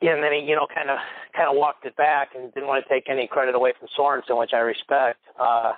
And 0.00 0.22
then 0.22 0.32
he, 0.32 0.40
you 0.40 0.54
know, 0.54 0.66
kind 0.72 0.90
of 0.90 0.98
kind 1.34 1.48
of 1.48 1.56
walked 1.56 1.84
it 1.84 1.96
back 1.96 2.30
and 2.36 2.52
didn't 2.54 2.68
want 2.68 2.84
to 2.84 2.88
take 2.88 3.08
any 3.08 3.26
credit 3.26 3.54
away 3.54 3.72
from 3.78 3.88
Sorensen, 3.98 4.38
which 4.38 4.52
I 4.52 4.58
respect. 4.58 5.18
Uh, 5.38 5.72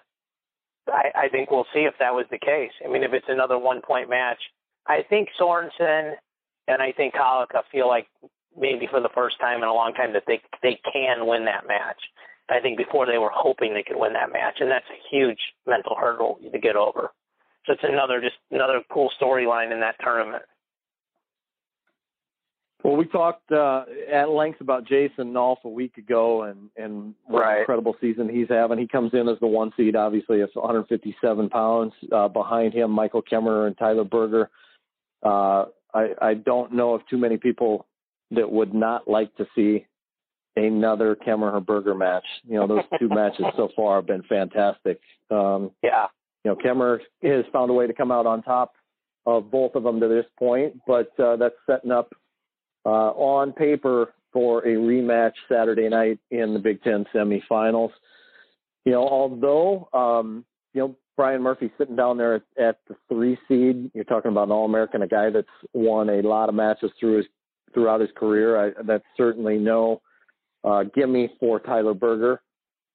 I, 0.89 1.11
I 1.15 1.29
think 1.29 1.51
we'll 1.51 1.67
see 1.73 1.81
if 1.81 1.95
that 2.01 2.15
was 2.15 2.27
the 2.31 2.39
case. 2.39 2.73
I 2.85 2.89
mean, 2.91 3.03
if 3.03 3.13
it's 3.15 3.27
another 3.29 3.59
one 3.59 3.81
point 3.81 4.11
match, 4.11 4.39
I 4.87 5.03
think 5.09 5.29
Sorensen 5.41 6.15
and 6.69 6.83
I 6.83 6.93
think 6.93 7.15
Collica 7.15 7.63
feel 7.73 7.89
like 7.89 8.09
maybe 8.57 8.87
for 8.91 9.01
the 9.01 9.09
first 9.15 9.39
time 9.41 9.63
in 9.63 9.69
a 9.69 9.75
long 9.75 9.95
time 9.95 10.13
that 10.13 10.25
they 10.27 10.41
they 10.63 10.79
can 10.93 11.27
win 11.27 11.47
that 11.47 11.67
match. 11.67 12.01
I 12.51 12.61
think 12.61 12.77
before 12.77 13.07
they 13.07 13.19
were 13.19 13.31
hoping 13.33 13.75
they 13.75 13.83
could 13.83 13.99
win 13.99 14.13
that 14.15 14.33
match, 14.33 14.57
and 14.61 14.71
that's 14.71 14.87
a 14.91 15.17
huge 15.17 15.39
mental 15.67 15.97
hurdle 15.99 16.39
to 16.53 16.59
get 16.59 16.77
over. 16.77 17.11
So 17.67 17.75
it's 17.75 17.83
another 17.85 18.21
just 18.21 18.37
another 18.51 18.83
cool 18.93 19.11
storyline 19.21 19.73
in 19.73 19.81
that 19.81 19.97
tournament. 20.03 20.43
Well, 22.83 22.97
we 22.97 23.05
talked 23.05 23.53
uh, 23.53 23.85
at 24.11 24.31
length 24.31 24.63
about 24.63 24.89
Jason 24.89 25.35
Nolf 25.35 25.59
a 25.65 25.69
week 25.69 25.99
ago, 25.99 26.45
and 26.45 26.71
and 26.77 27.15
what 27.27 27.41
right. 27.41 27.55
an 27.55 27.61
incredible 27.61 27.95
season 28.01 28.29
he's 28.29 28.49
having. 28.49 28.79
He 28.79 28.89
comes 28.89 29.13
in 29.13 29.29
as 29.29 29.39
the 29.41 29.47
one 29.47 29.71
seed, 29.77 29.97
obviously, 29.97 30.41
at 30.41 30.49
157 30.55 31.51
pounds. 31.51 31.93
Uh, 32.11 32.29
behind 32.29 32.73
him, 32.73 32.91
Michael 32.91 33.23
Kemerer 33.23 33.67
and 33.67 33.77
Tyler 33.77 34.05
Berger. 34.05 34.51
Uh, 35.23 35.67
I, 35.93 36.09
I 36.23 36.35
don't 36.35 36.73
know 36.73 36.95
of 36.95 37.03
too 37.09 37.19
many 37.19 37.37
people 37.37 37.87
that 38.31 38.51
would 38.51 38.73
not 38.73 39.09
like 39.09 39.35
to 39.37 39.47
see 39.55 39.87
another 40.57 41.17
Kemerer 41.17 41.65
Berger 41.65 41.95
match. 41.95 42.25
You 42.45 42.57
know, 42.57 42.67
those 42.67 42.85
two 42.99 43.09
matches 43.11 43.47
so 43.57 43.69
far 43.75 43.97
have 43.97 44.07
been 44.07 44.23
fantastic. 44.25 45.01
Um, 45.31 45.71
yeah. 45.83 46.07
You 46.45 46.53
know, 46.53 46.57
Kemerer 46.57 46.99
has 47.23 47.45
found 47.53 47.71
a 47.71 47.75
way 47.75 47.87
to 47.87 47.93
come 47.93 48.11
out 48.11 48.27
on 48.27 48.43
top 48.43 48.75
of 49.27 49.51
both 49.51 49.75
of 49.75 49.83
them 49.83 50.01
to 50.01 50.09
this 50.09 50.25
point, 50.39 50.81
but 50.87 51.13
uh, 51.21 51.37
that's 51.37 51.55
setting 51.67 51.91
up 51.91 52.13
uh, 52.87 53.13
on 53.13 53.53
paper 53.53 54.15
for 54.33 54.61
a 54.61 54.77
rematch 54.77 55.33
Saturday 55.49 55.89
night 55.89 56.19
in 56.31 56.55
the 56.55 56.59
Big 56.59 56.83
Ten 56.83 57.05
semifinals. 57.15 57.91
You 58.85 58.93
know, 58.93 59.07
although 59.07 59.89
um, 59.93 60.45
you 60.73 60.81
know 60.81 60.97
Brian 61.17 61.43
Murphy 61.43 61.71
sitting 61.77 61.97
down 61.97 62.17
there 62.17 62.37
at, 62.37 62.43
at 62.59 62.79
the 62.89 62.97
three 63.09 63.37
seed, 63.47 63.91
you're 63.93 64.05
talking 64.05 64.31
about 64.31 64.49
an 64.49 64.53
All 64.53 64.65
American, 64.65 65.03
a 65.03 65.07
guy 65.07 65.29
that's 65.29 65.47
won 65.75 66.09
a 66.09 66.23
lot 66.23 66.49
of 66.49 66.55
matches 66.55 66.91
through 66.99 67.19
his 67.19 67.27
throughout 67.75 68.01
his 68.01 68.11
career. 68.17 68.69
I, 68.69 68.83
that's 68.85 69.05
certainly 69.17 69.59
no 69.59 70.01
uh, 70.65 70.85
gimme 70.95 71.31
for 71.39 71.61
Tyler 71.61 71.95
Berger 71.95 72.43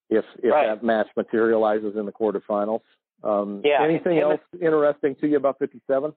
if 0.10 0.26
if 0.44 0.52
right. 0.52 0.68
that 0.68 0.84
match 0.84 1.08
materializes 1.16 1.96
in 1.96 2.06
the 2.06 2.12
quarterfinals. 2.12 2.82
Um, 3.24 3.62
yeah. 3.64 3.84
Anything 3.84 4.20
else 4.20 4.40
interesting 4.62 5.16
to 5.22 5.28
you 5.28 5.38
about 5.38 5.58
57? 5.60 6.14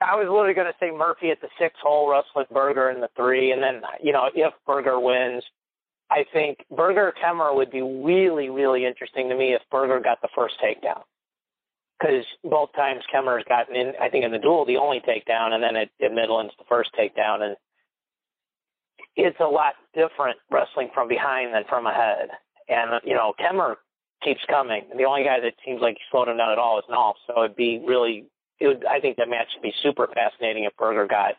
I 0.00 0.16
was 0.16 0.26
literally 0.28 0.54
going 0.54 0.66
to 0.66 0.74
say 0.80 0.90
Murphy 0.90 1.30
at 1.30 1.40
the 1.40 1.48
six 1.58 1.74
hole, 1.80 2.10
Russell 2.10 2.44
Berger 2.52 2.90
in 2.90 3.00
the 3.00 3.10
three, 3.16 3.52
and 3.52 3.62
then 3.62 3.82
you 4.02 4.12
know 4.12 4.28
if 4.34 4.52
Berger 4.66 4.98
wins, 4.98 5.44
I 6.10 6.24
think 6.32 6.64
Berger 6.74 7.14
Kemmer 7.22 7.54
would 7.54 7.70
be 7.70 7.82
really 7.82 8.50
really 8.50 8.84
interesting 8.84 9.28
to 9.28 9.36
me 9.36 9.54
if 9.54 9.62
Berger 9.70 10.00
got 10.00 10.20
the 10.22 10.28
first 10.34 10.54
takedown 10.62 11.02
because 12.00 12.24
both 12.42 12.72
times 12.74 13.04
Kemerer's 13.14 13.44
gotten 13.48 13.76
in. 13.76 13.92
I 14.00 14.08
think 14.08 14.24
in 14.24 14.32
the 14.32 14.38
dual 14.38 14.64
the 14.64 14.78
only 14.78 15.00
takedown, 15.00 15.52
and 15.52 15.62
then 15.62 15.76
at, 15.76 15.90
at 16.02 16.12
Midland's 16.12 16.54
the 16.58 16.64
first 16.68 16.90
takedown, 16.98 17.42
and 17.42 17.56
it's 19.16 19.40
a 19.40 19.44
lot 19.44 19.74
different 19.94 20.38
wrestling 20.50 20.88
from 20.94 21.08
behind 21.08 21.54
than 21.54 21.64
from 21.68 21.86
ahead. 21.86 22.28
And 22.68 23.00
you 23.04 23.14
know 23.14 23.34
Kemerer 23.40 23.76
keeps 24.22 24.40
coming. 24.48 24.82
The 24.96 25.04
only 25.04 25.24
guy 25.24 25.40
that 25.40 25.54
seems 25.64 25.80
like 25.80 25.94
he's 25.94 26.06
slowed 26.10 26.28
him 26.28 26.36
down 26.36 26.52
at 26.52 26.58
all 26.58 26.78
is 26.78 26.84
Nolf. 26.90 27.14
So 27.26 27.44
it'd 27.44 27.56
be 27.56 27.82
really 27.86 28.26
it 28.60 28.66
would, 28.68 28.84
I 28.86 29.00
think 29.00 29.16
the 29.16 29.26
match 29.26 29.48
would 29.56 29.62
be 29.62 29.74
super 29.82 30.06
fascinating 30.14 30.64
if 30.64 30.76
Berger 30.76 31.06
got, 31.06 31.34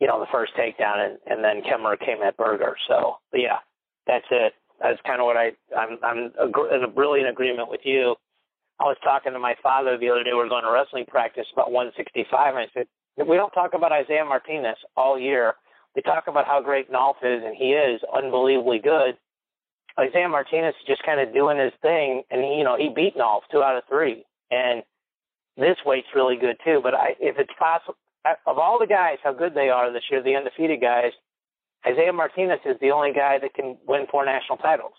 you 0.00 0.08
know, 0.08 0.18
the 0.18 0.26
first 0.32 0.52
takedown 0.58 0.98
and, 0.98 1.18
and 1.26 1.44
then 1.44 1.62
Kemerer 1.62 1.98
came 1.98 2.20
at 2.22 2.36
Berger. 2.36 2.74
So 2.88 3.16
yeah, 3.32 3.58
that's 4.06 4.26
it. 4.30 4.52
That's 4.80 4.98
kind 5.06 5.20
of 5.20 5.26
what 5.26 5.36
I 5.36 5.52
I'm 5.76 5.98
I'm 6.02 6.32
ag- 6.42 6.96
really 6.96 7.20
in 7.20 7.26
agreement 7.26 7.70
with 7.70 7.82
you. 7.84 8.16
I 8.80 8.84
was 8.84 8.96
talking 9.04 9.32
to 9.32 9.38
my 9.38 9.54
father 9.62 9.96
the 9.96 10.08
other 10.10 10.24
day. 10.24 10.30
We 10.32 10.38
were 10.38 10.48
going 10.48 10.64
to 10.64 10.72
wrestling 10.72 11.04
practice 11.06 11.46
about 11.52 11.70
165, 11.70 12.56
and 12.56 12.58
I 12.58 12.66
said 12.74 12.86
we 13.28 13.36
don't 13.36 13.52
talk 13.52 13.74
about 13.74 13.92
Isaiah 13.92 14.24
Martinez 14.24 14.76
all 14.96 15.18
year. 15.18 15.54
We 15.94 16.02
talk 16.02 16.24
about 16.26 16.46
how 16.46 16.60
great 16.62 16.90
Nolf 16.90 17.16
is, 17.22 17.42
and 17.44 17.54
he 17.54 17.72
is 17.72 18.00
unbelievably 18.14 18.80
good. 18.80 19.16
Isaiah 19.98 20.28
Martinez 20.28 20.74
is 20.80 20.86
just 20.86 21.02
kind 21.02 21.20
of 21.20 21.34
doing 21.34 21.58
his 21.58 21.72
thing, 21.82 22.22
and 22.30 22.42
he, 22.42 22.54
you 22.56 22.64
know 22.64 22.76
he 22.76 22.88
beat 22.88 23.16
Nolf 23.16 23.40
two 23.50 23.62
out 23.62 23.76
of 23.76 23.84
three, 23.88 24.24
and 24.50 24.82
this 25.56 25.76
weight's 25.84 26.08
really 26.14 26.36
good 26.36 26.56
too. 26.64 26.80
But 26.82 26.94
I, 26.94 27.14
if 27.20 27.38
it's 27.38 27.52
possible, 27.58 27.96
of 28.46 28.58
all 28.58 28.78
the 28.78 28.86
guys, 28.86 29.18
how 29.22 29.32
good 29.32 29.54
they 29.54 29.68
are 29.68 29.92
this 29.92 30.04
year, 30.10 30.22
the 30.22 30.34
undefeated 30.34 30.80
guys, 30.80 31.12
Isaiah 31.86 32.12
Martinez 32.12 32.60
is 32.64 32.76
the 32.80 32.90
only 32.90 33.12
guy 33.12 33.38
that 33.38 33.54
can 33.54 33.76
win 33.86 34.06
four 34.10 34.24
national 34.24 34.58
titles. 34.58 34.94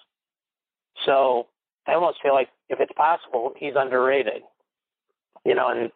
So 1.06 1.48
I 1.88 1.94
almost 1.94 2.20
feel 2.22 2.34
like 2.34 2.50
if 2.70 2.80
it's 2.80 2.92
possible, 2.96 3.54
he's 3.58 3.74
underrated. 3.76 4.44
You 5.46 5.56
know, 5.56 5.70
and 5.70 5.92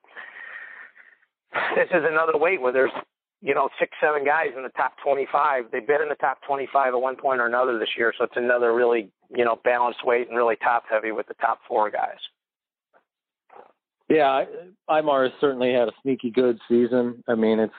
this 1.75 1.87
is 1.91 2.03
another 2.03 2.37
weight 2.37 2.61
where 2.61 2.73
there's 2.73 2.91
you 3.41 3.53
know 3.53 3.69
six, 3.79 3.91
seven 4.01 4.25
guys 4.25 4.47
in 4.55 4.63
the 4.63 4.69
top 4.69 4.93
25. 5.03 5.65
They've 5.71 5.85
been 5.85 6.01
in 6.01 6.09
the 6.09 6.15
top 6.15 6.39
25 6.47 6.93
at 6.93 7.01
one 7.01 7.15
point 7.15 7.39
or 7.39 7.45
another 7.45 7.77
this 7.77 7.89
year, 7.97 8.13
so 8.17 8.23
it's 8.25 8.37
another 8.37 8.73
really 8.73 9.11
you 9.35 9.45
know 9.45 9.59
balanced 9.63 10.05
weight 10.05 10.27
and 10.27 10.37
really 10.37 10.55
top 10.57 10.83
heavy 10.89 11.11
with 11.11 11.27
the 11.27 11.35
top 11.35 11.59
four 11.67 11.89
guys. 11.89 12.17
Yeah, 14.09 14.45
Imar 14.89 15.29
has 15.29 15.33
certainly 15.41 15.73
had 15.73 15.89
a 15.89 15.93
sneaky 16.01 16.31
good 16.31 16.59
season. 16.69 17.23
I 17.27 17.35
mean, 17.35 17.59
it's 17.59 17.73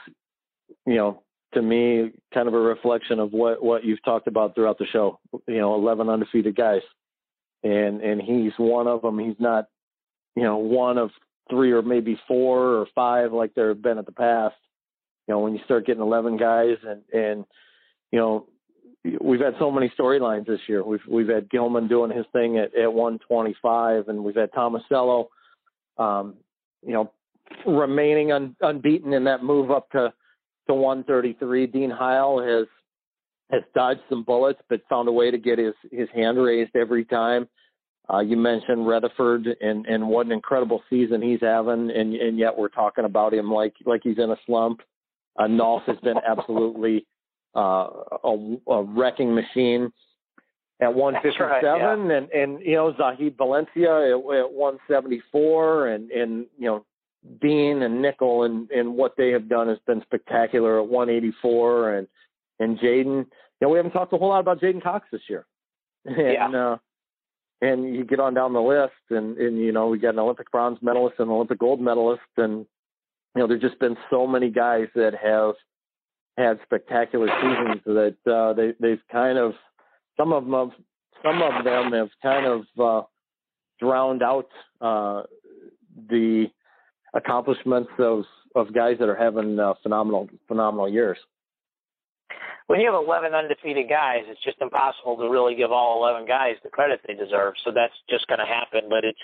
you 0.86 0.96
know 0.96 1.22
to 1.54 1.62
me 1.62 2.12
kind 2.34 2.48
of 2.48 2.54
a 2.54 2.59
reflection 2.59 3.18
of 3.18 3.32
what 3.32 3.62
what 3.62 3.84
you've 3.84 4.02
talked 4.04 4.26
about 4.26 4.54
throughout 4.54 4.78
the 4.78 4.86
show. 4.86 5.18
You 5.46 5.59
know, 5.59 5.74
11 5.74 6.09
undefeated 6.09 6.54
guys, 6.54 6.82
and 7.62 8.00
and 8.00 8.20
he's 8.20 8.52
one 8.59 8.86
of 8.86 9.02
them. 9.02 9.18
He's 9.18 9.40
not 9.40 9.66
you 10.36 10.42
know 10.42 10.59
one 10.59 10.98
of 10.98 11.11
three 11.50 11.72
or 11.72 11.82
maybe 11.82 12.20
four 12.28 12.74
or 12.74 12.86
five 12.94 13.32
like 13.32 13.54
there 13.54 13.68
have 13.68 13.82
been 13.82 13.98
at 13.98 14.06
the 14.06 14.12
past. 14.12 14.54
You 15.29 15.35
know, 15.35 15.41
when 15.41 15.55
you 15.55 15.61
start 15.64 15.87
getting 15.87 16.03
11 16.03 16.39
guys 16.39 16.79
and 16.83 17.03
and 17.12 17.45
you 18.11 18.18
know 18.18 18.47
we've 19.20 19.41
had 19.41 19.55
so 19.59 19.70
many 19.70 19.93
storylines 19.99 20.47
this 20.47 20.61
year. 20.66 20.83
We've 20.83 21.07
we've 21.09 21.29
had 21.29 21.51
Gilman 21.51 21.87
doing 21.87 22.11
his 22.11 22.26
thing 22.33 22.59
at, 22.59 22.74
at 22.74 22.93
125, 22.93 24.09
and 24.09 24.24
we've 24.24 24.35
had 24.35 24.51
Tomasello 24.53 25.26
um, 25.99 26.35
you 26.87 26.93
know, 26.93 27.12
remaining 27.66 28.33
un, 28.33 28.57
unbeaten 28.61 29.12
in 29.12 29.24
that 29.24 29.43
move 29.43 29.70
up 29.70 29.91
to 29.91 30.12
to 30.68 30.74
133. 30.74 31.66
Dean 31.66 31.91
Heil 31.91 32.41
has 32.41 32.66
has 33.51 33.62
dodged 33.74 34.01
some 34.09 34.22
bullets, 34.22 34.61
but 34.68 34.83
found 34.89 35.09
a 35.09 35.12
way 35.12 35.31
to 35.31 35.39
get 35.39 35.59
his 35.59 35.74
his 35.91 36.09
hand 36.14 36.39
raised 36.39 36.74
every 36.76 37.05
time. 37.05 37.49
Uh, 38.12 38.20
you 38.20 38.37
mentioned 38.37 38.87
Retherford 38.87 39.47
and 39.61 39.87
and 39.87 40.09
what 40.09 40.26
an 40.26 40.33
incredible 40.33 40.83
season 40.89 41.20
he's 41.20 41.41
having, 41.41 41.91
and 41.91 42.14
and 42.14 42.39
yet 42.39 42.57
we're 42.57 42.68
talking 42.68 43.05
about 43.05 43.35
him 43.35 43.51
like 43.51 43.74
like 43.85 44.03
he's 44.05 44.18
in 44.18 44.31
a 44.31 44.37
slump. 44.47 44.81
Uh, 45.37 45.45
Nolf 45.45 45.83
has 45.85 45.97
been 45.99 46.16
absolutely 46.29 47.07
uh, 47.57 47.89
a, 48.24 48.57
a 48.68 48.83
wrecking 48.83 49.35
machine 49.35 49.93
at 50.81 50.95
157 50.95 51.49
right, 51.49 51.62
yeah. 51.62 51.93
and 51.93 52.31
and 52.31 52.61
you 52.64 52.76
know 52.76 52.95
Zahid 52.97 53.37
Valencia 53.37 53.91
at, 53.91 54.12
at 54.12 54.53
174 54.53 55.89
and 55.89 56.11
and 56.11 56.47
you 56.57 56.66
know 56.66 56.85
Dean 57.41 57.83
and 57.83 58.05
Nickal 58.05 58.47
and 58.47 58.70
and 58.70 58.95
what 58.95 59.14
they 59.16 59.31
have 59.31 59.49
done 59.49 59.68
has 59.68 59.79
been 59.87 60.03
spectacular 60.03 60.81
at 60.81 60.87
184 60.87 61.95
and 61.95 62.07
and 62.61 62.79
J'den 62.79 63.07
you 63.07 63.26
know 63.61 63.70
we 63.70 63.76
haven't 63.76 63.93
talked 63.93 64.12
a 64.12 64.16
whole 64.16 64.29
lot 64.29 64.41
about 64.41 64.61
J'den 64.61 64.83
Cox 64.83 65.07
this 65.11 65.22
year 65.29 65.47
and 66.05 66.16
yeah. 66.16 66.72
uh 66.72 66.76
and 67.61 67.93
you 67.93 68.05
get 68.05 68.20
on 68.20 68.35
down 68.35 68.53
the 68.53 68.61
list 68.61 68.93
and 69.11 69.37
and 69.37 69.59
you 69.59 69.72
know 69.72 69.89
we 69.89 69.99
got 69.99 70.14
an 70.14 70.20
Olympic 70.20 70.51
bronze 70.53 70.79
medalist 70.81 71.16
and 71.18 71.29
an 71.29 71.35
Olympic 71.35 71.59
gold 71.59 71.81
medalist 71.81 72.22
and 72.37 72.66
you 73.35 73.43
know 73.43 73.47
there's 73.47 73.61
just 73.61 73.79
been 73.79 73.97
so 74.11 74.26
many 74.26 74.51
guys 74.51 74.89
that 74.95 75.12
have 75.14 75.55
had 76.37 76.59
spectacular 76.64 77.29
seasons 77.41 77.83
that 77.85 78.33
uh 78.33 78.53
they 78.53 78.72
they've 78.81 79.03
kind 79.11 79.39
of 79.39 79.53
some 80.18 80.33
of 80.33 80.45
them 80.45 80.53
have, 80.53 80.70
some 81.22 81.43
of 81.43 81.64
them 81.64 81.93
have 81.93 82.09
kind 82.22 82.47
of 82.47 82.62
uh, 82.79 83.07
drowned 83.81 84.22
out 84.22 84.49
uh, 84.81 85.22
the 86.09 86.47
accomplishments 87.14 87.91
of 87.99 88.24
of 88.55 88.74
guys 88.74 88.97
that 88.99 89.09
are 89.09 89.16
having 89.16 89.59
uh, 89.59 89.74
phenomenal 89.83 90.29
phenomenal 90.47 90.89
years. 90.89 91.18
When 92.66 92.81
you 92.81 92.93
have 92.93 93.03
11 93.03 93.33
undefeated 93.33 93.89
guys, 93.89 94.24
it's 94.26 94.43
just 94.45 94.61
impossible 94.61 95.16
to 95.16 95.31
really 95.31 95.55
give 95.55 95.72
all 95.72 96.05
11 96.05 96.26
guys 96.26 96.57
the 96.62 96.68
credit 96.68 97.01
they 97.07 97.14
deserve. 97.14 97.55
So 97.64 97.70
that's 97.74 97.95
just 98.11 98.26
going 98.26 98.41
to 98.41 98.47
happen. 98.47 98.91
But 98.91 99.05
it's 99.05 99.18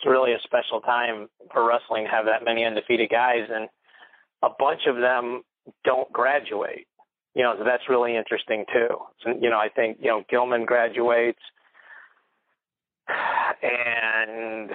it's 0.00 0.06
really 0.06 0.32
a 0.32 0.40
special 0.44 0.80
time 0.80 1.28
for 1.52 1.68
wrestling 1.68 2.04
to 2.04 2.10
have 2.10 2.24
that 2.24 2.44
many 2.44 2.64
undefeated 2.64 3.10
guys, 3.10 3.46
and 3.52 3.68
a 4.42 4.48
bunch 4.58 4.86
of 4.86 4.96
them 4.96 5.42
don't 5.84 6.10
graduate 6.12 6.86
you 7.34 7.42
know, 7.42 7.54
so 7.58 7.64
that's 7.64 7.82
really 7.88 8.16
interesting 8.16 8.64
too. 8.72 8.88
So, 9.22 9.30
you 9.40 9.50
know, 9.50 9.58
I 9.58 9.68
think, 9.68 9.98
you 10.00 10.08
know, 10.08 10.24
Gilman 10.28 10.64
graduates 10.64 11.38
and 13.62 14.70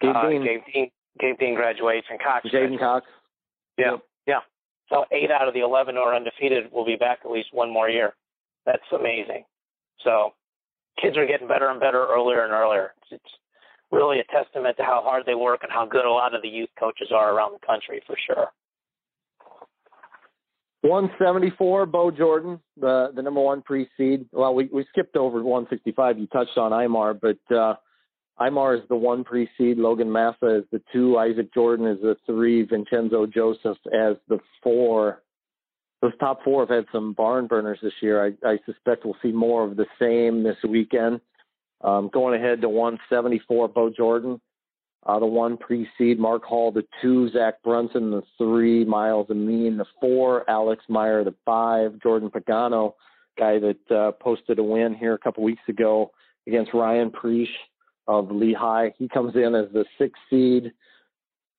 Gabe 0.00 0.16
uh, 0.16 0.28
Dean. 0.28 0.44
Gabe 0.44 0.60
Dean. 0.72 0.90
Gabe 1.20 1.38
Dean 1.38 1.54
graduates 1.54 2.06
and 2.10 2.20
Cox. 2.20 2.48
J'den 2.48 2.78
Cox. 2.78 3.06
Yeah, 3.78 3.96
yeah. 4.26 4.40
So 4.88 5.04
eight 5.12 5.30
out 5.30 5.48
of 5.48 5.54
the 5.54 5.60
eleven 5.60 5.96
who 5.96 6.02
are 6.02 6.14
undefeated 6.14 6.70
will 6.72 6.84
be 6.84 6.96
back 6.96 7.20
at 7.24 7.30
least 7.30 7.48
one 7.52 7.72
more 7.72 7.88
year. 7.88 8.14
That's 8.66 8.82
amazing. 8.92 9.44
So 10.04 10.34
kids 11.00 11.16
are 11.16 11.26
getting 11.26 11.48
better 11.48 11.68
and 11.68 11.80
better 11.80 12.06
earlier 12.06 12.44
and 12.44 12.52
earlier. 12.52 12.92
It's, 13.02 13.22
it's 13.22 13.34
really 13.92 14.18
a 14.18 14.24
testament 14.24 14.76
to 14.78 14.82
how 14.82 15.02
hard 15.04 15.24
they 15.26 15.34
work 15.34 15.60
and 15.62 15.70
how 15.70 15.86
good 15.86 16.04
a 16.04 16.10
lot 16.10 16.34
of 16.34 16.42
the 16.42 16.48
youth 16.48 16.70
coaches 16.78 17.08
are 17.14 17.34
around 17.34 17.52
the 17.52 17.66
country 17.66 18.02
for 18.06 18.16
sure. 18.26 18.48
174, 20.82 21.86
Bo 21.86 22.10
Jordan, 22.10 22.58
the 22.80 23.12
the 23.14 23.22
number 23.22 23.40
one 23.40 23.62
pre 23.62 23.88
seed. 23.96 24.26
Well, 24.32 24.52
we, 24.52 24.68
we 24.72 24.84
skipped 24.90 25.16
over 25.16 25.40
165. 25.42 26.18
You 26.18 26.26
touched 26.26 26.58
on 26.58 26.72
Imar, 26.72 27.18
but 27.20 27.54
uh, 27.54 27.74
Imar 28.40 28.76
is 28.76 28.88
the 28.88 28.96
one 28.96 29.22
pre 29.22 29.48
seed. 29.56 29.78
Logan 29.78 30.10
Massa 30.10 30.56
is 30.56 30.64
the 30.72 30.82
two. 30.92 31.18
Isaac 31.18 31.54
Jordan 31.54 31.86
is 31.86 31.98
the 32.02 32.16
three. 32.26 32.64
Vincenzo 32.64 33.26
Joseph 33.26 33.78
as 33.94 34.16
the 34.28 34.40
four. 34.60 35.22
Those 36.00 36.12
top 36.18 36.42
four 36.42 36.62
have 36.62 36.76
had 36.76 36.86
some 36.90 37.12
barn 37.12 37.46
burners 37.46 37.78
this 37.80 37.92
year. 38.00 38.24
I, 38.24 38.32
I 38.44 38.58
suspect 38.66 39.04
we'll 39.04 39.16
see 39.22 39.30
more 39.30 39.64
of 39.64 39.76
the 39.76 39.86
same 40.00 40.42
this 40.42 40.56
weekend. 40.68 41.20
Um, 41.82 42.10
going 42.12 42.40
ahead 42.40 42.60
to 42.60 42.68
174, 42.68 43.68
Bo 43.68 43.90
Jordan. 43.90 44.40
Uh, 45.04 45.18
the 45.18 45.26
one 45.26 45.56
pre-seed, 45.56 46.18
Mark 46.18 46.44
Hall, 46.44 46.70
the 46.70 46.84
two, 47.00 47.28
Zach 47.30 47.60
Brunson, 47.64 48.12
the 48.12 48.22
three, 48.38 48.84
Myles 48.84 49.26
Amine, 49.30 49.76
the 49.76 49.84
four, 50.00 50.48
Alex 50.48 50.84
Meyer, 50.88 51.24
the 51.24 51.34
five, 51.44 52.00
Jordan 52.00 52.30
Pagano, 52.30 52.94
guy 53.36 53.58
that 53.58 53.90
uh, 53.90 54.12
posted 54.12 54.60
a 54.60 54.62
win 54.62 54.94
here 54.94 55.14
a 55.14 55.18
couple 55.18 55.42
weeks 55.42 55.62
ago 55.68 56.12
against 56.46 56.72
Ryan 56.72 57.10
Preisch 57.10 57.46
of 58.06 58.30
Lehigh. 58.30 58.90
He 58.96 59.08
comes 59.08 59.34
in 59.34 59.56
as 59.56 59.66
the 59.72 59.84
sixth 59.98 60.22
seed. 60.30 60.72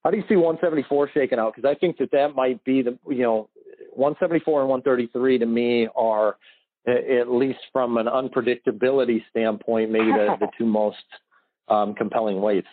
How 0.03 0.11
do 0.11 0.17
you 0.17 0.23
see 0.29 0.35
174 0.35 1.09
shaking 1.13 1.39
out? 1.39 1.53
Because 1.55 1.69
I 1.69 1.77
think 1.77 1.97
that 1.97 2.11
that 2.11 2.35
might 2.35 2.63
be 2.63 2.81
the, 2.81 2.97
you 3.09 3.23
know, 3.23 3.49
174 3.91 4.61
and 4.61 4.69
133 4.69 5.37
to 5.39 5.45
me 5.45 5.87
are, 5.95 6.37
at 6.87 7.29
least 7.31 7.59
from 7.71 7.97
an 7.97 8.07
unpredictability 8.07 9.21
standpoint, 9.29 9.91
maybe 9.91 10.11
the, 10.11 10.35
the 10.39 10.47
two 10.57 10.65
most 10.65 10.97
um, 11.69 11.93
compelling 11.93 12.41
weights. 12.41 12.67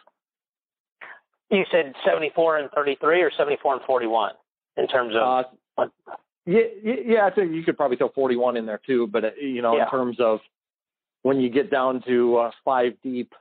You 1.51 1.65
said 1.71 1.93
74 2.05 2.59
and 2.59 2.71
33 2.71 3.23
or 3.23 3.31
74 3.37 3.75
and 3.75 3.83
41 3.85 4.33
in 4.77 4.87
terms 4.89 5.15
of. 5.17 5.45
Uh, 5.79 5.85
yeah, 6.47 6.61
yeah, 6.83 7.27
I 7.27 7.31
think 7.31 7.53
you 7.53 7.63
could 7.63 7.77
probably 7.77 7.97
throw 7.97 8.09
41 8.11 8.57
in 8.57 8.67
there 8.67 8.81
too. 8.87 9.07
But 9.07 9.25
uh, 9.25 9.31
you 9.41 9.63
know, 9.63 9.77
Yeah. 9.77 9.85
in 9.85 9.91
terms 9.91 10.17
of 10.21 10.41
when 11.23 11.41
you 11.41 11.51
get 11.51 11.71
down 11.71 12.03
to 12.07 12.37
uh, 12.37 12.51
five 12.65 12.93
deep 13.03 13.33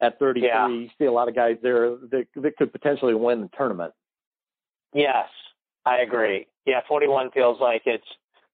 at 0.00 0.18
33, 0.18 0.48
Yeah. 0.48 0.68
you 0.68 0.88
see 0.98 1.04
a 1.06 1.12
lot 1.12 1.28
of 1.28 1.34
guys 1.34 1.56
there 1.62 1.90
that, 2.10 2.26
that 2.36 2.56
could 2.56 2.72
potentially 2.72 3.14
win 3.14 3.40
the 3.42 3.50
tournament. 3.56 3.92
Yes, 4.92 5.28
I 5.86 5.98
agree. 5.98 6.46
Yeah, 6.66 6.80
41 6.86 7.30
feels 7.30 7.60
like 7.60 7.82
it's 7.86 8.04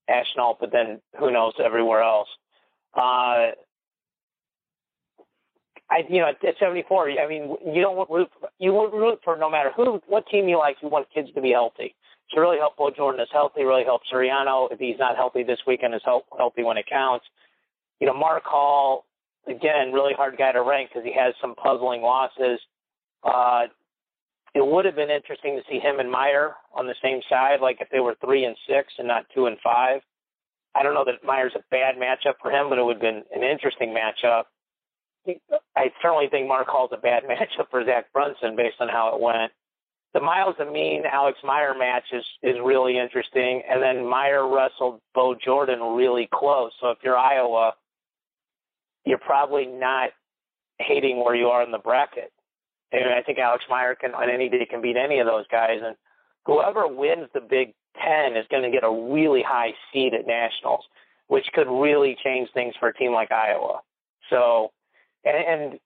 national, 0.08 0.56
but 0.60 0.72
then 0.72 1.00
who 1.18 1.30
knows 1.30 1.54
everywhere 1.62 2.02
else. 2.02 2.28
Uh, 2.94 3.52
I, 5.90 6.04
you 6.08 6.20
know, 6.20 6.28
at 6.28 6.58
74, 6.58 7.10
I 7.12 7.26
mean, 7.28 7.56
you 7.66 7.80
don't 7.80 7.96
want 7.96 8.10
root. 8.10 8.28
You 8.58 8.72
root 8.92 9.20
for 9.24 9.36
no 9.36 9.50
matter 9.50 9.70
who, 9.74 10.02
what 10.06 10.26
team 10.28 10.48
you 10.48 10.58
like. 10.58 10.76
You 10.82 10.88
want 10.88 11.08
kids 11.14 11.28
to 11.34 11.40
be 11.40 11.50
healthy. 11.50 11.94
So 12.30 12.40
really 12.40 12.58
help 12.58 12.76
Bo 12.76 12.90
Jordan 12.90 13.20
is 13.20 13.28
healthy. 13.32 13.64
Really 13.64 13.84
help 13.84 14.02
Suriano 14.12 14.70
if 14.70 14.78
he's 14.78 14.98
not 14.98 15.16
healthy 15.16 15.44
this 15.44 15.60
weekend 15.66 15.94
is 15.94 16.02
help, 16.04 16.26
healthy 16.36 16.62
when 16.62 16.76
it 16.76 16.86
counts. 16.86 17.24
You 18.00 18.06
know, 18.06 18.14
Mark 18.14 18.44
Hall 18.44 19.06
again, 19.46 19.92
really 19.92 20.12
hard 20.12 20.36
guy 20.36 20.52
to 20.52 20.62
rank 20.62 20.90
because 20.90 21.06
he 21.06 21.18
has 21.18 21.34
some 21.40 21.54
puzzling 21.54 22.02
losses. 22.02 22.60
Uh, 23.24 23.64
it 24.54 24.66
would 24.66 24.84
have 24.84 24.96
been 24.96 25.10
interesting 25.10 25.56
to 25.56 25.62
see 25.70 25.78
him 25.78 26.00
and 26.00 26.10
Meyer 26.10 26.54
on 26.74 26.86
the 26.86 26.94
same 27.02 27.20
side, 27.28 27.60
like 27.60 27.78
if 27.80 27.88
they 27.90 28.00
were 28.00 28.16
three 28.24 28.44
and 28.44 28.56
six 28.68 28.92
and 28.98 29.08
not 29.08 29.26
two 29.34 29.46
and 29.46 29.58
five. 29.62 30.00
I 30.74 30.82
don't 30.82 30.94
know 30.94 31.04
that 31.04 31.24
Meyer's 31.24 31.54
a 31.54 31.64
bad 31.70 31.96
matchup 31.96 32.34
for 32.40 32.50
him, 32.50 32.68
but 32.68 32.78
it 32.78 32.84
would 32.84 32.96
have 32.96 33.02
been 33.02 33.24
an 33.34 33.42
interesting 33.42 33.94
matchup. 33.94 34.44
I 35.76 35.92
certainly 36.00 36.28
think 36.28 36.48
Mark 36.48 36.68
Hall's 36.68 36.90
a 36.92 36.96
bad 36.96 37.24
matchup 37.28 37.68
for 37.70 37.84
Zach 37.84 38.12
Brunson 38.12 38.56
based 38.56 38.76
on 38.80 38.88
how 38.88 39.14
it 39.14 39.20
went. 39.20 39.52
The 40.14 40.20
Myles 40.20 40.56
Amine 40.58 41.04
Alex 41.04 41.38
Meyer 41.44 41.74
match 41.78 42.04
is 42.12 42.24
is 42.42 42.56
really 42.64 42.98
interesting, 42.98 43.62
and 43.68 43.82
then 43.82 44.08
Meyer 44.08 44.48
wrestled 44.48 45.00
Bo 45.14 45.34
Jordan 45.34 45.80
really 45.80 46.28
close. 46.32 46.72
So 46.80 46.90
if 46.90 46.98
you're 47.04 47.18
Iowa, 47.18 47.74
you're 49.04 49.18
probably 49.18 49.66
not 49.66 50.10
hating 50.78 51.22
where 51.22 51.34
you 51.34 51.48
are 51.48 51.62
in 51.62 51.70
the 51.70 51.78
bracket. 51.78 52.32
And 52.92 53.04
I 53.12 53.22
think 53.22 53.38
Alex 53.38 53.64
Meyer 53.68 53.94
can 53.94 54.14
on 54.14 54.30
any 54.30 54.48
day 54.48 54.66
can 54.68 54.80
beat 54.80 54.96
any 54.96 55.18
of 55.18 55.26
those 55.26 55.46
guys, 55.50 55.80
and 55.84 55.96
whoever 56.46 56.88
wins 56.88 57.28
the 57.34 57.40
Big 57.40 57.74
Ten 58.02 58.36
is 58.36 58.46
going 58.50 58.62
to 58.62 58.70
get 58.70 58.84
a 58.84 58.90
really 59.12 59.42
high 59.46 59.72
seed 59.92 60.14
at 60.14 60.26
nationals, 60.26 60.84
which 61.26 61.46
could 61.52 61.68
really 61.68 62.16
change 62.24 62.48
things 62.54 62.74
for 62.80 62.88
a 62.88 62.94
team 62.94 63.12
like 63.12 63.30
Iowa. 63.30 63.80
So, 64.30 64.72
and, 65.24 65.62
and 65.62 65.80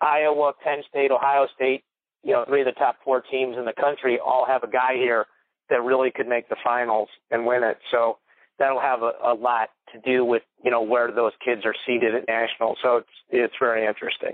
Iowa, 0.00 0.52
Penn 0.62 0.82
State, 0.88 1.10
Ohio 1.10 1.48
State, 1.54 1.82
you 2.22 2.32
know, 2.32 2.44
three 2.46 2.60
of 2.60 2.66
the 2.66 2.72
top 2.72 2.96
four 3.04 3.20
teams 3.20 3.56
in 3.58 3.64
the 3.64 3.72
country 3.72 4.18
all 4.18 4.46
have 4.46 4.62
a 4.62 4.70
guy 4.70 4.94
here 4.94 5.26
that 5.70 5.82
really 5.82 6.10
could 6.10 6.28
make 6.28 6.48
the 6.48 6.56
finals 6.62 7.08
and 7.30 7.46
win 7.46 7.62
it. 7.64 7.78
So 7.90 8.18
that'll 8.58 8.80
have 8.80 9.02
a, 9.02 9.12
a 9.24 9.34
lot 9.34 9.70
to 9.92 10.00
do 10.00 10.24
with 10.24 10.42
you 10.64 10.70
know 10.70 10.82
where 10.82 11.10
those 11.10 11.32
kids 11.44 11.62
are 11.64 11.74
seated 11.86 12.14
at 12.14 12.26
nationals. 12.28 12.78
So 12.82 12.98
it's 12.98 13.08
it's 13.30 13.54
very 13.60 13.86
interesting. 13.86 14.32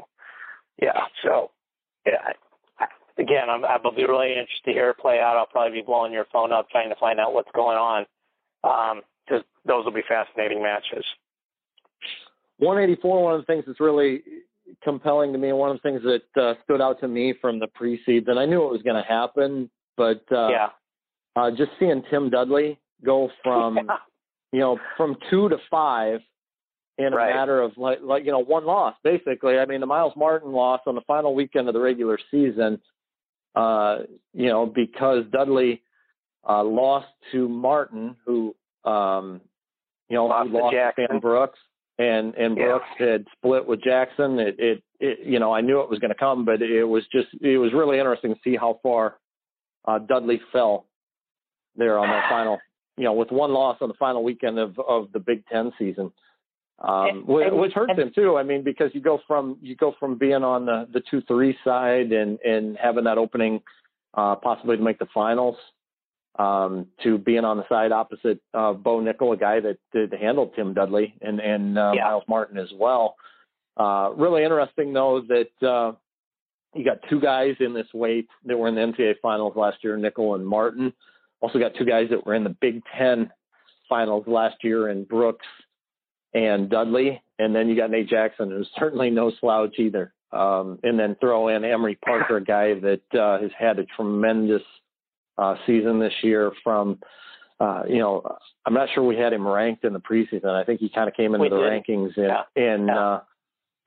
Yeah. 0.81 1.01
So 1.25 1.51
yeah. 2.07 2.33
Again, 3.19 3.51
I'm, 3.51 3.65
I'll 3.65 3.95
be 3.95 4.05
really 4.05 4.31
interested 4.31 4.65
to 4.67 4.73
hear 4.73 4.91
it 4.91 4.99
play 4.99 5.21
out. 5.21 5.37
I'll 5.37 5.47
probably 5.47 5.81
be 5.81 5.85
blowing 5.85 6.13
your 6.13 6.27
phone 6.33 6.53
up 6.53 6.69
trying 6.71 6.89
to 6.89 6.97
find 6.97 7.21
out 7.21 7.35
what's 7.35 7.51
going 7.55 7.77
on 7.77 8.07
because 9.27 9.45
those 9.67 9.85
will 9.85 9.93
be 9.93 10.03
fascinating 10.09 10.63
matches. 10.63 11.05
184, 12.59 13.23
one 13.23 13.35
of 13.35 13.41
the 13.41 13.47
things 13.47 13.65
that's 13.67 13.81
really 13.81 14.23
compelling 14.83 15.33
to 15.33 15.39
me, 15.39 15.51
and 15.51 15.59
one 15.59 15.71
of 15.71 15.77
the 15.77 15.83
things 15.83 16.01
that 16.03 16.43
uh, 16.43 16.55
stood 16.65 16.81
out 16.81 17.01
to 17.01 17.09
me 17.09 17.35
from 17.41 17.59
the 17.59 17.67
pre-seeds, 17.75 18.27
and 18.29 18.39
I 18.39 18.47
knew 18.47 18.63
it 18.65 18.73
was 18.73 18.83
going 18.83 19.03
to 19.03 19.09
happen, 19.09 19.71
but 19.97 20.23
uh, 20.33 20.49
yeah. 20.49 20.69
uh, 21.37 21.51
just 21.51 21.73
seeing 21.79 22.03
Tim 22.11 22.31
Dudley 22.31 22.79
go 23.05 23.31
from, 23.43 23.77
Yeah. 23.89 23.97
you 24.53 24.61
know, 24.61 24.79
from 24.97 25.17
two 25.31 25.49
to 25.49 25.57
five 25.71 26.21
in 26.99 27.13
a 27.13 27.17
Right. 27.17 27.35
matter 27.35 27.61
of 27.63 27.77
like, 27.79 28.01
like, 28.03 28.25
you 28.25 28.33
know, 28.33 28.39
one 28.41 28.65
loss, 28.65 28.95
basically. 29.03 29.59
I 29.59 29.67
mean, 29.67 29.81
the 29.81 29.87
Myles 29.87 30.13
Martin 30.17 30.53
loss 30.53 30.81
on 30.87 30.95
the 30.95 31.01
final 31.03 31.35
weekend 31.35 31.69
of 31.69 31.75
the 31.75 31.81
regular 31.81 32.19
season, 32.31 32.81
uh, 33.55 34.01
you 34.33 34.49
know, 34.49 34.67
because 34.67 35.25
Dudley 35.33 35.83
uh, 36.49 36.63
lost 36.65 37.09
to 37.33 37.49
Martin, 37.49 38.17
who, 38.27 38.55
um, 38.85 39.41
you 40.09 40.17
know, 40.17 40.27
Lost 40.27 40.51
who 40.51 40.59
to 40.59 40.65
lost 40.65 40.77
Sam 40.97 41.21
Brooks, 41.21 41.59
and 41.99 42.35
and 42.35 42.57
Yeah. 42.57 42.65
Brooks 42.67 42.89
had 42.99 43.27
split 43.37 43.67
with 43.67 43.81
Jackson. 43.83 44.39
It, 44.39 44.57
it, 44.59 44.83
it 45.01 45.19
you 45.21 45.39
know, 45.39 45.53
I 45.55 45.61
knew 45.61 45.81
it 45.81 45.89
was 45.89 45.99
going 45.99 46.11
to 46.11 46.15
come, 46.19 46.45
but 46.45 46.61
it 46.61 46.85
was 46.85 47.05
just, 47.13 47.29
it 47.41 47.59
was 47.59 47.73
really 47.73 47.99
interesting 47.99 48.35
to 48.35 48.41
see 48.45 48.57
how 48.57 48.81
far 48.83 49.19
uh, 49.87 49.99
Dudley 49.99 50.41
fell 50.53 50.87
there 51.77 51.99
on 51.99 52.09
that 52.09 52.29
final, 52.29 52.59
you 52.99 53.05
know, 53.05 53.15
with 53.15 53.31
one 53.31 53.53
loss 53.53 53.79
on 53.81 53.89
the 53.89 53.95
final 53.95 54.23
weekend 54.23 54.59
of 54.59 54.79
of 54.79 55.11
the 55.13 55.21
Big 55.21 55.47
Ten 55.47 55.73
season. 55.79 56.13
Um, 56.83 57.09
And- 57.09 57.27
which, 57.27 57.73
hurts 57.75 57.97
him 57.97 58.11
too. 58.13 58.37
I 58.37 58.43
mean, 58.43 58.63
because 58.63 58.93
you 58.95 59.01
go 59.01 59.21
from 59.27 59.57
you 59.63 59.77
go 59.77 59.93
from 60.01 60.17
being 60.17 60.43
on 60.43 60.67
the 60.67 60.89
the 60.93 61.01
two 61.11 61.21
three 61.23 61.57
side 61.65 62.13
and 62.13 62.41
and 62.41 62.77
having 62.77 63.05
that 63.05 63.19
opening 63.19 63.63
uh, 64.15 64.35
possibly 64.37 64.77
to 64.77 64.83
make 64.83 64.99
the 64.99 65.07
finals 65.15 65.57
um, 66.39 66.87
to 67.03 67.19
being 67.19 67.45
on 67.45 67.57
the 67.57 67.69
side 67.69 67.93
opposite 67.93 68.41
uh, 68.55 68.73
Bo 68.73 69.01
Nickal, 69.01 69.35
a 69.35 69.37
guy 69.37 69.61
that, 69.61 69.79
that 69.93 70.13
handled 70.19 70.55
Tim 70.57 70.75
Dudley 70.75 71.15
and 71.23 71.41
and 71.41 71.79
uh, 71.79 71.93
Yeah. 71.95 72.05
Myles 72.05 72.25
Martin 72.29 72.59
as 72.59 72.73
well. 72.75 73.17
Uh, 73.77 74.11
really 74.17 74.43
interesting 74.43 74.93
though 74.93 75.23
that 75.29 75.67
uh, 75.67 75.93
you 76.75 76.85
got 76.85 76.99
two 77.09 77.21
guys 77.21 77.55
in 77.61 77.73
this 77.75 77.87
weight 77.95 78.29
that 78.45 78.57
were 78.57 78.69
in 78.69 78.75
the 78.75 78.81
NCAA 78.81 79.15
finals 79.23 79.55
last 79.57 79.79
year, 79.85 79.97
Nickal 79.97 80.35
and 80.35 80.47
Martin. 80.47 80.93
Also 81.41 81.59
got 81.59 81.75
two 81.77 81.85
guys 81.85 82.09
that 82.11 82.25
were 82.27 82.35
in 82.35 82.45
the 82.45 82.57
Big 82.61 82.83
Ten 82.99 83.31
finals 83.89 84.25
last 84.27 84.57
year 84.63 84.89
in 84.89 85.05
Brooks 85.05 85.47
and 86.35 86.69
Dudley. 86.71 87.23
And 87.39 87.55
then 87.55 87.69
you 87.69 87.77
got 87.77 87.91
Nate 87.91 88.09
Jackson, 88.09 88.51
who's 88.51 88.69
certainly 88.79 89.11
no 89.11 89.33
slouch 89.41 89.75
either. 89.79 90.13
Um, 90.33 90.79
and 90.83 90.99
then 90.99 91.15
throw 91.21 91.49
in 91.49 91.65
Emery 91.65 91.97
Parker, 92.05 92.39
a 92.39 92.45
guy 92.45 92.75
that 92.81 93.03
uh, 93.19 93.41
has 93.43 93.51
had 93.59 93.79
a 93.79 93.85
tremendous 93.97 94.63
uh, 95.37 95.57
season 95.67 95.99
this 95.99 96.13
year 96.23 96.53
from, 96.65 96.99
uh, 97.61 97.83
you 97.87 97.99
know, 97.99 98.23
I'm 98.65 98.73
not 98.73 98.89
sure 98.95 99.03
we 99.05 99.17
had 99.17 99.33
him 99.35 99.47
ranked 99.47 99.85
in 99.85 99.93
the 99.93 100.01
preseason. 100.01 100.47
I 100.47 100.65
think 100.65 100.81
he 100.81 100.89
kind 100.89 101.07
of 101.09 101.15
came 101.15 101.35
into 101.35 101.43
We 101.43 101.49
the 101.51 101.57
did. 101.57 101.65
rankings 101.85 102.17
in, 102.17 102.25
Yeah. 102.25 102.43
in 102.57 102.87
Yeah. 102.87 102.99
Uh, 102.99 103.21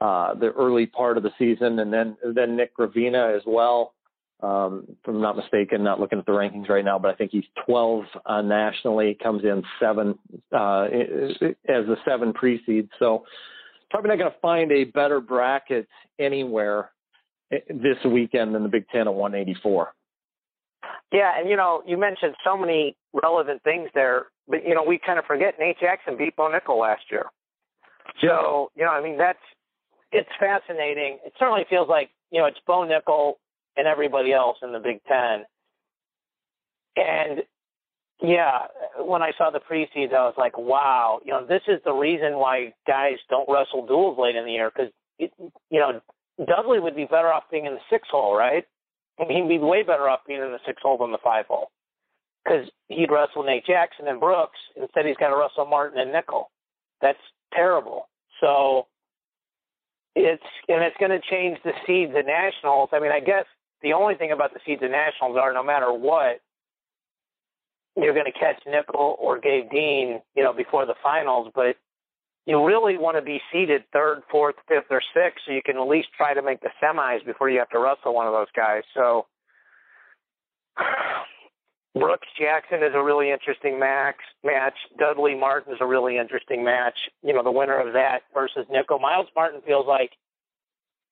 uh, 0.01 0.33
the 0.35 0.51
early 0.51 0.85
part 0.85 1.15
of 1.17 1.23
the 1.23 1.31
season, 1.39 1.79
and 1.79 1.91
then 1.91 2.17
then 2.35 2.57
Nick 2.57 2.75
Gravina 2.75 3.33
as 3.35 3.41
well. 3.47 3.93
Um, 4.41 4.85
if 4.89 4.97
I'm 5.07 5.21
not 5.21 5.37
mistaken, 5.37 5.83
not 5.83 5.99
looking 5.99 6.19
at 6.19 6.25
the 6.25 6.33
rankings 6.33 6.69
right 6.69 6.83
now, 6.83 6.99
but 6.99 7.09
I 7.09 7.15
think 7.15 7.31
he's 7.31 7.45
12 7.65 8.03
uh, 8.25 8.41
nationally, 8.41 9.17
comes 9.21 9.43
in 9.43 9.63
seven 9.79 10.19
uh, 10.51 10.83
as 10.83 11.85
the 11.87 11.95
seven 12.05 12.33
pre-seed. 12.33 12.89
So 12.99 13.23
probably 13.89 14.09
not 14.09 14.19
going 14.19 14.31
to 14.31 14.39
find 14.41 14.71
a 14.71 14.83
better 14.83 15.21
bracket 15.21 15.87
anywhere 16.19 16.91
this 17.51 17.97
weekend 18.05 18.53
than 18.53 18.63
the 18.63 18.69
Big 18.69 18.87
Ten 18.89 19.07
at 19.07 19.13
184. 19.13 19.93
Yeah, 21.11 21.31
and 21.39 21.49
you 21.49 21.55
know, 21.55 21.81
you 21.85 21.97
mentioned 21.97 22.35
so 22.43 22.57
many 22.57 22.97
relevant 23.13 23.63
things 23.63 23.89
there, 23.93 24.25
but 24.47 24.65
you 24.67 24.75
know, 24.75 24.83
we 24.83 24.99
kind 25.03 25.17
of 25.17 25.25
forget 25.25 25.55
Nate 25.59 25.79
Jackson 25.79 26.17
beat 26.17 26.35
Bo 26.35 26.51
Nickal 26.51 26.79
last 26.79 27.03
year. 27.09 27.25
So, 28.21 28.71
you 28.75 28.83
know, 28.83 28.91
I 28.91 29.01
mean, 29.01 29.17
that's 29.17 29.39
it's 30.11 30.29
fascinating. 30.39 31.19
It 31.25 31.33
certainly 31.39 31.65
feels 31.69 31.89
like 31.89 32.09
you 32.31 32.39
know 32.39 32.47
it's 32.47 32.59
Bo 32.65 32.85
Nickal 32.85 33.33
and 33.77 33.87
everybody 33.87 34.33
else 34.33 34.57
in 34.61 34.71
the 34.71 34.79
Big 34.79 35.01
Ten. 35.07 35.45
And 36.95 37.43
yeah, 38.21 38.67
when 38.99 39.21
I 39.21 39.31
saw 39.37 39.49
the 39.49 39.59
preseason, 39.59 40.13
I 40.13 40.25
was 40.25 40.35
like, 40.37 40.57
wow, 40.57 41.19
you 41.25 41.31
know, 41.31 41.45
this 41.45 41.61
is 41.67 41.81
the 41.83 41.93
reason 41.93 42.37
why 42.37 42.73
guys 42.87 43.17
don't 43.29 43.49
wrestle 43.49 43.85
duals 43.85 44.17
late 44.17 44.35
in 44.35 44.45
the 44.45 44.51
year 44.51 44.71
because, 44.73 44.91
you 45.19 45.79
know, 45.79 45.99
Dudley 46.45 46.79
would 46.79 46.95
be 46.95 47.05
better 47.05 47.31
off 47.31 47.43
being 47.51 47.65
in 47.65 47.73
the 47.73 47.79
six 47.89 48.07
hole, 48.09 48.35
right? 48.35 48.65
I 49.19 49.25
mean, 49.25 49.43
he'd 49.43 49.59
be 49.59 49.63
way 49.63 49.83
better 49.83 50.09
off 50.09 50.21
being 50.27 50.41
in 50.41 50.51
the 50.51 50.59
six 50.65 50.81
hole 50.81 50.97
than 50.97 51.11
the 51.11 51.17
five 51.23 51.45
hole 51.47 51.71
because 52.43 52.67
he'd 52.89 53.11
wrestle 53.11 53.43
Nate 53.43 53.65
Jackson 53.65 54.07
and 54.07 54.19
Brooks. 54.19 54.59
Instead, 54.75 55.05
he's 55.05 55.17
got 55.17 55.29
to 55.29 55.37
wrestle 55.37 55.65
Martin 55.65 55.99
and 55.99 56.13
Nickal. 56.13 56.45
That's 57.01 57.19
terrible. 57.53 58.09
So 58.41 58.87
it's 60.15 60.43
and 60.67 60.83
it's 60.83 60.97
going 60.99 61.11
to 61.11 61.21
change 61.29 61.57
the 61.63 61.71
seeds 61.85 62.13
at 62.17 62.25
nationals. 62.25 62.89
I 62.91 62.99
mean, 62.99 63.11
I 63.11 63.19
guess 63.19 63.45
the 63.81 63.93
only 63.93 64.15
thing 64.15 64.31
about 64.31 64.53
the 64.53 64.59
seeds 64.65 64.81
at 64.83 64.91
nationals 64.91 65.37
are 65.39 65.53
no 65.53 65.63
matter 65.63 65.91
what, 65.91 66.41
you're 67.95 68.13
going 68.13 68.31
to 68.31 68.39
catch 68.39 68.61
Nickal 68.67 69.15
or 69.19 69.39
Gabe 69.39 69.69
Dean, 69.69 70.21
you 70.35 70.43
know, 70.43 70.53
before 70.53 70.85
the 70.85 70.95
finals. 71.01 71.51
But 71.55 71.77
you 72.45 72.63
really 72.63 72.97
want 72.97 73.17
to 73.17 73.21
be 73.21 73.41
seeded 73.51 73.83
third, 73.91 74.21
fourth, 74.29 74.55
fifth, 74.67 74.85
or 74.91 75.01
sixth, 75.13 75.45
so 75.45 75.53
you 75.53 75.61
can 75.65 75.77
at 75.77 75.87
least 75.87 76.09
try 76.15 76.33
to 76.33 76.41
make 76.41 76.61
the 76.61 76.69
semis 76.81 77.25
before 77.25 77.49
you 77.49 77.59
have 77.59 77.69
to 77.69 77.79
wrestle 77.79 78.13
one 78.13 78.27
of 78.27 78.33
those 78.33 78.51
guys. 78.55 78.83
So 78.93 79.25
Brooks 81.95 82.27
Jackson 82.39 82.83
is 82.83 82.93
a 82.93 83.01
really 83.01 83.31
interesting 83.31 83.79
match. 83.79 84.17
Match 84.43 84.75
Dudley 84.99 85.33
Martin 85.33 85.73
is 85.73 85.79
a 85.81 85.85
really 85.85 86.17
interesting 86.17 86.63
match. 86.63 86.97
You 87.23 87.33
know, 87.33 87.43
the 87.43 87.51
winner 87.51 87.79
of 87.79 87.93
that 87.93 88.19
versus 88.33 88.65
Nickal. 88.71 89.01
Myles 89.01 89.27
Martin 89.35 89.61
feels 89.65 89.87
like 89.87 90.11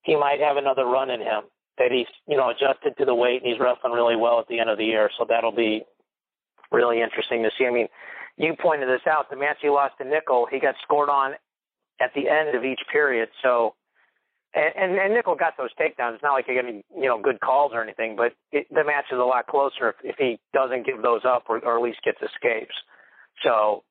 he 0.03 0.15
might 0.15 0.39
have 0.41 0.57
another 0.57 0.85
run 0.85 1.09
in 1.09 1.21
him. 1.21 1.43
That 1.77 1.91
he's 1.91 2.07
you 2.27 2.37
know 2.37 2.49
adjusted 2.49 2.97
to 2.97 3.05
the 3.05 3.15
weight 3.15 3.41
and 3.41 3.51
he's 3.51 3.59
wrestling 3.59 3.93
really 3.93 4.15
well 4.15 4.39
at 4.39 4.47
the 4.47 4.59
end 4.59 4.69
of 4.69 4.77
the 4.77 4.85
year. 4.85 5.09
So 5.17 5.25
that'll 5.27 5.51
be 5.51 5.83
really 6.71 7.01
interesting 7.01 7.43
to 7.43 7.49
see. 7.57 7.65
I 7.65 7.71
mean, 7.71 7.87
you 8.37 8.55
pointed 8.59 8.89
this 8.89 9.05
out. 9.07 9.29
The 9.29 9.37
match 9.37 9.57
he 9.61 9.69
lost 9.69 9.95
to 9.99 10.05
Nickal, 10.05 10.45
he 10.51 10.59
got 10.59 10.75
scored 10.83 11.09
on 11.09 11.33
at 12.01 12.11
the 12.15 12.29
end 12.29 12.55
of 12.55 12.63
each 12.63 12.81
period. 12.91 13.29
So 13.41 13.75
and, 14.55 14.73
and, 14.75 14.99
and 14.99 15.13
Nickal 15.13 15.37
got 15.37 15.57
those 15.57 15.71
takedowns. 15.79 16.15
It's 16.15 16.23
not 16.23 16.33
like 16.33 16.45
you're 16.47 16.61
getting, 16.61 16.83
you 16.95 17.05
know, 17.05 17.19
good 17.19 17.39
calls 17.39 17.71
or 17.73 17.81
anything, 17.81 18.15
but 18.15 18.33
it, 18.51 18.67
the 18.69 18.83
match 18.83 19.05
is 19.11 19.17
a 19.17 19.23
lot 19.23 19.47
closer 19.47 19.89
if, 19.89 19.95
if 20.03 20.15
he 20.17 20.39
doesn't 20.53 20.85
give 20.85 21.01
those 21.01 21.21
up 21.25 21.45
or, 21.49 21.59
or 21.65 21.77
at 21.77 21.83
least 21.83 22.03
gets 22.03 22.19
escapes. 22.21 22.75
So 23.43 23.83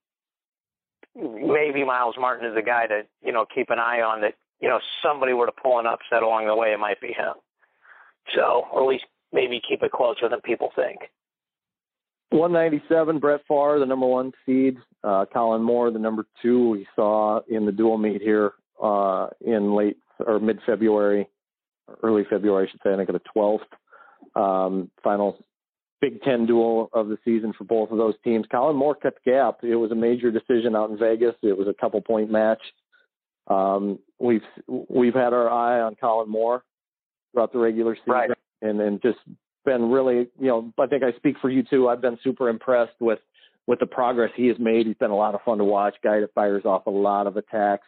maybe 1.17 1.85
Myles 1.85 2.15
Martin 2.19 2.49
is 2.49 2.57
a 2.57 2.63
guy 2.63 2.87
to, 2.87 3.03
you 3.25 3.33
know, 3.33 3.45
keep 3.53 3.71
an 3.71 3.81
eye 3.81 4.03
on 4.03 4.21
that, 4.21 4.35
you 4.61 4.69
know, 4.69 4.79
somebody 5.03 5.33
were 5.33 5.47
to 5.47 5.53
pull 5.53 5.81
an 5.81 5.87
upset 5.87 6.23
along 6.23 6.47
the 6.47 6.55
way, 6.55 6.73
it 6.73 6.79
might 6.79 7.01
be 7.01 7.09
him. 7.09 7.35
So, 8.35 8.65
or 8.73 8.83
at 8.83 8.89
least 8.89 9.05
maybe 9.33 9.61
keep 9.67 9.83
it 9.83 9.93
closer 9.93 10.29
than 10.29 10.41
people 10.41 10.71
think. 10.77 11.01
197, 12.31 13.19
Brett 13.19 13.43
Pfarr, 13.49 13.79
the 13.79 13.87
number 13.87 14.07
one 14.07 14.33
seed. 14.47 14.79
Uh, 15.05 15.27
Kollin 15.33 15.63
Moore, 15.63 15.91
the 15.91 15.99
number 15.99 16.27
two, 16.41 16.71
we 16.71 16.87
saw 16.97 17.41
in 17.49 17.67
the 17.67 17.73
dual 17.73 17.99
meet 17.99 18.23
here 18.23 18.53
uh, 18.83 19.27
in 19.41 19.75
late 19.75 19.99
or 20.27 20.39
mid 20.41 20.59
February, 20.65 21.29
early 22.03 22.25
February, 22.31 22.67
I 22.67 22.71
should 22.71 22.81
say. 22.83 22.93
I 22.93 22.97
think 22.97 23.11
of 23.11 23.15
the 23.15 23.31
12th 23.37 23.61
um, 24.35 24.91
final 25.03 25.39
Big 26.01 26.23
Ten 26.23 26.47
dual 26.47 26.91
of 26.93 27.09
the 27.09 27.19
season 27.25 27.53
for 27.57 27.65
both 27.65 27.91
of 27.91 27.99
those 27.99 28.15
teams. 28.25 28.47
Kollin 28.51 28.77
Moore 28.77 28.97
cut 28.97 29.15
the 29.25 29.31
gap. 29.31 29.59
It 29.63 29.77
was 29.77 29.93
a 29.93 29.97
major 29.97 30.31
decision 30.31 30.75
out 30.75 30.91
in 30.91 30.99
Vegas. 30.99 31.35
It 31.43 31.57
was 31.57 31.69
a 31.69 31.81
couple 31.81 32.01
point 32.01 32.31
match. 32.31 32.61
Um, 33.47 33.99
we've 34.19 34.43
we've 34.89 35.15
had 35.15 35.33
our 35.33 35.49
eye 35.51 35.81
on 35.81 35.97
Kollin 35.97 36.29
Moore 36.29 36.65
throughout 37.33 37.53
the 37.53 37.59
regular 37.59 37.97
season, 37.97 38.13
right. 38.13 38.31
and 38.63 38.81
and 38.81 39.01
just 39.03 39.19
been 39.65 39.91
really, 39.91 40.29
you 40.39 40.49
know, 40.49 40.73
I 40.79 40.87
think 40.87 41.03
I 41.03 41.13
speak 41.17 41.37
for 41.41 41.51
you 41.51 41.63
too. 41.63 41.89
I've 41.89 42.01
been 42.01 42.19
super 42.23 42.49
impressed 42.49 43.01
with 43.01 43.21
with 43.67 43.79
the 43.79 43.87
progress 43.87 44.31
he 44.35 44.49
has 44.49 44.57
made. 44.59 44.87
He's 44.87 44.97
been 44.97 45.11
a 45.11 45.17
lot 45.17 45.35
of 45.35 45.43
fun 45.43 45.59
to 45.59 45.65
watch. 45.65 45.95
Guy 46.03 46.21
that 46.21 46.35
fires 46.35 46.65
off 46.65 46.87
a 46.87 46.91
lot 46.91 47.27
of 47.27 47.37
attacks. 47.37 47.87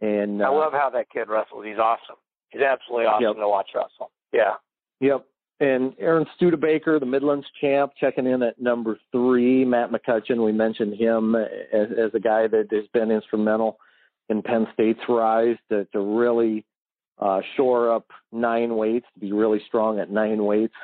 And 0.00 0.42
uh, 0.42 0.46
I 0.46 0.48
love 0.48 0.72
how 0.72 0.90
that 0.90 1.10
kid 1.10 1.28
wrestles. 1.28 1.64
He's 1.64 1.78
awesome. 1.78 2.16
He's 2.50 2.62
absolutely 2.62 3.06
awesome 3.06 3.24
yep. 3.24 3.36
to 3.36 3.48
watch 3.48 3.70
wrestle. 3.74 4.10
Yeah. 4.32 4.54
Yep. 5.00 5.24
And 5.60 5.94
Aaron 5.98 6.26
Studebaker, 6.36 6.98
the 6.98 7.06
Midlands 7.06 7.46
champ, 7.60 7.92
checking 7.98 8.26
in 8.26 8.42
at 8.42 8.60
number 8.60 8.98
three. 9.12 9.64
Matt 9.64 9.92
McCutcheon, 9.92 10.44
we 10.44 10.50
mentioned 10.50 10.94
him 10.94 11.36
as, 11.36 11.88
as 11.92 12.10
a 12.14 12.20
guy 12.20 12.48
that 12.48 12.66
has 12.72 12.84
been 12.92 13.10
instrumental 13.12 13.78
in 14.28 14.42
Penn 14.42 14.66
State's 14.74 15.00
rise 15.08 15.56
to, 15.70 15.84
to 15.86 16.00
really 16.00 16.64
uh, 17.22 17.40
shore 17.56 17.92
up 17.92 18.06
nine 18.32 18.76
weights, 18.76 19.06
to 19.14 19.20
be 19.20 19.32
really 19.32 19.60
strong 19.66 19.98
at 19.98 20.10
nine 20.10 20.44
weights. 20.44 20.74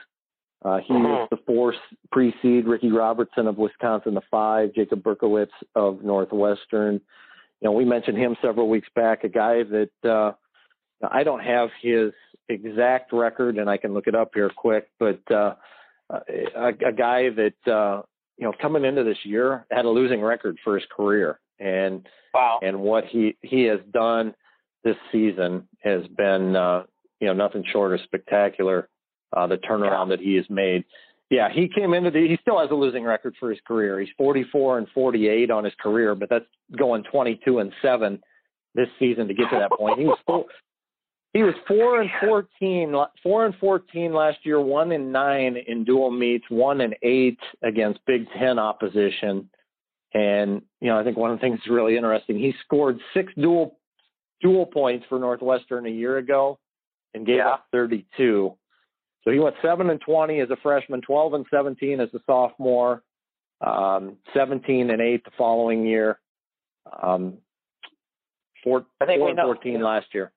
Uh, 0.64 0.78
he 0.78 0.92
mm-hmm. 0.92 1.22
is 1.22 1.28
the 1.30 1.38
four 1.46 1.74
pre-seed, 2.10 2.66
Ricky 2.66 2.90
Robertson 2.90 3.46
of 3.46 3.58
Wisconsin, 3.58 4.14
the 4.14 4.22
five, 4.30 4.74
Jacob 4.74 5.02
Berkowitz 5.02 5.52
of 5.74 6.02
Northwestern, 6.02 7.00
you 7.60 7.68
know, 7.68 7.72
we 7.72 7.84
mentioned 7.84 8.16
him 8.16 8.36
several 8.40 8.68
weeks 8.68 8.88
back, 8.94 9.24
a 9.24 9.28
guy 9.28 9.62
that 9.64 10.08
uh, 10.08 10.32
I 11.10 11.24
don't 11.24 11.40
have 11.40 11.70
his 11.82 12.12
exact 12.48 13.12
record, 13.12 13.58
and 13.58 13.68
I 13.68 13.76
can 13.76 13.94
look 13.94 14.06
it 14.06 14.14
up 14.14 14.30
here 14.34 14.50
quick, 14.56 14.88
but 14.98 15.20
uh, 15.30 15.54
a, 16.10 16.68
a 16.68 16.92
guy 16.92 17.30
that 17.30 17.70
uh, 17.70 18.02
you 18.36 18.44
know 18.44 18.52
coming 18.60 18.84
into 18.84 19.02
this 19.02 19.18
year 19.24 19.66
had 19.72 19.84
a 19.84 19.90
losing 19.90 20.20
record 20.20 20.56
for 20.62 20.76
his 20.76 20.86
career, 20.96 21.40
and 21.58 22.06
wow. 22.32 22.60
and 22.62 22.78
what 22.78 23.04
he 23.06 23.36
he 23.42 23.64
has 23.64 23.80
done 23.92 24.34
this 24.84 24.96
season 25.12 25.66
has 25.82 26.06
been 26.16 26.56
uh, 26.56 26.84
you 27.20 27.26
know 27.26 27.34
nothing 27.34 27.64
short 27.72 27.92
of 27.92 28.00
spectacular. 28.04 28.88
Uh, 29.36 29.46
the 29.46 29.56
turnaround 29.56 30.08
yeah. 30.08 30.16
that 30.16 30.20
he 30.20 30.36
has 30.36 30.46
made. 30.48 30.84
Yeah, 31.30 31.50
he 31.52 31.68
came 31.68 31.92
into 31.92 32.10
the. 32.10 32.26
He 32.26 32.38
still 32.40 32.58
has 32.58 32.70
a 32.70 32.74
losing 32.74 33.04
record 33.04 33.34
for 33.38 33.50
his 33.50 33.58
career. 33.66 34.00
He's 34.00 34.08
44 34.16 34.78
and 34.78 34.86
48 34.94 35.50
on 35.50 35.64
his 35.64 35.74
career, 35.80 36.14
but 36.14 36.30
that's 36.30 36.46
going 36.78 37.04
22 37.10 37.58
and 37.58 37.72
seven 37.82 38.20
this 38.74 38.88
season 38.98 39.28
to 39.28 39.34
get 39.34 39.50
to 39.50 39.58
that 39.58 39.70
point. 39.72 39.98
He 39.98 40.06
was 40.06 40.18
four, 40.26 40.46
he 41.34 41.42
was 41.42 41.54
four 41.66 42.00
and 42.00 42.10
14, 42.24 42.94
four 43.22 43.44
and 43.44 43.54
14 43.56 44.14
last 44.14 44.38
year, 44.44 44.60
one 44.60 44.92
and 44.92 45.12
nine 45.12 45.56
in 45.66 45.84
dual 45.84 46.10
meets, 46.10 46.44
one 46.48 46.80
and 46.80 46.96
eight 47.02 47.38
against 47.62 48.00
Big 48.06 48.26
Ten 48.38 48.58
opposition. 48.58 49.50
And 50.14 50.62
you 50.80 50.88
know, 50.88 50.98
I 50.98 51.04
think 51.04 51.18
one 51.18 51.30
of 51.30 51.36
the 51.36 51.42
things 51.42 51.58
that's 51.58 51.70
really 51.70 51.96
interesting, 51.96 52.38
he 52.38 52.54
scored 52.64 52.98
six 53.12 53.30
dual 53.34 53.76
dual 54.40 54.66
points 54.66 55.06
for 55.08 55.18
Northwestern 55.18 55.86
a 55.86 55.90
year 55.90 56.18
ago 56.18 56.58
and 57.14 57.26
gave 57.26 57.36
yeah. 57.36 57.50
up 57.50 57.66
32. 57.72 58.54
So 59.24 59.32
he 59.32 59.38
went 59.38 59.56
seven 59.62 59.90
and 59.90 60.00
twenty 60.00 60.40
as 60.40 60.48
a 60.50 60.56
freshman, 60.62 61.02
twelve 61.02 61.34
and 61.34 61.44
seventeen 61.50 62.00
as 62.00 62.08
a 62.14 62.18
sophomore, 62.24 63.02
um, 63.60 64.16
seventeen 64.32 64.90
and 64.90 65.02
eight 65.02 65.22
the 65.24 65.32
following 65.36 65.84
year, 65.84 66.18
um, 67.02 67.34
four, 68.64 68.86
I 69.00 69.06
think 69.06 69.20
four 69.20 69.28
we 69.28 69.34
know, 69.34 69.46
14 69.46 69.82
last 69.82 70.06
year. 70.14 70.32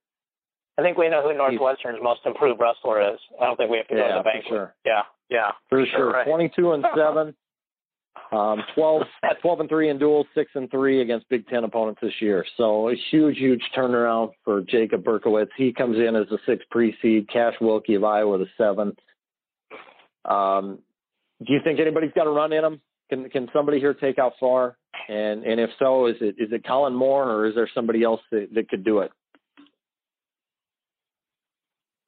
I 0.78 0.82
think 0.82 0.98
we 0.98 1.10
know 1.10 1.22
who 1.22 1.38
Northwestern's 1.38 1.98
He's, 1.98 2.04
most 2.04 2.22
improved 2.26 2.60
wrestler 2.60 3.14
is. 3.14 3.20
I 3.40 3.46
don't 3.46 3.56
think 3.56 3.70
we 3.70 3.78
have 3.78 3.88
to 3.90 3.96
go 3.96 4.02
yeah, 4.02 4.14
to 4.14 4.20
the 4.20 4.24
bank. 4.24 4.46
Sure. 4.50 4.74
Yeah, 4.86 5.04
yeah, 5.30 5.52
for, 5.70 5.86
for 5.86 5.92
sure. 5.96 6.12
Right. 6.12 6.28
Twenty-two 6.28 6.72
and 6.74 6.86
seven. 6.96 7.36
Um, 8.32 8.62
12, 8.76 9.04
12 9.42 9.60
and 9.60 9.70
three 9.70 9.90
in 9.90 10.00
duals, 10.00 10.26
six 10.34 10.52
and 10.56 10.70
three 10.72 11.02
against 11.02 11.28
Big 11.30 11.46
Ten 11.48 11.64
opponents 11.66 12.00
this 12.02 12.14
year. 12.22 12.46
So 12.56 12.90
a 12.90 12.96
huge, 13.10 13.38
huge 13.38 13.62
turnaround 13.76 14.32
for 14.46 14.62
Jacob 14.62 15.04
Berkowitz. 15.04 15.50
He 15.58 15.74
comes 15.74 15.98
in 15.98 16.16
as 16.16 16.28
the 16.30 16.40
six 16.46 16.64
pre-seed. 16.72 17.28
Cash 17.30 17.56
Wilcke 17.62 17.96
of 17.96 18.04
Iowa 18.04 18.38
the 18.38 18.48
seven. 18.58 18.96
Um, 20.26 20.80
do 21.46 21.54
you 21.54 21.60
think 21.64 21.80
anybody's 21.80 22.12
got 22.14 22.28
a 22.28 22.30
run 22.30 22.54
in 22.54 22.62
them? 22.62 22.82
Can 23.10 23.30
can 23.30 23.50
somebody 23.52 23.80
here 23.80 23.94
take 23.94 24.18
out 24.18 24.34
Pfarr? 24.42 24.76
And 25.10 25.44
and 25.44 25.60
if 25.60 25.70
so, 25.80 26.06
is 26.06 26.16
it 26.22 26.36
is 26.38 26.52
it 26.52 26.64
Kollin 26.66 26.96
Moore 26.96 27.30
or 27.30 27.48
is 27.48 27.56
there 27.56 27.70
somebody 27.74 28.04
else 28.04 28.22
that, 28.32 28.48
that 28.54 28.70
could 28.70 28.86
do 28.86 29.00
it? 29.00 29.12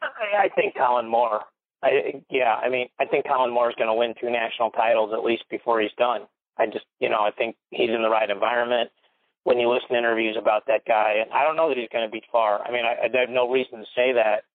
I 0.02 0.50
think 0.56 0.76
Kollin 0.76 1.10
Moore. 1.10 1.42
I 1.84 2.24
yeah, 2.30 2.56
I 2.56 2.70
mean, 2.70 2.88
I 3.00 3.06
think 3.06 3.26
Kollin 3.26 3.54
Moore 3.54 3.70
is 3.70 3.76
going 3.76 3.90
to 3.90 3.94
win 3.94 4.16
two 4.20 4.32
national 4.32 4.72
titles 4.72 5.12
at 5.14 5.24
least 5.24 5.44
before 5.50 5.82
he's 5.82 5.92
done. 5.98 6.22
I 6.58 6.66
just, 6.68 6.86
you 7.00 7.10
know, 7.10 7.22
I 7.22 7.32
think 7.32 7.56
he's 7.72 7.90
in 7.90 8.02
the 8.02 8.10
right 8.10 8.30
environment. 8.30 8.90
When 9.44 9.60
you 9.60 9.68
listen 9.68 9.90
to 9.90 9.98
interviews 9.98 10.38
about 10.40 10.64
that 10.68 10.86
guy, 10.88 11.16
and 11.20 11.30
I 11.34 11.44
don't 11.44 11.58
know 11.58 11.68
that 11.68 11.78
he's 11.78 11.92
going 11.92 12.08
to 12.08 12.12
be 12.12 12.24
Pfarr. 12.34 12.62
I 12.66 12.72
mean, 12.72 12.86
I, 12.86 12.96
I 13.04 13.20
have 13.20 13.30
no 13.30 13.52
reason 13.52 13.80
to 13.80 13.86
say 13.94 14.14
that. 14.14 14.48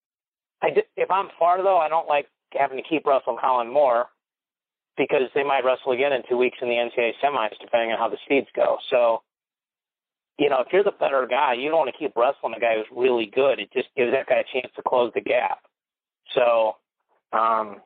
I 0.63 0.69
if 0.97 1.11
I'm 1.11 1.29
Pfarr 1.39 1.63
though, 1.63 1.77
I 1.77 1.91
don't 1.91 2.09
like 2.09 2.27
having 2.53 2.79
to 2.79 2.89
keep 2.89 3.05
wrestling 3.05 3.37
Kollin 3.37 3.71
Moore 3.71 4.07
because 4.97 5.29
they 5.35 5.45
might 5.45 5.65
wrestle 5.65 5.93
again 5.93 6.13
in 6.13 6.23
two 6.29 6.37
weeks 6.37 6.59
in 6.61 6.69
the 6.69 6.75
NCAA 6.75 7.13
semis, 7.23 7.55
depending 7.61 7.93
on 7.93 7.99
how 7.99 8.09
the 8.09 8.19
seeds 8.29 8.49
go. 8.57 8.79
So, 8.91 9.23
you 10.39 10.49
know, 10.49 10.61
if 10.61 10.73
you're 10.73 10.85
the 10.85 10.93
better 10.99 11.27
guy, 11.29 11.55
you 11.55 11.69
don't 11.69 11.79
want 11.79 11.91
to 11.93 11.99
keep 11.99 12.17
wrestling 12.17 12.55
a 12.57 12.61
guy 12.61 12.77
who's 12.77 12.91
really 12.97 13.31
good. 13.33 13.61
It 13.61 13.71
just 13.73 13.89
gives 13.97 14.13
that 14.13 14.27
guy 14.27 14.43
a 14.43 14.53
chance 14.53 14.73
to 14.77 14.83
close 14.83 15.13
the 15.15 15.21
gap. 15.21 15.61
So, 16.35 16.77
um, 17.33 17.77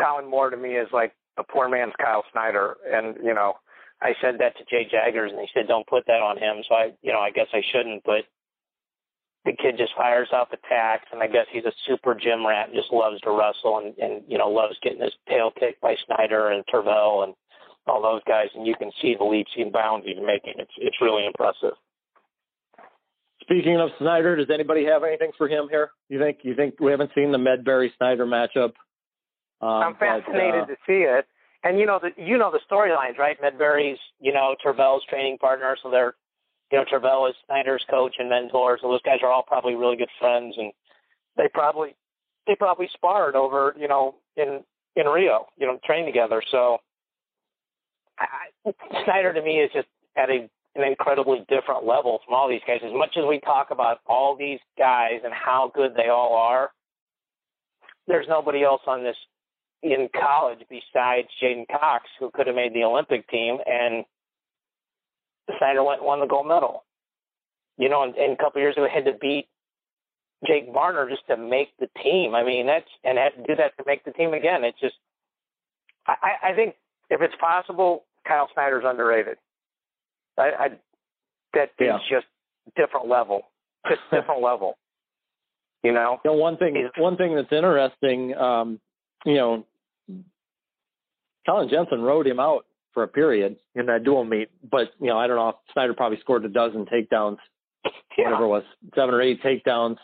Kollin 0.00 0.28
Moore 0.28 0.50
to 0.50 0.56
me 0.56 0.76
is 0.76 0.88
like 0.92 1.12
a 1.38 1.44
poor 1.44 1.68
man's 1.68 1.92
Kyle 2.00 2.24
Snyder, 2.32 2.76
and 2.90 3.16
you 3.22 3.34
know, 3.34 3.54
I 4.00 4.14
said 4.20 4.36
that 4.38 4.56
to 4.58 4.64
Jay 4.64 4.86
Jaggers, 4.90 5.32
and 5.32 5.40
he 5.40 5.48
said, 5.54 5.68
"Don't 5.68 5.86
put 5.86 6.04
that 6.06 6.22
on 6.22 6.38
him." 6.38 6.62
So 6.68 6.74
I, 6.74 6.92
you 7.02 7.12
know, 7.12 7.20
I 7.20 7.30
guess 7.30 7.48
I 7.52 7.62
shouldn't, 7.72 8.02
but 8.04 8.24
the 9.44 9.52
kid 9.52 9.78
just 9.78 9.94
fires 9.96 10.28
off 10.32 10.48
attacks, 10.52 11.06
and 11.12 11.22
I 11.22 11.28
guess 11.28 11.46
he's 11.50 11.64
a 11.64 11.72
super 11.86 12.14
gym 12.14 12.46
rat, 12.46 12.68
and 12.68 12.76
just 12.76 12.92
loves 12.92 13.20
to 13.22 13.30
wrestle, 13.30 13.78
and 13.78 13.96
and 13.98 14.22
you 14.28 14.38
know, 14.38 14.48
loves 14.48 14.76
getting 14.82 15.02
his 15.02 15.14
tail 15.28 15.50
kicked 15.58 15.80
by 15.80 15.96
Snyder 16.06 16.50
and 16.50 16.64
Tervel 16.66 17.24
and 17.24 17.34
all 17.86 18.02
those 18.02 18.22
guys, 18.26 18.48
and 18.54 18.66
you 18.66 18.74
can 18.74 18.90
see 19.00 19.14
the 19.16 19.24
leaps 19.24 19.52
and 19.56 19.72
bounds 19.72 20.06
he's 20.06 20.16
making. 20.20 20.54
It's 20.58 20.72
it's 20.78 21.00
really 21.00 21.26
impressive. 21.26 21.76
Speaking 23.46 23.78
of 23.80 23.90
Snyder, 23.98 24.34
does 24.36 24.48
anybody 24.52 24.84
have 24.86 25.04
anything 25.04 25.30
for 25.38 25.48
him 25.48 25.68
here? 25.70 25.90
You 26.08 26.18
think 26.18 26.38
you 26.42 26.54
think 26.54 26.80
we 26.80 26.90
haven't 26.90 27.10
seen 27.14 27.30
the 27.30 27.38
Medbury 27.38 27.90
Snyder 27.96 28.26
matchup? 28.26 28.72
Um, 29.60 29.68
I'm 29.68 29.94
fascinated 29.94 30.64
but, 30.66 30.72
uh, 30.72 30.74
to 30.74 30.76
see 30.86 31.06
it. 31.06 31.26
And 31.62 31.78
you 31.78 31.86
know 31.86 32.00
the 32.02 32.10
you 32.20 32.38
know 32.38 32.50
the 32.50 32.60
storylines, 32.70 33.18
right? 33.18 33.40
Medbury's 33.40 34.00
you 34.20 34.32
know 34.32 34.56
Tervel's 34.64 35.04
training 35.08 35.38
partner, 35.38 35.76
so 35.80 35.90
they're 35.90 36.14
you 36.72 36.78
know 36.78 36.84
Tervel 36.92 37.30
is 37.30 37.36
Snyder's 37.46 37.84
coach 37.88 38.16
and 38.18 38.28
mentor, 38.28 38.78
so 38.82 38.88
those 38.88 39.02
guys 39.02 39.18
are 39.22 39.30
all 39.30 39.44
probably 39.44 39.76
really 39.76 39.96
good 39.96 40.10
friends, 40.18 40.56
and 40.58 40.72
they 41.36 41.48
probably 41.52 41.94
they 42.48 42.56
probably 42.56 42.88
sparred 42.94 43.36
over 43.36 43.74
you 43.78 43.86
know 43.86 44.16
in 44.36 44.64
in 44.96 45.06
Rio, 45.06 45.46
you 45.56 45.66
know, 45.66 45.78
train 45.84 46.06
together. 46.06 46.42
So 46.50 46.78
I, 48.18 48.72
Snyder 49.04 49.32
to 49.34 49.42
me 49.42 49.60
is 49.60 49.70
just 49.72 49.88
at 50.16 50.30
a 50.30 50.48
an 50.76 50.84
incredibly 50.84 51.44
different 51.48 51.86
level 51.86 52.20
from 52.24 52.34
all 52.34 52.48
these 52.48 52.60
guys. 52.66 52.80
As 52.84 52.92
much 52.92 53.16
as 53.16 53.24
we 53.28 53.40
talk 53.40 53.70
about 53.70 54.00
all 54.06 54.36
these 54.36 54.60
guys 54.78 55.20
and 55.24 55.32
how 55.32 55.70
good 55.74 55.92
they 55.96 56.08
all 56.08 56.34
are, 56.34 56.70
there's 58.06 58.26
nobody 58.28 58.62
else 58.62 58.82
on 58.86 59.02
this 59.02 59.16
in 59.82 60.08
college 60.18 60.60
besides 60.68 61.28
J'den 61.42 61.66
Cox 61.68 62.04
who 62.18 62.30
could 62.32 62.46
have 62.46 62.56
made 62.56 62.74
the 62.74 62.84
Olympic 62.84 63.28
team, 63.28 63.58
and 63.66 64.04
Snyder 65.58 65.82
went 65.82 66.00
and 66.00 66.06
won 66.06 66.20
the 66.20 66.26
gold 66.26 66.48
medal. 66.48 66.84
You 67.78 67.88
know, 67.88 68.02
and, 68.02 68.14
and 68.16 68.32
a 68.32 68.36
couple 68.36 68.60
of 68.60 68.62
years 68.62 68.76
ago, 68.76 68.88
had 68.92 69.04
to 69.04 69.12
beat 69.20 69.48
Jake 70.46 70.68
Varner 70.72 71.08
just 71.08 71.26
to 71.28 71.36
make 71.36 71.76
the 71.78 71.88
team. 72.02 72.34
I 72.34 72.42
mean, 72.42 72.66
that's 72.66 72.88
and 73.04 73.18
had 73.18 73.34
to 73.36 73.42
do 73.46 73.56
that 73.56 73.76
to 73.78 73.84
make 73.86 74.04
the 74.04 74.12
team 74.12 74.32
again. 74.32 74.64
It's 74.64 74.80
just, 74.80 74.94
I, 76.06 76.50
I 76.50 76.52
think 76.54 76.74
if 77.10 77.20
it's 77.20 77.34
possible, 77.38 78.04
Kyle 78.26 78.48
Snyder's 78.54 78.84
underrated. 78.86 79.36
I, 80.38 80.42
I 80.42 80.68
that 81.54 81.70
yeah. 81.80 81.96
is 81.96 82.02
just 82.10 82.26
different 82.76 83.08
level, 83.08 83.42
just 83.88 84.00
different 84.12 84.42
level. 84.42 84.76
You 85.82 85.92
know. 85.92 86.20
You 86.24 86.32
know, 86.32 86.36
one 86.36 86.56
thing 86.56 86.88
one 86.98 87.16
thing 87.16 87.34
that's 87.34 87.52
interesting, 87.52 88.34
um, 88.34 88.80
you 89.24 89.34
know, 89.34 89.66
Colin 91.46 91.68
Jensen 91.68 92.00
rode 92.02 92.26
him 92.26 92.40
out 92.40 92.66
for 92.92 93.02
a 93.02 93.08
period 93.08 93.56
in 93.74 93.86
that 93.86 94.04
dual 94.04 94.24
meet, 94.24 94.48
but 94.68 94.90
you 95.00 95.08
know, 95.08 95.18
I 95.18 95.26
don't 95.26 95.36
know. 95.36 95.54
Snyder 95.72 95.94
probably 95.94 96.18
scored 96.20 96.44
a 96.44 96.48
dozen 96.48 96.86
takedowns, 96.86 97.38
yeah. 98.18 98.24
whatever 98.24 98.44
it 98.44 98.48
was, 98.48 98.62
seven 98.94 99.14
or 99.14 99.22
eight 99.22 99.42
takedowns. 99.42 99.96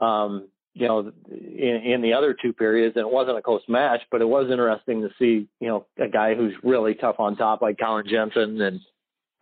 Um, 0.00 0.48
you 0.74 0.88
know, 0.88 1.12
in, 1.30 1.82
in 1.84 2.02
the 2.02 2.12
other 2.12 2.34
two 2.40 2.52
periods, 2.52 2.96
and 2.96 3.06
it 3.06 3.12
wasn't 3.12 3.38
a 3.38 3.42
close 3.42 3.62
match, 3.68 4.00
but 4.10 4.20
it 4.20 4.24
was 4.24 4.50
interesting 4.50 5.02
to 5.02 5.08
see, 5.20 5.48
you 5.60 5.68
know, 5.68 5.86
a 6.04 6.08
guy 6.08 6.34
who's 6.34 6.52
really 6.64 6.94
tough 6.94 7.20
on 7.20 7.36
top 7.36 7.62
like 7.62 7.78
Colin 7.78 8.04
Jensen 8.08 8.60
and 8.60 8.80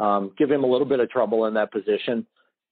um, 0.03 0.33
give 0.37 0.51
him 0.51 0.65
a 0.65 0.67
little 0.67 0.87
bit 0.87 1.01
of 1.01 1.09
trouble 1.09 1.47
in 1.47 1.55
that 1.55 1.71
position. 1.71 2.27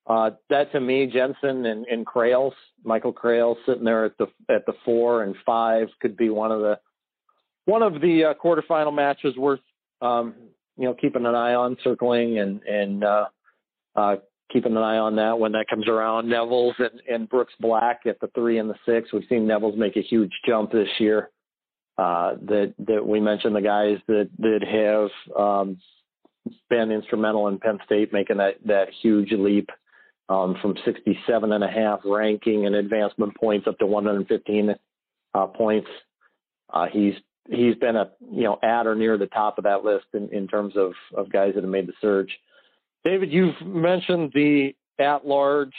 Uh, 0.07 0.31
that 0.49 0.73
to 0.73 0.81
me, 0.81 1.07
Jensen 1.07 1.67
and, 1.67 1.87
and 1.87 2.05
Kroells, 2.05 2.55
Michael 2.85 3.13
Kroells 3.13 3.57
sitting 3.65 3.85
there 3.85 4.05
at 4.05 4.19
the 4.19 4.27
at 4.49 4.67
the 4.67 4.73
four 4.85 5.23
and 5.23 5.37
five 5.47 5.89
could 6.01 6.17
be 6.17 6.31
one 6.31 6.51
of 6.51 6.61
the 6.61 6.79
one 7.67 7.83
of 7.83 8.01
the 8.01 8.25
uh, 8.25 8.35
quarterfinal 8.35 8.93
matches 8.93 9.37
worth 9.37 9.61
um, 10.03 10.35
you 10.77 10.85
know 10.85 10.95
keeping 10.95 11.27
an 11.27 11.37
eye 11.37 11.55
on, 11.55 11.77
circling 11.85 12.41
and 12.41 12.61
and 12.65 13.05
uh, 13.05 13.27
uh, 13.95 14.17
keeping 14.53 14.73
an 14.73 14.83
eye 14.83 14.99
on 14.99 15.15
that 15.15 15.39
when 15.39 15.53
that 15.53 15.67
comes 15.71 15.87
around. 15.87 16.27
Nevills 16.27 16.75
and, 16.81 17.01
and 17.09 17.29
Brooks 17.29 17.55
Black 17.61 18.01
at 18.07 18.19
the 18.19 18.29
three 18.35 18.59
and 18.59 18.69
the 18.69 18.75
six. 18.85 19.13
We've 19.13 19.23
seen 19.29 19.47
Nevills 19.47 19.77
make 19.77 19.97
a 19.97 20.03
huge 20.03 20.33
jump 20.45 20.73
this 20.73 20.89
year. 20.99 21.31
Uh, 21.99 22.35
that 22.47 22.75
that 22.89 23.07
we 23.07 23.21
mentioned 23.21 23.55
the 23.55 23.61
guys 23.61 23.99
that 24.09 24.29
that 24.39 24.65
have 24.67 25.37
um, 25.39 25.77
been 26.69 26.91
instrumental 26.91 27.49
in 27.49 27.59
Penn 27.59 27.79
State 27.85 28.13
making 28.13 28.39
that, 28.39 28.55
that 28.67 28.89
huge 29.03 29.33
leap 29.33 29.69
um, 30.29 30.57
from 30.63 30.75
67 30.85 31.53
and 31.53 31.65
a 31.65 31.69
half 31.69 32.01
ranking 32.05 32.67
and 32.67 32.75
advancement 32.77 33.37
points 33.37 33.67
up 33.67 33.79
to 33.79 33.87
115 33.87 34.75
uh, 35.35 35.47
points. 35.47 35.89
Uh, 36.73 36.87
he's 36.91 37.15
he's 37.49 37.75
been 37.77 37.97
a 37.97 38.11
you 38.33 38.45
know 38.45 38.59
at 38.63 38.87
or 38.87 38.95
near 38.95 39.19
the 39.19 39.27
top 39.27 39.59
of 39.59 39.65
that 39.65 39.85
list 39.85 40.07
in, 40.15 40.29
in 40.31 40.47
terms 40.47 40.75
of, 40.77 40.93
of 41.17 41.33
guys 41.33 41.53
that 41.55 41.65
have 41.65 41.71
made 41.71 41.89
the 41.89 41.93
surge. 42.01 42.31
David, 43.05 43.33
you've 43.33 43.61
mentioned 43.63 44.31
the 44.35 44.75
at 44.99 45.27
large, 45.27 45.75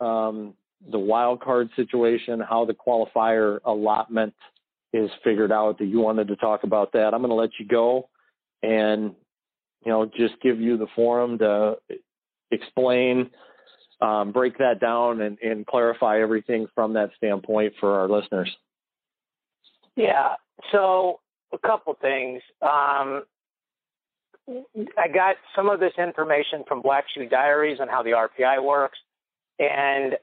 um, 0.00 0.54
the 0.90 0.98
wild 0.98 1.40
card 1.40 1.68
situation, 1.76 2.40
how 2.40 2.64
the 2.64 2.74
qualifier 2.74 3.60
allotment 3.64 4.34
is 4.92 5.10
figured 5.22 5.52
out. 5.52 5.78
That 5.78 5.86
you 5.86 6.00
wanted 6.00 6.26
to 6.28 6.36
talk 6.36 6.64
about 6.64 6.92
that. 6.92 7.14
I'm 7.14 7.20
going 7.20 7.28
to 7.28 7.34
let 7.34 7.50
you 7.58 7.66
go 7.66 8.08
and 8.62 9.14
you 9.84 9.92
know, 9.92 10.06
just 10.06 10.40
give 10.42 10.60
you 10.60 10.76
the 10.76 10.86
forum 10.94 11.38
to 11.38 11.76
explain, 12.50 13.30
um, 14.00 14.32
break 14.32 14.58
that 14.58 14.80
down, 14.80 15.20
and, 15.20 15.38
and 15.40 15.66
clarify 15.66 16.20
everything 16.20 16.66
from 16.74 16.92
that 16.94 17.10
standpoint 17.16 17.74
for 17.80 17.98
our 17.98 18.08
listeners. 18.08 18.50
Yeah. 19.96 20.34
So 20.70 21.20
a 21.52 21.58
couple 21.58 21.96
things. 22.00 22.42
Um, 22.62 23.24
I 24.98 25.08
got 25.12 25.36
some 25.54 25.68
of 25.68 25.78
this 25.80 25.92
information 25.98 26.64
from 26.66 26.82
Black 26.82 27.04
Shoe 27.14 27.28
Diaries 27.28 27.78
on 27.80 27.88
how 27.88 28.02
the 28.02 28.10
RPI 28.10 28.62
works, 28.62 28.98
and 29.58 30.16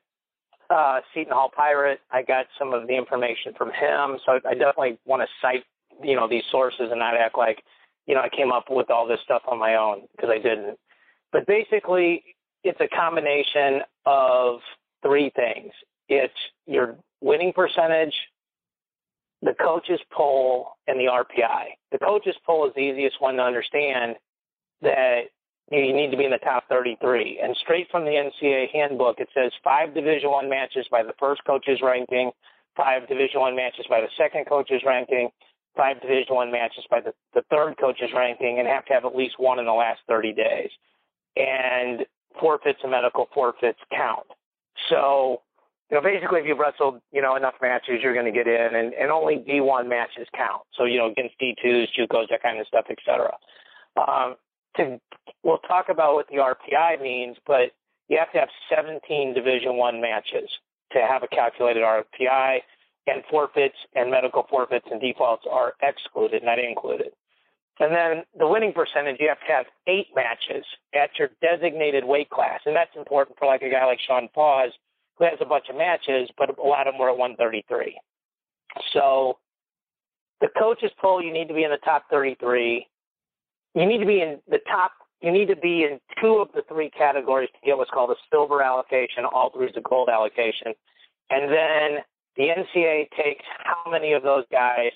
uh, 0.69 0.99
Seton 1.13 1.33
Hall 1.33 1.51
Pirate. 1.55 1.99
I 2.11 2.21
got 2.23 2.45
some 2.57 2.73
of 2.73 2.87
the 2.87 2.95
information 2.95 3.53
from 3.57 3.69
him, 3.69 4.19
so 4.25 4.39
I 4.47 4.53
definitely 4.53 4.97
want 5.05 5.21
to 5.21 5.27
cite 5.41 5.63
you 6.03 6.15
know 6.15 6.27
these 6.27 6.43
sources 6.51 6.87
and 6.91 6.99
not 6.99 7.15
act 7.15 7.37
like 7.37 7.63
you 8.09 8.15
know, 8.15 8.21
I 8.21 8.29
came 8.35 8.51
up 8.51 8.65
with 8.71 8.89
all 8.89 9.07
this 9.07 9.19
stuff 9.23 9.43
on 9.47 9.59
my 9.59 9.75
own 9.75 10.01
because 10.15 10.31
I 10.31 10.39
didn't. 10.39 10.79
But 11.31 11.45
basically, 11.45 12.23
it's 12.63 12.79
a 12.81 12.87
combination 12.87 13.81
of 14.07 14.61
three 15.03 15.31
things. 15.35 15.71
It's 16.09 16.33
your 16.65 16.95
winning 17.21 17.53
percentage, 17.53 18.15
the 19.43 19.53
coaches 19.63 19.99
poll, 20.11 20.69
and 20.87 20.99
the 20.99 21.03
RPI. 21.03 21.65
The 21.91 21.99
coaches 21.99 22.33
poll 22.47 22.65
is 22.65 22.73
the 22.75 22.81
easiest 22.81 23.21
one 23.21 23.35
to 23.35 23.43
understand 23.43 24.15
that 24.81 25.25
you 25.71 25.93
need 25.93 26.09
to 26.09 26.17
be 26.17 26.25
in 26.25 26.31
the 26.31 26.39
top 26.39 26.63
33. 26.67 27.39
And 27.43 27.55
straight 27.61 27.91
from 27.91 28.05
the 28.05 28.09
NCAA 28.09 28.71
handbook, 28.73 29.19
it 29.19 29.29
says 29.35 29.51
five 29.63 29.93
Division 29.93 30.31
One 30.31 30.49
matches 30.49 30.87
by 30.89 31.03
the 31.03 31.13
first 31.19 31.41
coach's 31.45 31.79
ranking, 31.83 32.31
five 32.75 33.07
Division 33.07 33.39
One 33.39 33.55
matches 33.55 33.85
by 33.87 34.01
the 34.01 34.09
second 34.17 34.47
coach's 34.47 34.81
ranking, 34.83 35.29
five 35.75 36.01
Division 36.01 36.35
One 36.35 36.51
matches 36.51 36.83
by 36.89 37.01
the, 37.01 37.13
the 37.33 37.43
third 37.49 37.75
coach's 37.79 38.11
ranking 38.15 38.59
and 38.59 38.67
have 38.67 38.85
to 38.85 38.93
have 38.93 39.05
at 39.05 39.15
least 39.15 39.35
one 39.37 39.59
in 39.59 39.65
the 39.65 39.73
last 39.73 40.01
30 40.07 40.33
days. 40.33 40.69
And 41.35 42.05
forfeits 42.39 42.79
and 42.83 42.91
medical 42.91 43.27
forfeits 43.33 43.79
count. 43.91 44.27
So, 44.89 45.41
you 45.89 45.97
know, 45.97 46.03
basically, 46.03 46.39
if 46.41 46.45
you've 46.45 46.59
wrestled, 46.59 47.01
you 47.11 47.21
know, 47.21 47.35
enough 47.35 47.55
matches, 47.61 47.99
you're 48.01 48.13
going 48.13 48.25
to 48.25 48.31
get 48.31 48.47
in, 48.47 48.75
and, 48.75 48.93
and 48.93 49.11
only 49.11 49.37
D1 49.37 49.87
matches 49.89 50.27
count. 50.35 50.61
So, 50.77 50.85
you 50.85 50.97
know, 50.97 51.11
against 51.11 51.35
D2s, 51.39 51.87
JUCOs, 51.97 52.29
that 52.29 52.43
kind 52.43 52.59
of 52.59 52.67
stuff, 52.67 52.85
et 52.89 52.97
cetera. 53.05 53.35
Um, 53.97 54.35
to, 54.77 54.99
we'll 55.43 55.57
talk 55.59 55.89
about 55.89 56.13
what 56.13 56.27
the 56.27 56.37
RPI 56.37 57.01
means, 57.01 57.37
but 57.47 57.71
you 58.07 58.17
have 58.17 58.31
to 58.33 58.39
have 58.39 58.49
17 58.75 59.33
Division 59.33 59.77
One 59.77 59.99
matches 60.01 60.49
to 60.91 60.99
have 60.99 61.23
a 61.23 61.27
calculated 61.27 61.83
RPI 61.83 62.59
and 63.09 63.23
forfeits 63.29 63.75
and 63.95 64.11
medical 64.11 64.45
forfeits 64.49 64.85
and 64.91 65.01
defaults 65.01 65.45
are 65.49 65.73
excluded, 65.81 66.43
not 66.43 66.59
included. 66.59 67.11
And 67.79 67.95
then 67.95 68.23
the 68.37 68.47
winning 68.47 68.73
percentage, 68.73 69.17
you 69.19 69.29
have 69.29 69.39
to 69.39 69.53
have 69.53 69.65
eight 69.87 70.07
matches 70.13 70.65
at 70.93 71.11
your 71.17 71.29
designated 71.41 72.03
weight 72.03 72.29
class. 72.29 72.59
And 72.65 72.75
that's 72.75 72.91
important 72.95 73.37
for 73.39 73.47
like 73.47 73.61
a 73.61 73.69
guy 73.69 73.85
like 73.85 73.99
Sean 74.05 74.27
Fausz, 74.35 74.71
who 75.17 75.25
has 75.25 75.37
a 75.39 75.45
bunch 75.45 75.65
of 75.69 75.77
matches, 75.77 76.29
but 76.37 76.57
a 76.57 76.61
lot 76.61 76.87
of 76.87 76.93
them 76.93 76.99
were 76.99 77.09
at 77.09 77.17
133. 77.17 77.97
So 78.93 79.37
the 80.41 80.49
coaches 80.59 80.91
poll, 80.99 81.23
you 81.23 81.31
need 81.31 81.47
to 81.47 81.53
be 81.53 81.63
in 81.63 81.71
the 81.71 81.77
top 81.77 82.03
33. 82.09 82.85
You 83.75 83.85
need 83.85 83.99
to 83.99 84.05
be 84.05 84.21
in 84.21 84.39
the 84.49 84.59
top, 84.67 84.91
you 85.21 85.31
need 85.31 85.47
to 85.47 85.55
be 85.55 85.83
in 85.83 85.99
two 86.21 86.35
of 86.35 86.49
the 86.53 86.63
three 86.67 86.89
categories 86.89 87.49
to 87.53 87.65
get 87.65 87.77
what's 87.77 87.91
called 87.91 88.09
a 88.11 88.15
silver 88.31 88.61
allocation, 88.61 89.23
all 89.25 89.51
is 89.61 89.71
a 89.77 89.81
gold 89.81 90.09
allocation. 90.09 90.73
And 91.29 91.51
then 91.51 91.99
the 92.37 92.43
NCAA 92.43 93.09
takes 93.11 93.45
how 93.63 93.89
many 93.91 94.13
of 94.13 94.23
those 94.23 94.45
guys 94.51 94.91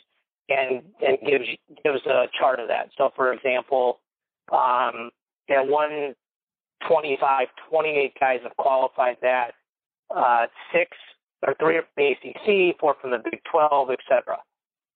and 0.49 0.81
and 1.05 1.17
gives 1.25 1.45
gives 1.83 2.05
a 2.05 2.25
chart 2.37 2.59
of 2.59 2.67
that. 2.67 2.89
So, 2.97 3.11
for 3.15 3.33
example, 3.33 3.99
um, 4.51 5.11
at 5.49 5.67
125, 5.67 7.47
28 7.69 8.13
guys 8.19 8.39
have 8.43 8.55
qualified 8.57 9.17
that. 9.21 9.51
Uh, 10.13 10.45
six 10.71 10.91
or 11.45 11.55
three 11.59 11.77
from 11.79 11.87
the 11.97 12.11
ACC, 12.11 12.79
four 12.79 12.95
from 13.01 13.11
the 13.11 13.19
Big 13.23 13.41
12, 13.51 13.89
etc. 13.91 14.37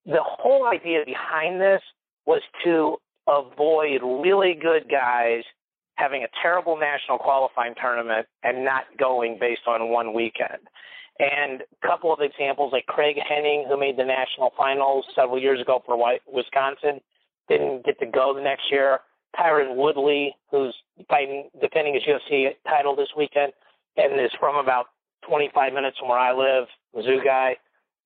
The 0.06 0.22
whole 0.22 0.68
idea 0.68 1.04
behind 1.06 1.60
this 1.60 1.82
was 2.26 2.42
to 2.64 2.98
avoid 3.28 4.02
really 4.04 4.54
good 4.54 4.90
guys 4.90 5.44
having 5.96 6.24
a 6.24 6.28
terrible 6.42 6.78
national 6.78 7.18
qualifying 7.18 7.74
tournament 7.82 8.28
and 8.44 8.64
not 8.64 8.84
going 9.00 9.38
based 9.40 9.68
on 9.68 9.90
one 9.90 10.14
weekend. 10.14 10.60
And 11.20 11.62
a 11.62 11.88
couple 11.88 12.14
of 12.14 12.20
examples 12.22 12.72
like 12.72 12.86
Craig 12.86 13.18
Henning, 13.28 13.66
who 13.68 13.80
made 13.80 13.98
the 13.98 14.06
national 14.06 14.52
finals 14.58 15.06
several 15.16 15.40
years 15.40 15.60
ago 15.60 15.82
for 15.86 15.98
Wisconsin, 16.28 17.02
didn't 17.50 17.86
get 17.86 18.00
to 18.00 18.06
go 18.06 18.34
the 18.36 18.42
next 18.42 18.64
year. 18.72 19.00
Tyron 19.40 19.76
Woodley, 19.76 20.36
who's 20.52 20.76
fighting, 21.10 21.50
defending 21.60 21.94
his 21.94 22.04
UFC 22.04 22.50
title 22.68 22.96
this 22.96 23.10
weekend, 23.18 23.52
and 23.98 24.20
is 24.20 24.32
from 24.40 24.56
about 24.56 24.88
25 25.28 25.74
minutes 25.74 25.98
from 25.98 26.10
where 26.10 26.20
I 26.20 26.34
live, 26.34 26.68
Mizzou 26.96 27.24
guy. 27.24 27.58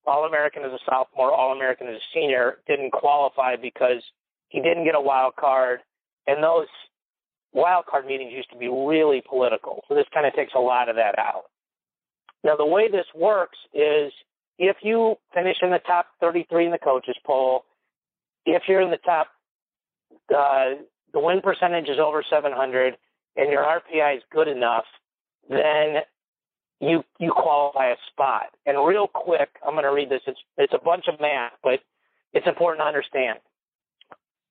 All 0.07 0.25
American 0.25 0.63
as 0.63 0.71
a 0.71 0.79
sophomore, 0.85 1.31
All 1.31 1.51
American 1.53 1.87
as 1.87 1.95
a 1.95 2.05
senior, 2.13 2.57
didn't 2.67 2.91
qualify 2.91 3.55
because 3.55 4.01
he 4.49 4.61
didn't 4.61 4.83
get 4.83 4.95
a 4.95 5.01
wild 5.01 5.35
card, 5.35 5.81
and 6.27 6.43
those 6.43 6.67
wild 7.53 7.85
card 7.85 8.05
meetings 8.05 8.31
used 8.33 8.49
to 8.51 8.57
be 8.57 8.67
really 8.67 9.21
political. 9.27 9.83
So 9.87 9.95
this 9.95 10.05
kind 10.13 10.25
of 10.25 10.33
takes 10.33 10.53
a 10.55 10.59
lot 10.59 10.89
of 10.89 10.95
that 10.95 11.19
out. 11.19 11.45
Now 12.43 12.55
the 12.55 12.65
way 12.65 12.89
this 12.89 13.05
works 13.15 13.57
is 13.73 14.11
if 14.57 14.77
you 14.81 15.15
finish 15.33 15.57
in 15.61 15.71
the 15.71 15.79
top 15.79 16.07
33 16.19 16.65
in 16.65 16.71
the 16.71 16.77
coaches 16.77 17.15
poll, 17.25 17.65
if 18.45 18.63
you're 18.67 18.81
in 18.81 18.91
the 18.91 18.97
top, 18.97 19.27
uh, 20.35 20.81
the 21.13 21.19
win 21.19 21.41
percentage 21.41 21.89
is 21.89 21.99
over 21.99 22.23
700, 22.27 22.97
and 23.35 23.51
your 23.51 23.63
RPI 23.63 24.17
is 24.17 24.23
good 24.31 24.47
enough, 24.47 24.85
then 25.49 26.01
you 26.79 27.03
you 27.19 27.31
qualify 27.31 27.91
a 27.91 27.95
spot. 28.11 28.47
And 28.65 28.85
real 28.85 29.07
quick, 29.07 29.49
I'm 29.65 29.73
going 29.73 29.83
to 29.83 29.91
read 29.91 30.09
this. 30.09 30.21
It's 30.27 30.39
it's 30.57 30.73
a 30.73 30.83
bunch 30.83 31.05
of 31.07 31.19
math, 31.19 31.53
but 31.63 31.79
it's 32.33 32.47
important 32.47 32.81
to 32.81 32.87
understand. 32.87 33.39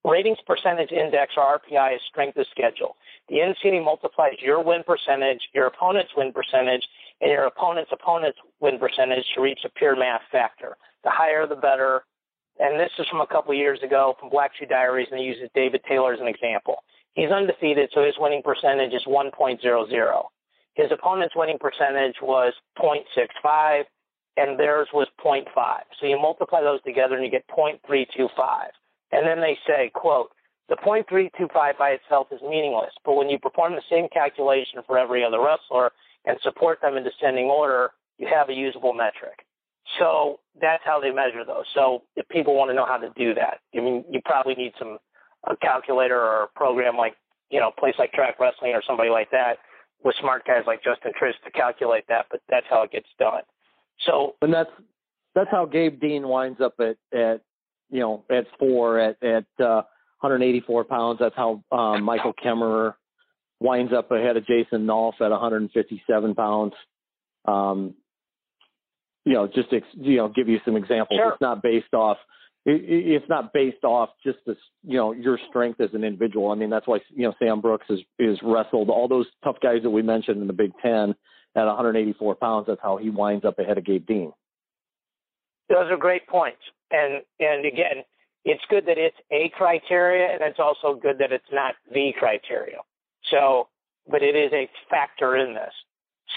Ratings 0.04 0.38
percentage 0.46 0.92
index 0.92 1.34
or 1.36 1.58
RPI 1.58 1.96
is 1.96 2.00
strength 2.08 2.38
of 2.38 2.46
schedule. 2.50 2.96
The 3.28 3.36
NCAA 3.36 3.84
multiplies 3.84 4.36
your 4.40 4.62
win 4.62 4.82
percentage, 4.82 5.40
your 5.52 5.66
opponent's 5.66 6.12
win 6.16 6.32
percentage, 6.32 6.82
and 7.20 7.30
your 7.30 7.44
opponent's 7.44 7.90
opponent's 7.92 8.38
win 8.60 8.78
percentage 8.78 9.24
to 9.34 9.40
reach 9.40 9.60
a 9.64 9.68
pure 9.70 9.96
math 9.96 10.22
factor. 10.32 10.76
The 11.04 11.10
higher, 11.10 11.46
the 11.46 11.56
better. 11.56 12.02
And 12.58 12.78
this 12.78 12.90
is 12.98 13.06
from 13.08 13.20
a 13.20 13.26
couple 13.26 13.54
years 13.54 13.80
ago 13.82 14.16
from 14.20 14.30
Black 14.30 14.52
Shoe 14.58 14.66
Diaries, 14.66 15.08
and 15.10 15.20
he 15.20 15.26
uses 15.26 15.48
David 15.54 15.82
Taylor 15.88 16.12
as 16.12 16.20
an 16.20 16.28
example. 16.28 16.76
He's 17.14 17.30
undefeated, 17.30 17.90
so 17.92 18.04
his 18.04 18.14
winning 18.18 18.42
percentage 18.42 18.92
is 18.92 19.02
1.00. 19.06 20.24
His 20.74 20.92
opponent's 20.92 21.34
winning 21.36 21.58
percentage 21.58 22.16
was 22.22 22.52
0.65, 22.78 23.84
and 24.36 24.58
theirs 24.58 24.88
was 24.94 25.08
0.5. 25.24 25.44
So 26.00 26.06
you 26.06 26.18
multiply 26.18 26.60
those 26.60 26.82
together, 26.82 27.16
and 27.16 27.24
you 27.24 27.30
get 27.30 27.44
0.325. 27.48 28.28
And 29.12 29.26
then 29.26 29.40
they 29.40 29.58
say, 29.66 29.90
quote, 29.92 30.30
the 30.68 30.76
0.325 30.76 31.76
by 31.78 31.90
itself 31.90 32.28
is 32.30 32.40
meaningless, 32.42 32.92
but 33.04 33.14
when 33.14 33.28
you 33.28 33.40
perform 33.40 33.74
the 33.74 33.82
same 33.90 34.06
calculation 34.12 34.80
for 34.86 34.98
every 34.98 35.24
other 35.24 35.40
wrestler 35.40 35.90
and 36.24 36.36
support 36.42 36.80
them 36.80 36.96
in 36.96 37.04
descending 37.04 37.46
order, 37.46 37.90
you 38.18 38.28
have 38.32 38.48
a 38.48 38.52
usable 38.52 38.92
metric. 38.92 39.44
So 39.98 40.40
that's 40.60 40.82
how 40.84 41.00
they 41.00 41.10
measure 41.10 41.44
those. 41.44 41.64
So 41.74 42.02
if 42.16 42.28
people 42.28 42.54
want 42.54 42.70
to 42.70 42.74
know 42.74 42.86
how 42.86 42.98
to 42.98 43.10
do 43.16 43.34
that, 43.34 43.60
I 43.74 43.80
mean, 43.80 44.04
you 44.10 44.20
probably 44.24 44.54
need 44.54 44.72
some 44.78 44.98
a 45.48 45.56
calculator 45.56 46.20
or 46.20 46.44
a 46.44 46.48
program 46.48 46.96
like, 46.96 47.14
you 47.50 47.58
know, 47.58 47.68
a 47.68 47.80
place 47.80 47.94
like 47.98 48.12
Track 48.12 48.38
Wrestling 48.38 48.72
or 48.74 48.82
somebody 48.86 49.10
like 49.10 49.30
that 49.30 49.54
with 50.04 50.14
smart 50.20 50.46
guys 50.46 50.62
like 50.66 50.84
Justin 50.84 51.12
Trist 51.18 51.38
to 51.44 51.50
calculate 51.50 52.04
that, 52.08 52.26
but 52.30 52.40
that's 52.48 52.66
how 52.68 52.82
it 52.82 52.92
gets 52.92 53.08
done. 53.18 53.42
So 54.06 54.36
and 54.42 54.52
that's 54.52 54.70
that's 55.34 55.50
how 55.50 55.66
Gabe 55.66 56.00
Dean 56.00 56.28
winds 56.28 56.60
up 56.60 56.74
at 56.78 56.96
at 57.16 57.40
you 57.90 58.00
know, 58.00 58.24
at 58.30 58.46
four 58.58 58.98
at 58.98 59.22
at 59.22 59.44
uh, 59.58 59.82
184 60.20 60.84
pounds. 60.84 61.18
That's 61.20 61.34
how 61.36 61.62
um, 61.72 62.02
Michael 62.02 62.32
Kemerer 62.32 62.94
winds 63.60 63.92
up 63.92 64.10
ahead 64.10 64.36
of 64.36 64.46
Jason 64.46 64.86
Nolf 64.86 65.20
at 65.20 65.30
157 65.30 66.34
pounds. 66.34 66.72
Um, 67.46 67.94
you 69.24 69.34
know, 69.34 69.46
just 69.46 69.70
to, 69.70 69.80
you 69.96 70.16
know, 70.16 70.28
give 70.28 70.48
you 70.48 70.58
some 70.64 70.76
examples. 70.76 71.18
Sure. 71.18 71.32
It's 71.32 71.40
not 71.40 71.62
based 71.62 71.92
off. 71.94 72.16
It, 72.66 72.82
it's 72.82 73.28
not 73.28 73.52
based 73.52 73.84
off 73.84 74.10
just 74.24 74.38
this, 74.46 74.56
you 74.82 74.96
know, 74.96 75.12
your 75.12 75.38
strength 75.48 75.80
as 75.80 75.90
an 75.92 76.04
individual. 76.04 76.50
I 76.50 76.54
mean, 76.54 76.70
that's 76.70 76.86
why 76.86 76.98
you 77.10 77.22
know 77.22 77.34
Sam 77.38 77.60
Brooks 77.60 77.86
is 77.90 78.00
is 78.18 78.38
wrestled 78.42 78.88
all 78.88 79.08
those 79.08 79.26
tough 79.44 79.56
guys 79.62 79.82
that 79.82 79.90
we 79.90 80.02
mentioned 80.02 80.40
in 80.40 80.46
the 80.46 80.52
Big 80.52 80.72
Ten 80.82 81.14
at 81.54 81.64
184 81.64 82.34
pounds. 82.36 82.66
That's 82.66 82.80
how 82.82 82.96
he 82.96 83.10
winds 83.10 83.44
up 83.44 83.58
ahead 83.58 83.78
of 83.78 83.84
Gabe 83.84 84.06
Dean. 84.06 84.32
Those 85.68 85.90
are 85.90 85.96
great 85.96 86.26
points. 86.26 86.60
And 86.90 87.22
and 87.38 87.64
again, 87.66 88.04
it's 88.44 88.62
good 88.70 88.86
that 88.86 88.98
it's 88.98 89.16
a 89.30 89.50
criteria, 89.56 90.32
and 90.32 90.40
it's 90.42 90.58
also 90.58 90.98
good 90.98 91.18
that 91.18 91.30
it's 91.30 91.44
not 91.52 91.74
the 91.92 92.12
criteria. 92.18 92.78
So, 93.30 93.68
but 94.08 94.22
it 94.22 94.36
is 94.36 94.52
a 94.52 94.68
factor 94.88 95.36
in 95.36 95.54
this. 95.54 95.72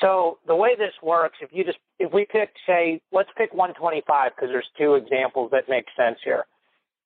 So 0.02 0.40
the 0.48 0.56
way 0.56 0.76
this 0.76 0.94
works, 1.02 1.38
if 1.42 1.50
you 1.54 1.64
just 1.64 1.78
if 2.00 2.12
we 2.12 2.26
pick, 2.26 2.50
say, 2.68 3.02
let's 3.12 3.30
pick 3.38 3.54
125 3.54 4.32
because 4.36 4.50
there's 4.50 4.68
two 4.78 4.96
examples 4.96 5.52
that 5.52 5.70
make 5.70 5.86
sense 5.96 6.18
here. 6.24 6.46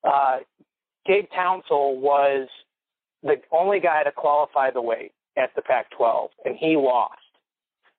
Uh, 0.04 0.38
Gabe 1.06 1.28
Townsell 1.36 1.98
was 1.98 2.48
the 3.24 3.36
only 3.52 3.80
guy 3.80 4.04
to 4.04 4.12
qualify 4.12 4.72
the 4.72 4.82
weight 4.82 5.12
at 5.38 5.52
the 5.56 5.62
Pac-12, 5.62 6.30
and 6.46 6.56
he 6.58 6.76
lost. 6.76 7.20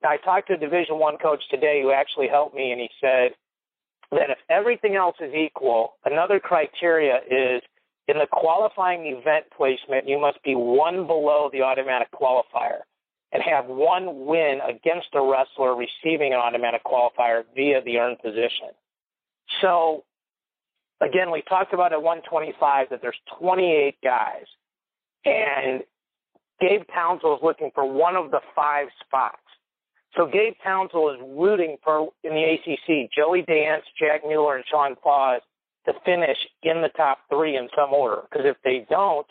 Now 0.02 0.10
I 0.10 0.16
talked 0.16 0.48
to 0.48 0.54
a 0.54 0.58
Division 0.58 0.98
One 0.98 1.18
coach 1.18 1.42
today 1.50 1.82
who 1.82 1.92
actually 1.92 2.28
helped 2.28 2.54
me, 2.54 2.72
and 2.72 2.80
he 2.80 2.88
said 3.00 3.32
that 4.10 4.30
if 4.30 4.38
everything 4.48 4.96
else 4.96 5.16
is 5.20 5.34
equal, 5.34 5.94
another 6.04 6.40
criteria 6.40 7.18
is 7.30 7.62
in 8.08 8.16
the 8.18 8.26
qualifying 8.30 9.06
event 9.06 9.44
placement, 9.54 10.08
you 10.08 10.18
must 10.18 10.42
be 10.42 10.54
one 10.54 11.06
below 11.06 11.50
the 11.52 11.62
automatic 11.62 12.08
qualifier 12.10 12.80
and 13.32 13.42
have 13.42 13.66
one 13.66 14.24
win 14.24 14.60
against 14.66 15.08
a 15.12 15.20
wrestler 15.20 15.76
receiving 15.76 16.32
an 16.32 16.38
automatic 16.38 16.82
qualifier 16.84 17.42
via 17.54 17.82
the 17.84 17.98
earned 17.98 18.18
position. 18.20 18.70
So, 19.60 20.04
again, 21.02 21.30
we 21.30 21.42
talked 21.42 21.74
about 21.74 21.92
at 21.92 22.02
125 22.02 22.88
that 22.90 23.02
there's 23.02 23.20
28 23.38 23.96
guys, 24.02 24.46
and 25.26 25.82
Gabe 26.60 26.82
Townsell 26.92 27.36
is 27.36 27.40
looking 27.42 27.70
for 27.74 27.84
one 27.84 28.16
of 28.16 28.30
the 28.30 28.40
five 28.56 28.88
spots. 29.04 29.36
So 30.16 30.26
Gabe 30.26 30.54
Townsell 30.64 31.14
is 31.14 31.20
rooting 31.36 31.76
for 31.84 32.08
in 32.24 32.32
the 32.32 32.42
ACC 32.42 33.10
Joey 33.14 33.42
Dance, 33.42 33.84
Jack 33.98 34.22
Mueller, 34.26 34.56
and 34.56 34.64
Sean 34.68 34.96
Fausz 35.04 35.40
to 35.88 35.94
finish 36.04 36.36
in 36.62 36.82
the 36.82 36.90
top 36.96 37.18
three 37.30 37.56
in 37.56 37.68
some 37.74 37.94
order. 37.94 38.22
Because 38.30 38.44
if 38.46 38.56
they 38.62 38.86
don't, 38.90 39.26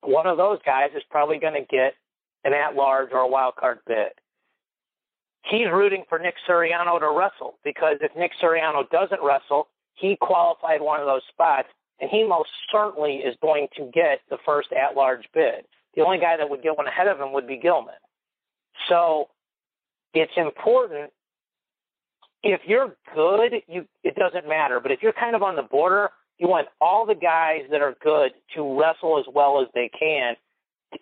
one 0.00 0.26
of 0.26 0.38
those 0.38 0.58
guys 0.64 0.90
is 0.96 1.02
probably 1.10 1.38
going 1.38 1.54
to 1.54 1.66
get 1.70 1.94
an 2.44 2.54
at-large 2.54 3.10
or 3.12 3.18
a 3.18 3.28
wild 3.28 3.54
card 3.56 3.78
bid. 3.86 4.08
He's 5.44 5.66
rooting 5.70 6.04
for 6.08 6.18
Nick 6.18 6.34
Suriano 6.48 6.98
to 6.98 7.10
wrestle 7.16 7.58
because 7.64 7.96
if 8.00 8.12
Nick 8.16 8.32
Suriano 8.42 8.88
doesn't 8.90 9.20
wrestle, 9.22 9.68
he 9.94 10.16
qualified 10.20 10.80
one 10.80 11.00
of 11.00 11.06
those 11.06 11.22
spots, 11.28 11.68
and 12.00 12.08
he 12.10 12.24
most 12.26 12.48
certainly 12.72 13.16
is 13.16 13.36
going 13.42 13.68
to 13.76 13.90
get 13.92 14.20
the 14.30 14.38
first 14.46 14.68
at-large 14.72 15.28
bid. 15.34 15.66
The 15.94 16.02
only 16.02 16.18
guy 16.18 16.36
that 16.38 16.48
would 16.48 16.62
get 16.62 16.76
one 16.76 16.86
ahead 16.86 17.08
of 17.08 17.20
him 17.20 17.32
would 17.34 17.46
be 17.46 17.58
Gilman. 17.58 17.94
So 18.88 19.28
it's 20.14 20.32
important 20.36 21.10
if 22.42 22.60
you're 22.66 22.96
good, 23.14 23.52
you 23.68 23.86
it 24.02 24.14
doesn't 24.16 24.48
matter. 24.48 24.80
But 24.80 24.92
if 24.92 25.02
you're 25.02 25.12
kind 25.12 25.36
of 25.36 25.42
on 25.42 25.56
the 25.56 25.62
border, 25.62 26.10
you 26.38 26.48
want 26.48 26.68
all 26.80 27.06
the 27.06 27.14
guys 27.14 27.62
that 27.70 27.80
are 27.80 27.94
good 28.02 28.32
to 28.56 28.78
wrestle 28.78 29.18
as 29.18 29.26
well 29.32 29.60
as 29.60 29.68
they 29.74 29.90
can 29.98 30.34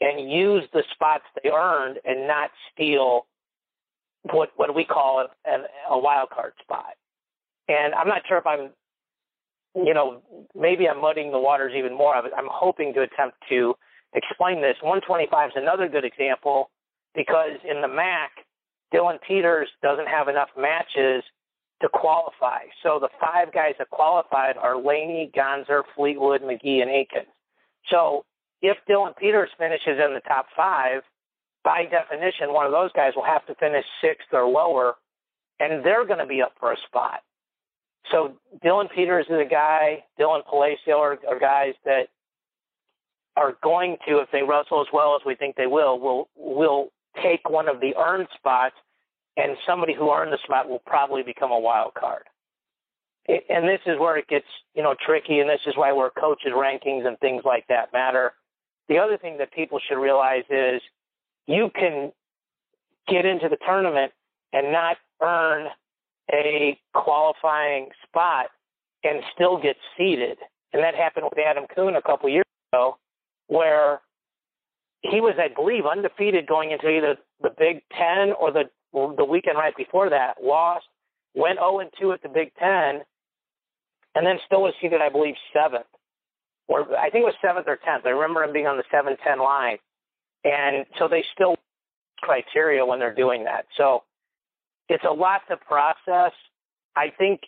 and 0.00 0.30
use 0.30 0.64
the 0.72 0.82
spots 0.92 1.24
they 1.42 1.50
earned 1.50 1.98
and 2.04 2.26
not 2.26 2.50
steal 2.72 3.26
what 4.32 4.50
what 4.56 4.74
we 4.74 4.84
call 4.84 5.26
a, 5.46 5.56
a 5.90 5.98
wild 5.98 6.30
card 6.30 6.52
spot. 6.60 6.94
And 7.68 7.94
I'm 7.94 8.08
not 8.08 8.22
sure 8.28 8.36
if 8.36 8.46
I'm, 8.46 8.70
you 9.74 9.94
know, 9.94 10.22
maybe 10.54 10.88
I'm 10.88 11.00
muddying 11.00 11.30
the 11.30 11.38
waters 11.38 11.72
even 11.76 11.96
more. 11.96 12.14
I'm 12.14 12.48
hoping 12.50 12.92
to 12.94 13.02
attempt 13.02 13.36
to 13.48 13.74
explain 14.14 14.60
this. 14.60 14.76
125 14.82 15.50
is 15.50 15.52
another 15.56 15.88
good 15.88 16.04
example 16.04 16.70
because 17.14 17.58
in 17.68 17.80
the 17.80 17.88
MAC, 17.88 18.30
Dylan 18.92 19.18
Peters 19.26 19.68
doesn't 19.82 20.08
have 20.08 20.28
enough 20.28 20.48
matches 20.56 21.22
to 21.82 21.88
qualify. 21.88 22.64
So 22.82 22.98
the 23.00 23.08
five 23.20 23.52
guys 23.52 23.74
that 23.78 23.90
qualified 23.90 24.56
are 24.56 24.76
Laney, 24.76 25.30
Gonzer, 25.34 25.82
Fleetwood, 25.96 26.42
McGhee, 26.42 26.82
and 26.82 26.90
Aikens. 26.90 27.28
So 27.90 28.24
if 28.62 28.76
Dylan 28.88 29.16
Peters 29.16 29.48
finishes 29.58 29.98
in 30.04 30.12
the 30.14 30.20
top 30.26 30.46
five, 30.56 31.02
by 31.64 31.84
definition, 31.84 32.52
one 32.52 32.66
of 32.66 32.72
those 32.72 32.92
guys 32.92 33.12
will 33.16 33.24
have 33.24 33.46
to 33.46 33.54
finish 33.56 33.84
sixth 34.02 34.28
or 34.32 34.44
lower, 34.44 34.94
and 35.58 35.84
they're 35.84 36.06
going 36.06 36.18
to 36.18 36.26
be 36.26 36.42
up 36.42 36.52
for 36.58 36.72
a 36.72 36.76
spot. 36.86 37.20
So 38.10 38.34
Dylan 38.64 38.88
Peters 38.94 39.26
is 39.28 39.38
a 39.40 39.48
guy, 39.48 40.04
Dylan 40.18 40.44
Palacio 40.48 40.98
are, 40.98 41.18
are 41.28 41.38
guys 41.38 41.74
that 41.84 42.08
are 43.36 43.56
going 43.62 43.96
to, 44.08 44.18
if 44.18 44.28
they 44.32 44.42
wrestle 44.42 44.80
as 44.80 44.86
well 44.92 45.14
as 45.14 45.22
we 45.24 45.34
think 45.34 45.56
they 45.56 45.66
will, 45.66 45.98
will 46.00 46.28
will 46.36 46.88
take 47.22 47.48
one 47.48 47.68
of 47.68 47.80
the 47.80 47.94
earned 47.96 48.28
spots 48.36 48.74
and 49.36 49.56
somebody 49.66 49.94
who 49.94 50.10
earned 50.12 50.32
the 50.32 50.38
spot 50.44 50.68
will 50.68 50.82
probably 50.86 51.22
become 51.22 51.50
a 51.50 51.58
wild 51.58 51.94
card. 51.94 52.24
And 53.28 53.68
this 53.68 53.80
is 53.86 53.98
where 53.98 54.16
it 54.16 54.26
gets, 54.28 54.46
you 54.74 54.82
know, 54.82 54.94
tricky, 55.04 55.38
and 55.38 55.48
this 55.48 55.60
is 55.66 55.74
why 55.76 55.92
where 55.92 56.10
coaches' 56.10 56.52
rankings 56.54 57.06
and 57.06 57.18
things 57.20 57.42
like 57.44 57.64
that 57.68 57.92
matter. 57.92 58.32
The 58.88 58.98
other 58.98 59.16
thing 59.18 59.38
that 59.38 59.52
people 59.52 59.78
should 59.86 60.00
realize 60.00 60.42
is 60.50 60.80
you 61.46 61.70
can 61.74 62.12
get 63.06 63.24
into 63.24 63.48
the 63.48 63.58
tournament 63.64 64.12
and 64.52 64.72
not 64.72 64.96
earn 65.22 65.68
a 66.32 66.78
qualifying 66.94 67.88
spot 68.06 68.46
and 69.04 69.22
still 69.34 69.60
get 69.60 69.76
seeded. 69.96 70.38
And 70.72 70.82
that 70.82 70.94
happened 70.94 71.26
with 71.30 71.38
Adam 71.38 71.64
Kuhn 71.74 71.96
a 71.96 72.02
couple 72.02 72.28
years 72.28 72.44
ago, 72.72 72.98
where 73.46 74.00
he 75.02 75.20
was, 75.20 75.34
I 75.38 75.48
believe, 75.54 75.84
undefeated 75.86 76.46
going 76.46 76.72
into 76.72 76.88
either 76.88 77.16
the 77.42 77.50
Big 77.58 77.82
Ten 77.96 78.32
or 78.38 78.52
the 78.52 78.64
the 78.92 79.24
weekend 79.24 79.56
right 79.56 79.76
before 79.76 80.10
that. 80.10 80.42
Lost, 80.42 80.86
went 81.34 81.58
0 81.58 81.78
and 81.78 81.90
2 82.00 82.12
at 82.12 82.22
the 82.22 82.28
Big 82.28 82.52
Ten, 82.58 83.02
and 84.14 84.26
then 84.26 84.38
still 84.46 84.62
was 84.62 84.74
seeded, 84.80 85.00
I 85.00 85.08
believe, 85.08 85.34
seventh, 85.52 85.86
or 86.68 86.96
I 86.98 87.10
think 87.10 87.22
it 87.22 87.26
was 87.26 87.34
seventh 87.42 87.66
or 87.68 87.78
tenth. 87.84 88.04
I 88.04 88.10
remember 88.10 88.42
him 88.42 88.52
being 88.52 88.66
on 88.66 88.76
the 88.76 88.84
seven 88.90 89.16
ten 89.24 89.38
line, 89.38 89.78
and 90.44 90.84
so 90.98 91.08
they 91.08 91.24
still 91.34 91.56
criteria 92.20 92.84
when 92.84 92.98
they're 92.98 93.14
doing 93.14 93.44
that. 93.44 93.66
So 93.76 94.02
it's 94.88 95.04
a 95.08 95.12
lot 95.12 95.42
to 95.48 95.56
process. 95.56 96.32
I 96.96 97.10
think, 97.16 97.40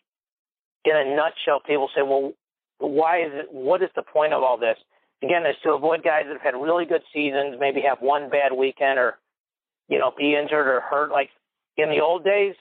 in 0.85 0.97
a 0.97 1.17
nutshell, 1.17 1.61
people 1.67 1.91
say, 1.95 2.03
"Well, 2.03 2.33
why 2.79 3.23
is 3.25 3.33
it? 3.35 3.53
What 3.53 3.83
is 3.83 3.91
the 3.97 4.03
point 4.03 4.33
of 4.33 4.43
all 4.43 4.57
this?" 4.57 4.79
Again, 5.23 5.47
is 5.47 5.57
to 5.62 5.73
avoid 5.73 6.03
guys 6.03 6.25
that 6.27 6.33
have 6.33 6.55
had 6.55 6.61
really 6.61 6.85
good 6.85 7.03
seasons, 7.12 7.57
maybe 7.61 7.81
have 7.83 7.99
one 8.01 8.29
bad 8.29 8.53
weekend 8.53 8.99
or, 8.99 9.18
you 9.89 9.99
know, 9.99 10.12
be 10.16 10.35
injured 10.35 10.66
or 10.66 10.81
hurt. 10.81 11.11
Like 11.11 11.31
in 11.77 11.91
the 11.91 12.01
old 12.01 12.25
days, 12.25 12.55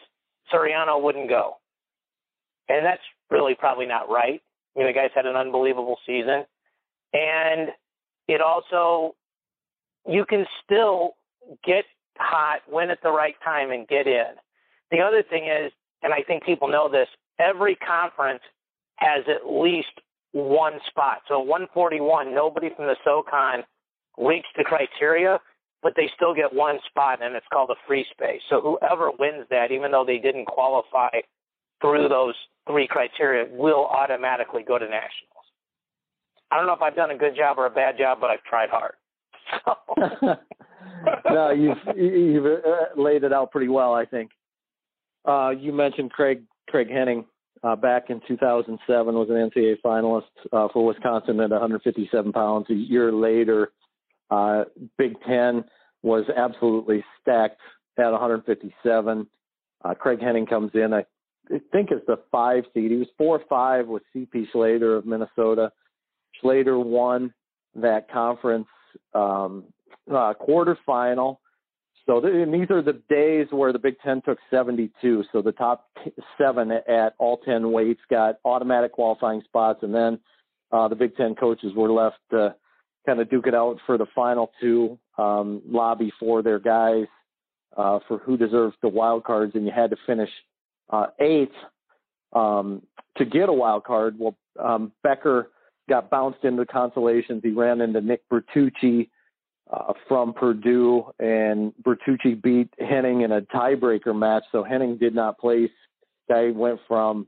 Suriano 0.53 1.01
wouldn't 1.01 1.29
go. 1.29 1.57
And 2.69 2.85
that's 2.85 3.01
really 3.29 3.55
probably 3.55 3.87
not 3.87 4.09
right. 4.09 4.41
You 4.75 4.83
know, 4.83 4.87
the 4.87 4.93
guy's 4.93 5.09
had 5.15 5.25
an 5.25 5.35
unbelievable 5.35 5.97
season. 6.05 6.45
And 7.13 7.69
it 8.27 8.41
also, 8.41 9.15
you 10.07 10.25
can 10.25 10.45
still 10.63 11.15
get 11.63 11.85
hot, 12.17 12.61
win 12.69 12.89
at 12.91 13.01
the 13.01 13.11
right 13.11 13.35
time, 13.43 13.71
and 13.71 13.87
get 13.87 14.07
in. 14.07 14.35
The 14.91 14.99
other 14.99 15.23
thing 15.23 15.45
is, 15.45 15.71
and 16.03 16.13
I 16.13 16.21
think 16.21 16.43
people 16.43 16.67
know 16.67 16.89
this, 16.89 17.07
every 17.39 17.75
conference 17.75 18.41
has 18.97 19.23
at 19.27 19.51
least 19.51 19.89
one 20.33 20.73
spot. 20.87 21.21
So 21.27 21.39
141, 21.39 22.33
nobody 22.33 22.69
from 22.75 22.85
the 22.85 22.95
SoCon 23.03 23.63
reached 24.17 24.53
the 24.57 24.63
criteria, 24.63 25.39
but 25.83 25.93
they 25.95 26.09
still 26.15 26.33
get 26.33 26.53
one 26.53 26.79
spot, 26.87 27.21
and 27.21 27.35
it's 27.35 27.45
called 27.51 27.69
a 27.69 27.79
free 27.87 28.05
space. 28.11 28.41
So 28.49 28.61
whoever 28.61 29.11
wins 29.17 29.45
that, 29.49 29.71
even 29.71 29.91
though 29.91 30.05
they 30.05 30.17
didn't 30.17 30.45
qualify 30.45 31.09
through 31.81 32.07
those 32.09 32.35
three 32.67 32.87
criteria, 32.87 33.47
will 33.51 33.85
automatically 33.87 34.63
go 34.65 34.77
to 34.77 34.85
nationals. 34.85 35.31
I 36.51 36.57
don't 36.57 36.67
know 36.67 36.73
if 36.73 36.81
I've 36.81 36.95
done 36.95 37.11
a 37.11 37.17
good 37.17 37.35
job 37.35 37.57
or 37.57 37.65
a 37.65 37.71
bad 37.71 37.97
job, 37.97 38.19
but 38.21 38.29
I've 38.29 38.43
tried 38.43 38.69
hard. 38.69 38.93
So. 39.65 40.35
no, 41.29 41.51
you've 41.51 41.97
you've 41.97 42.45
uh, 42.45 43.01
laid 43.01 43.23
it 43.23 43.33
out 43.33 43.51
pretty 43.51 43.67
well, 43.67 43.93
I 43.93 44.05
think. 44.05 44.31
Uh, 45.25 45.49
you 45.49 45.71
mentioned 45.71 46.11
Craig 46.11 46.43
Craig 46.67 46.89
Henning 46.89 47.25
uh, 47.63 47.75
back 47.75 48.09
in 48.09 48.21
2007 48.27 49.15
was 49.15 49.29
an 49.29 49.35
NCAA 49.35 49.75
finalist 49.83 50.23
uh, 50.51 50.67
for 50.73 50.85
Wisconsin 50.85 51.39
at 51.39 51.51
157 51.51 52.31
pounds. 52.31 52.65
A 52.69 52.73
year 52.73 53.11
later, 53.11 53.71
uh, 54.29 54.63
Big 54.97 55.13
Ten 55.27 55.63
was 56.01 56.25
absolutely 56.35 57.03
stacked 57.21 57.61
at 57.97 58.11
157. 58.11 59.27
Uh, 59.83 59.93
Craig 59.93 60.21
Henning 60.21 60.45
comes 60.45 60.71
in, 60.73 60.93
I 60.93 61.05
think 61.71 61.89
it's 61.91 62.05
the 62.07 62.19
five 62.31 62.63
seed. 62.73 62.91
He 62.91 62.97
was 62.97 63.07
four 63.17 63.37
or 63.37 63.45
five 63.49 63.87
with 63.87 64.03
CP 64.15 64.47
Schlatter 64.53 64.97
of 64.97 65.05
Minnesota. 65.05 65.71
Schlatter 66.41 66.83
won 66.83 67.33
that 67.75 68.11
conference 68.11 68.67
um, 69.13 69.65
uh, 70.09 70.33
quarterfinal 70.33 71.37
so 72.05 72.23
and 72.25 72.53
these 72.53 72.69
are 72.71 72.81
the 72.81 73.01
days 73.09 73.47
where 73.51 73.71
the 73.71 73.79
Big 73.79 73.95
Ten 74.03 74.21
took 74.21 74.37
72. 74.49 75.23
So 75.31 75.41
the 75.41 75.51
top 75.51 75.89
seven 76.37 76.71
at 76.71 77.13
all 77.19 77.37
10 77.37 77.71
weights 77.71 78.01
got 78.09 78.39
automatic 78.43 78.91
qualifying 78.91 79.41
spots, 79.45 79.79
and 79.83 79.93
then 79.93 80.19
uh, 80.71 80.87
the 80.87 80.95
Big 80.95 81.15
Ten 81.15 81.35
coaches 81.35 81.73
were 81.75 81.91
left 81.91 82.17
to 82.31 82.55
kind 83.05 83.19
of 83.19 83.29
duke 83.29 83.47
it 83.47 83.55
out 83.55 83.77
for 83.85 83.97
the 83.97 84.05
final 84.13 84.51
two, 84.59 84.97
um, 85.17 85.61
lobby 85.67 86.11
for 86.19 86.41
their 86.41 86.59
guys 86.59 87.05
uh, 87.77 87.99
for 88.07 88.17
who 88.19 88.37
deserves 88.37 88.75
the 88.81 88.87
wild 88.87 89.23
cards, 89.23 89.53
and 89.55 89.65
you 89.65 89.71
had 89.75 89.89
to 89.89 89.97
finish 90.05 90.29
uh, 90.89 91.07
eighth 91.19 91.51
um, 92.33 92.81
to 93.17 93.25
get 93.25 93.49
a 93.49 93.53
wild 93.53 93.83
card. 93.83 94.15
Well, 94.17 94.35
um, 94.59 94.91
Becker 95.03 95.51
got 95.89 96.09
bounced 96.09 96.43
into 96.43 96.65
consolations. 96.65 97.41
He 97.43 97.51
ran 97.51 97.81
into 97.81 98.01
Nick 98.01 98.21
Bertucci 98.29 99.09
uh, 99.71 99.93
from 100.07 100.33
Purdue, 100.33 101.05
and 101.19 101.73
Bertucci 101.83 102.41
beat 102.41 102.69
Henning 102.79 103.21
in 103.21 103.31
a 103.31 103.41
tiebreaker 103.41 104.17
match. 104.17 104.43
So 104.51 104.63
Henning 104.63 104.97
did 104.97 105.15
not 105.15 105.39
place. 105.39 105.71
Guy 106.29 106.51
went 106.51 106.79
from 106.87 107.27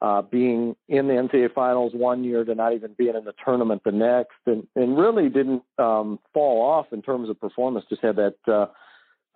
uh, 0.00 0.22
being 0.22 0.76
in 0.88 1.06
the 1.06 1.14
NCAA 1.14 1.54
finals 1.54 1.92
one 1.94 2.24
year 2.24 2.44
to 2.44 2.54
not 2.54 2.74
even 2.74 2.94
being 2.98 3.14
in 3.14 3.24
the 3.24 3.34
tournament 3.44 3.82
the 3.84 3.92
next, 3.92 4.36
and, 4.46 4.66
and 4.76 4.98
really 4.98 5.28
didn't 5.28 5.62
um, 5.78 6.18
fall 6.32 6.62
off 6.62 6.86
in 6.92 7.00
terms 7.00 7.28
of 7.30 7.40
performance. 7.40 7.86
Just 7.88 8.02
had 8.02 8.16
that 8.16 8.34
uh, 8.46 8.66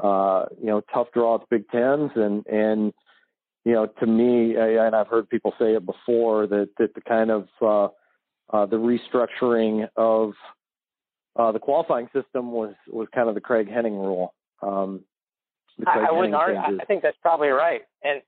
uh, 0.04 0.46
you 0.60 0.66
know 0.66 0.82
tough 0.92 1.08
draw 1.14 1.36
at 1.36 1.40
the 1.42 1.58
Big 1.58 1.68
Tens, 1.70 2.10
and 2.16 2.46
and 2.46 2.92
you 3.64 3.72
know 3.72 3.86
to 3.86 4.06
me, 4.06 4.56
I, 4.58 4.86
and 4.86 4.94
I've 4.94 5.08
heard 5.08 5.28
people 5.30 5.54
say 5.58 5.74
it 5.74 5.86
before 5.86 6.46
that 6.48 6.68
that 6.78 6.94
the 6.94 7.00
kind 7.02 7.30
of 7.30 7.48
uh, 7.62 7.88
uh, 8.54 8.66
the 8.66 8.76
restructuring 8.76 9.88
of 9.96 10.32
uh, 11.36 11.52
the 11.52 11.58
qualifying 11.58 12.08
system 12.12 12.52
was 12.52 12.74
was 12.88 13.08
kind 13.14 13.28
of 13.28 13.34
the 13.34 13.40
Craig 13.40 13.68
Henning 13.70 13.96
rule. 13.96 14.34
Um, 14.62 15.04
I, 15.86 16.06
I 16.08 16.12
wouldn't 16.12 16.34
argue. 16.34 16.78
I 16.80 16.84
think 16.84 17.02
that's 17.02 17.16
probably 17.22 17.48
right. 17.48 17.82
And 18.02 18.22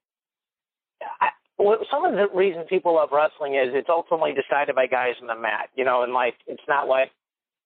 I, 1.21 1.29
well, 1.59 1.79
some 1.91 2.05
of 2.05 2.15
the 2.15 2.29
reason 2.35 2.65
people 2.69 2.95
love 2.95 3.11
wrestling 3.13 3.55
is 3.55 3.75
it's 3.75 3.89
ultimately 3.89 4.33
decided 4.33 4.75
by 4.75 4.87
guys 4.87 5.15
in 5.21 5.27
the 5.27 5.35
mat. 5.35 5.71
You 5.75 5.85
know, 5.85 6.03
and 6.03 6.13
like 6.13 6.35
it's 6.47 6.63
not 6.69 6.87
like 6.89 7.11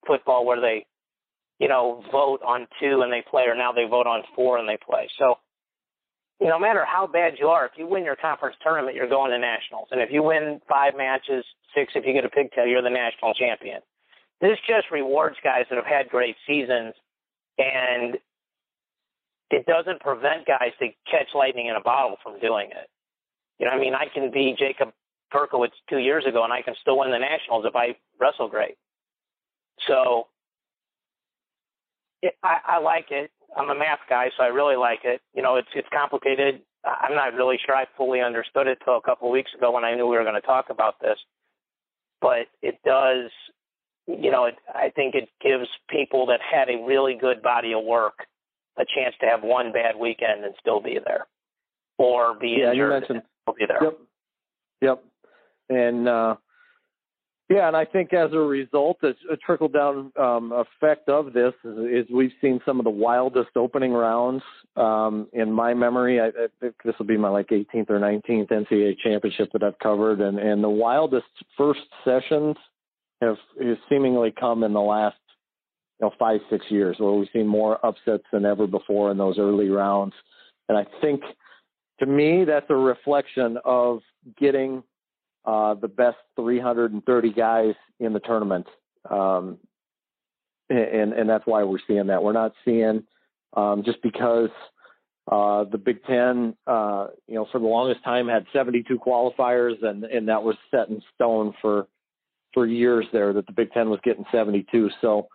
football 0.07 0.47
where 0.47 0.61
they, 0.61 0.87
you 1.59 1.69
know, 1.69 2.03
vote 2.11 2.41
on 2.47 2.67
two 2.81 3.03
and 3.03 3.13
they 3.13 3.23
play, 3.31 3.45
or 3.47 3.55
now 3.55 3.73
they 3.73 3.85
vote 3.89 4.07
on 4.07 4.23
four 4.35 4.59
and 4.59 4.69
they 4.69 4.79
play. 4.79 5.09
So, 5.19 5.37
you 6.41 6.47
know, 6.49 6.55
no 6.55 6.61
matter 6.61 6.85
how 6.85 7.07
bad 7.07 7.35
you 7.39 7.49
are, 7.49 7.67
if 7.67 7.73
you 7.77 7.87
win 7.87 8.05
your 8.05 8.17
conference 8.17 8.57
tournament, 8.63 8.97
you're 8.97 9.09
going 9.09 9.31
to 9.31 9.39
nationals. 9.39 9.89
And 9.91 10.01
if 10.01 10.11
you 10.11 10.23
win 10.23 10.61
five 10.69 10.95
matches, 10.97 11.45
six, 11.75 11.93
if 11.95 12.05
you 12.07 12.13
get 12.13 12.25
a 12.25 12.29
pigtail, 12.29 12.67
you're 12.67 12.83
the 12.83 12.91
national 12.91 13.35
champion. 13.35 13.81
This 14.41 14.59
just 14.67 14.91
rewards 14.91 15.37
guys 15.43 15.65
that 15.71 15.77
have 15.77 15.87
had 15.87 16.09
great 16.09 16.37
seasons, 16.47 16.95
and 17.59 18.19
it 19.51 19.67
doesn't 19.67 20.01
prevent 20.01 20.47
guys 20.47 20.73
to 20.81 20.89
catch 21.11 21.29
lightning 21.35 21.67
in 21.67 21.77
a 21.77 21.81
bottle 21.81 22.17
from 22.23 22.41
doing 22.41 22.69
it. 22.71 22.89
You 23.59 23.67
know, 23.67 23.73
I 23.73 23.79
mean, 23.79 23.95
I 23.95 24.07
can 24.13 24.31
be 24.31 24.55
Jacob 24.59 24.93
Perkowitz 25.33 25.75
two 25.89 25.99
years 25.99 26.25
ago, 26.27 26.45
and 26.45 26.53
I 26.53 26.63
can 26.63 26.75
still 26.81 26.99
win 26.99 27.11
the 27.11 27.19
nationals 27.19 27.65
if 27.67 27.77
I 27.77 27.97
wrestle 28.21 28.49
great. 28.49 28.77
So 29.89 30.29
it, 32.23 32.35
I, 32.43 32.59
I 32.67 32.79
like 32.79 33.07
it. 33.11 33.31
I'm 33.57 33.71
a 33.71 33.75
math 33.75 34.01
guy, 34.09 34.31
so 34.37 34.43
I 34.43 34.49
really 34.49 34.77
like 34.77 35.01
it. 35.05 35.21
You 35.35 35.43
know, 35.43 35.57
it's 35.57 35.69
it's 35.75 35.89
complicated. 35.93 36.61
I'm 36.85 37.15
not 37.15 37.35
really 37.35 37.59
sure 37.65 37.75
I 37.75 37.87
fully 37.97 38.21
understood 38.21 38.67
it 38.67 38.79
till 38.85 38.97
a 38.97 39.03
couple 39.03 39.29
of 39.29 39.33
weeks 39.33 39.51
ago 39.57 39.71
when 39.71 39.85
I 39.85 39.95
knew 39.95 40.07
we 40.07 40.17
were 40.17 40.25
going 40.25 40.35
to 40.35 40.47
talk 40.47 40.67
about 40.71 41.01
this. 41.01 41.19
But 42.21 42.47
it 42.63 42.79
does 42.85 43.31
you 44.07 44.31
know, 44.31 44.45
it, 44.45 44.55
I 44.69 44.91
think 44.91 45.15
it 45.15 45.29
gives 45.43 45.69
people 45.89 46.27
that 46.27 46.41
had 46.41 46.69
a 46.69 46.85
really 46.85 47.17
good 47.19 47.43
body 47.43 47.73
of 47.73 47.85
work 47.85 48.27
a 48.77 48.85
chance 48.95 49.15
to 49.21 49.27
have 49.27 49.43
one 49.43 49.73
bad 49.73 49.97
weekend 49.97 50.45
and 50.45 50.55
still 50.61 50.81
be 50.81 50.99
there, 51.05 51.27
or 51.99 52.35
be 52.39 52.57
yeah, 52.59 52.71
injured 52.71 52.77
you 52.77 52.89
mentioned, 52.89 53.19
and 53.19 53.27
still 53.43 53.55
be 53.55 53.67
there. 53.67 53.83
Yep, 53.83 53.99
yep, 54.81 55.05
and 55.69 56.09
uh, 56.09 56.37
yeah, 57.49 57.69
and 57.69 57.77
I 57.77 57.85
think 57.85 58.13
as 58.13 58.33
a 58.33 58.39
result, 58.39 58.99
a, 59.03 59.15
a 59.33 59.37
trickle 59.37 59.69
down 59.69 60.13
um, 60.19 60.53
effect 60.53 61.09
of 61.09 61.33
this 61.33 61.53
is, 61.65 61.79
is, 61.79 62.07
we've 62.13 62.33
seen 62.41 62.59
some 62.67 62.81
of 62.81 62.85
the 62.85 62.91
wildest 62.91 63.51
opening 63.55 63.93
rounds 63.93 64.43
um, 64.77 65.29
in 65.33 65.53
my 65.53 65.75
memory. 65.75 66.21
I, 66.21 66.29
I 66.29 66.47
think 66.61 66.75
this 66.85 66.95
will 66.99 67.07
be 67.07 67.17
my 67.17 67.29
like 67.29 67.49
18th 67.49 67.91
or 67.91 68.01
19th 68.01 68.49
NCAA 68.49 68.97
championship 68.99 69.51
that 69.53 69.63
I've 69.63 69.79
covered, 69.79 70.21
and 70.21 70.39
and 70.39 70.65
the 70.65 70.71
wildest 70.71 71.27
first 71.57 71.81
sessions 72.05 72.57
have, 73.25 73.77
seemingly 73.89 74.33
come 74.39 74.63
in 74.63 74.73
the 74.73 74.81
last 74.81 75.17
you 76.01 76.07
know 76.07 76.13
five 76.19 76.41
six 76.51 76.65
years, 76.71 76.97
where 76.99 77.13
we've 77.13 77.29
seen 77.33 77.47
more 77.47 77.85
upsets 77.85 78.25
than 78.33 78.45
ever 78.45 78.67
before 78.67 79.11
in 79.11 79.19
those 79.19 79.39
early 79.39 79.69
rounds. 79.69 80.15
And 80.69 80.79
I 80.79 80.87
think, 81.01 81.23
to 82.01 82.07
me, 82.07 82.45
that's 82.45 82.67
a 82.71 82.75
reflection 82.75 83.59
of 83.65 84.01
getting 84.39 84.83
uh, 85.45 85.75
the 85.75 85.89
best 85.89 86.17
330 86.37 87.33
guys 87.33 87.75
in 88.01 88.13
the 88.13 88.21
tournament, 88.21 88.67
um, 89.11 89.59
and 90.71 91.13
and 91.13 91.29
that's 91.29 91.47
why 91.47 91.63
we're 91.65 91.79
seeing 91.87 92.07
that. 92.07 92.23
We're 92.23 92.33
not 92.33 92.53
seeing 92.65 93.05
um, 93.57 93.83
just 93.85 94.01
because 94.03 94.51
Uh, 95.31 95.65
the 95.73 95.79
Big 95.79 96.05
Ten, 96.05 96.55
uh, 96.67 97.07
you 97.27 97.35
know, 97.35 97.47
for 97.51 97.59
the 97.59 97.67
longest 97.67 98.05
time 98.05 98.29
had 98.29 98.45
72 98.53 98.99
qualifiers, 98.99 99.83
and 99.83 100.05
and 100.05 100.29
that 100.29 100.43
was 100.43 100.55
set 100.71 100.91
in 100.91 101.01
stone 101.15 101.55
for 101.63 101.87
for 102.55 102.67
years 102.67 103.05
there 103.13 103.33
that 103.33 103.47
the 103.47 103.53
Big 103.53 103.73
Ten 103.73 103.91
was 103.91 104.01
getting 104.05 104.25
72. 104.33 104.89
So 105.01 105.29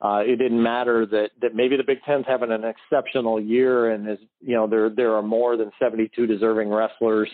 uh, 0.00 0.22
it 0.24 0.36
didn't 0.36 0.62
matter 0.62 1.06
that 1.06 1.30
that 1.42 1.54
maybe 1.54 1.76
the 1.76 1.82
Big 1.82 2.02
Ten's 2.04 2.24
having 2.28 2.52
an 2.52 2.62
exceptional 2.64 3.40
year, 3.40 3.90
and 3.90 4.08
is 4.08 4.18
you 4.40 4.54
know 4.54 4.68
there 4.68 4.90
there 4.90 5.14
are 5.14 5.22
more 5.22 5.56
than 5.56 5.72
72 5.80 6.26
deserving 6.26 6.68
wrestlers, 6.68 7.28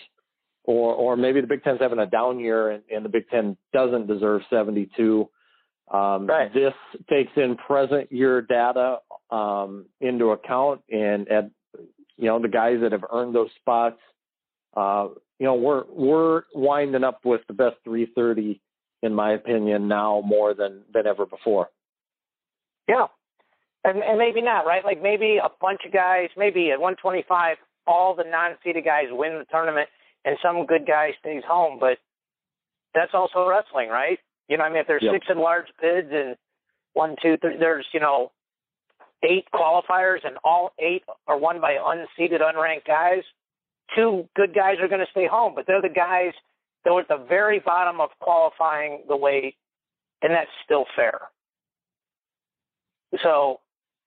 or 0.63 0.95
or 0.95 1.15
maybe 1.15 1.41
the 1.41 1.47
Big 1.47 1.63
Ten's 1.63 1.79
having 1.79 1.99
a 1.99 2.07
down 2.07 2.39
year, 2.39 2.71
and, 2.71 2.83
and 2.89 3.05
the 3.05 3.09
Big 3.09 3.29
Ten 3.29 3.55
doesn't 3.71 4.07
deserve 4.07 4.41
72. 4.49 5.29
Um, 5.93 6.25
right. 6.25 6.51
This 6.51 6.73
takes 7.07 7.31
in 7.35 7.55
present 7.57 8.11
year 8.11 8.41
data 8.41 8.97
um, 9.29 9.85
into 10.01 10.31
account, 10.31 10.81
and 10.89 11.27
at 11.29 11.51
you 12.17 12.25
know 12.25 12.39
the 12.39 12.47
guys 12.47 12.79
that 12.81 12.91
have 12.93 13.05
earned 13.13 13.35
those 13.35 13.49
spots. 13.61 13.99
Uh, 14.75 15.09
you 15.37 15.45
know 15.45 15.53
we're 15.53 15.83
we're 15.89 16.43
winding 16.55 17.03
up 17.03 17.19
with 17.25 17.41
the 17.47 17.53
best 17.53 17.75
330 17.83 18.59
in 19.05 19.13
my 19.13 19.33
opinion 19.33 19.87
now 19.87 20.21
more 20.25 20.53
than 20.53 20.81
than 20.93 21.07
ever 21.07 21.25
before. 21.25 21.69
Yeah, 22.89 23.07
and 23.83 24.03
and 24.03 24.17
maybe 24.17 24.41
not 24.41 24.65
right. 24.65 24.83
Like 24.83 25.01
maybe 25.01 25.37
a 25.37 25.49
bunch 25.61 25.81
of 25.85 25.93
guys, 25.93 26.29
maybe 26.35 26.71
at 26.71 26.79
125, 26.79 27.57
all 27.87 28.15
the 28.15 28.23
non-seeded 28.23 28.83
guys 28.83 29.05
win 29.11 29.39
the 29.39 29.45
tournament, 29.49 29.89
and 30.25 30.37
some 30.41 30.65
good 30.65 30.85
guy 30.87 31.11
stays 31.19 31.43
home. 31.47 31.77
But 31.79 31.99
that's 32.93 33.13
also 33.13 33.47
wrestling, 33.47 33.89
right? 33.89 34.19
You 34.49 34.57
know, 34.57 34.63
I 34.63 34.69
mean, 34.69 34.79
if 34.79 34.87
there's 34.87 35.03
yep. 35.03 35.13
six 35.13 35.27
enlarged 35.29 35.71
bids 35.81 36.09
and 36.11 36.35
one, 36.93 37.15
two, 37.21 37.37
three, 37.37 37.57
there's 37.57 37.85
you 37.93 37.99
know 37.99 38.31
eight 39.23 39.45
qualifiers, 39.53 40.25
and 40.25 40.37
all 40.43 40.73
eight 40.79 41.03
are 41.27 41.37
won 41.37 41.61
by 41.61 41.75
unseeded, 41.75 42.41
unranked 42.41 42.85
guys. 42.85 43.23
Two 43.95 44.27
good 44.35 44.53
guys 44.55 44.77
are 44.81 44.87
going 44.87 45.05
to 45.05 45.11
stay 45.11 45.27
home, 45.27 45.53
but 45.55 45.67
they're 45.67 45.81
the 45.81 45.89
guys 45.89 46.33
that 46.85 46.93
were 46.93 47.01
at 47.01 47.07
the 47.07 47.25
very 47.27 47.59
bottom 47.59 47.99
of 47.99 48.09
qualifying 48.19 49.03
the 49.07 49.17
weight, 49.17 49.55
and 50.21 50.31
that's 50.31 50.49
still 50.63 50.85
fair. 50.95 51.19
So 53.21 53.59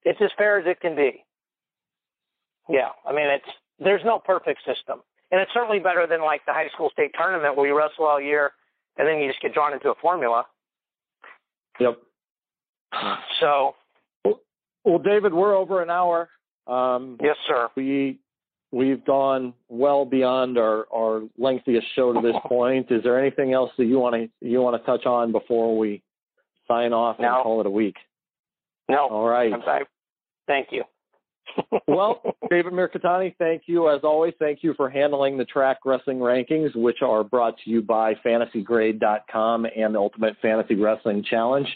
it's 0.03 0.19
as 0.21 0.31
fair 0.37 0.59
as 0.59 0.65
it 0.65 0.79
can 0.79 0.95
be. 0.95 1.23
Yeah, 2.67 2.89
I 3.05 3.13
mean 3.13 3.27
it's 3.27 3.49
there's 3.79 4.01
no 4.03 4.19
perfect 4.19 4.59
system, 4.65 5.01
and 5.31 5.39
it's 5.39 5.51
certainly 5.53 5.79
better 5.79 6.07
than 6.07 6.21
like 6.21 6.45
the 6.45 6.53
high 6.53 6.69
school 6.73 6.89
state 6.91 7.11
tournament 7.17 7.55
where 7.55 7.67
you 7.67 7.77
wrestle 7.77 8.05
all 8.05 8.21
year 8.21 8.53
and 8.97 9.07
then 9.07 9.19
you 9.19 9.29
just 9.29 9.41
get 9.41 9.53
drawn 9.53 9.73
into 9.73 9.89
a 9.89 9.95
formula. 10.01 10.45
Yep. 11.79 11.97
So. 13.39 13.75
Well, 14.85 14.99
David, 14.99 15.33
we're 15.33 15.55
over 15.55 15.81
an 15.83 15.89
hour. 15.89 16.29
Um, 16.65 17.17
yes, 17.21 17.35
sir. 17.47 17.69
We 17.75 18.19
we've 18.71 19.03
gone 19.05 19.53
well 19.67 20.05
beyond 20.05 20.57
our, 20.57 20.85
our 20.93 21.23
lengthiest 21.37 21.87
show 21.95 22.13
to 22.13 22.21
this 22.21 22.35
point. 22.45 22.87
Is 22.91 23.03
there 23.03 23.19
anything 23.19 23.53
else 23.53 23.71
that 23.77 23.85
you 23.85 23.99
want 23.99 24.15
to 24.15 24.47
you 24.47 24.61
want 24.61 24.81
to 24.81 24.85
touch 24.85 25.05
on 25.05 25.31
before 25.31 25.77
we 25.77 26.01
sign 26.67 26.93
off 26.93 27.17
and 27.19 27.27
call 27.27 27.59
it 27.61 27.65
a 27.65 27.71
week? 27.71 27.95
No. 28.89 29.07
All 29.07 29.27
right. 29.27 29.53
I'm 29.53 29.61
sorry. 29.61 29.85
Thank 30.47 30.69
you. 30.71 30.83
well, 31.87 32.21
David 32.49 32.73
Mirikitani, 32.73 33.35
thank 33.37 33.63
you 33.65 33.89
as 33.89 34.01
always. 34.03 34.33
Thank 34.39 34.59
you 34.63 34.73
for 34.75 34.89
handling 34.89 35.37
the 35.37 35.45
track 35.45 35.77
wrestling 35.85 36.19
rankings, 36.19 36.75
which 36.75 37.01
are 37.01 37.23
brought 37.23 37.55
to 37.63 37.69
you 37.69 37.81
by 37.81 38.13
FantasyGrade.com 38.25 39.65
and 39.75 39.95
the 39.95 39.99
Ultimate 39.99 40.35
Fantasy 40.41 40.75
Wrestling 40.75 41.23
Challenge. 41.23 41.67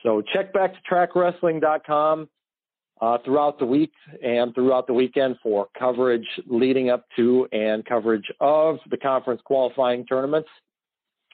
So 0.02 0.22
check 0.32 0.52
back 0.52 0.72
to 0.74 0.78
trackwrestling.com 0.90 2.28
uh, 3.00 3.18
throughout 3.24 3.58
the 3.58 3.66
week 3.66 3.92
and 4.22 4.54
throughout 4.54 4.86
the 4.86 4.92
weekend 4.92 5.36
for 5.42 5.68
coverage 5.78 6.26
leading 6.46 6.90
up 6.90 7.04
to 7.16 7.46
and 7.52 7.84
coverage 7.84 8.30
of 8.40 8.78
the 8.90 8.96
conference 8.96 9.40
qualifying 9.44 10.06
tournaments. 10.06 10.48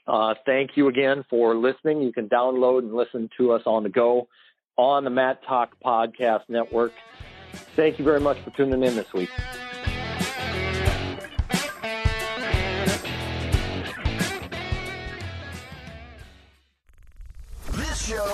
Uh, 0.06 0.34
thank 0.46 0.70
you 0.74 0.88
again 0.88 1.24
for 1.28 1.54
listening. 1.54 2.00
You 2.00 2.12
can 2.12 2.28
download 2.28 2.80
and 2.80 2.94
listen 2.94 3.28
to 3.36 3.52
us 3.52 3.62
on 3.66 3.82
the 3.82 3.90
go 3.90 4.28
on 4.78 5.04
the 5.04 5.10
Mat 5.10 5.40
Talk 5.46 5.74
Podcast 5.84 6.42
Network. 6.48 6.92
Thank 7.76 7.98
you 7.98 8.04
very 8.04 8.20
much 8.20 8.38
for 8.42 8.50
tuning 8.50 8.82
in 8.82 8.96
this 8.96 9.12
week. 9.12 9.30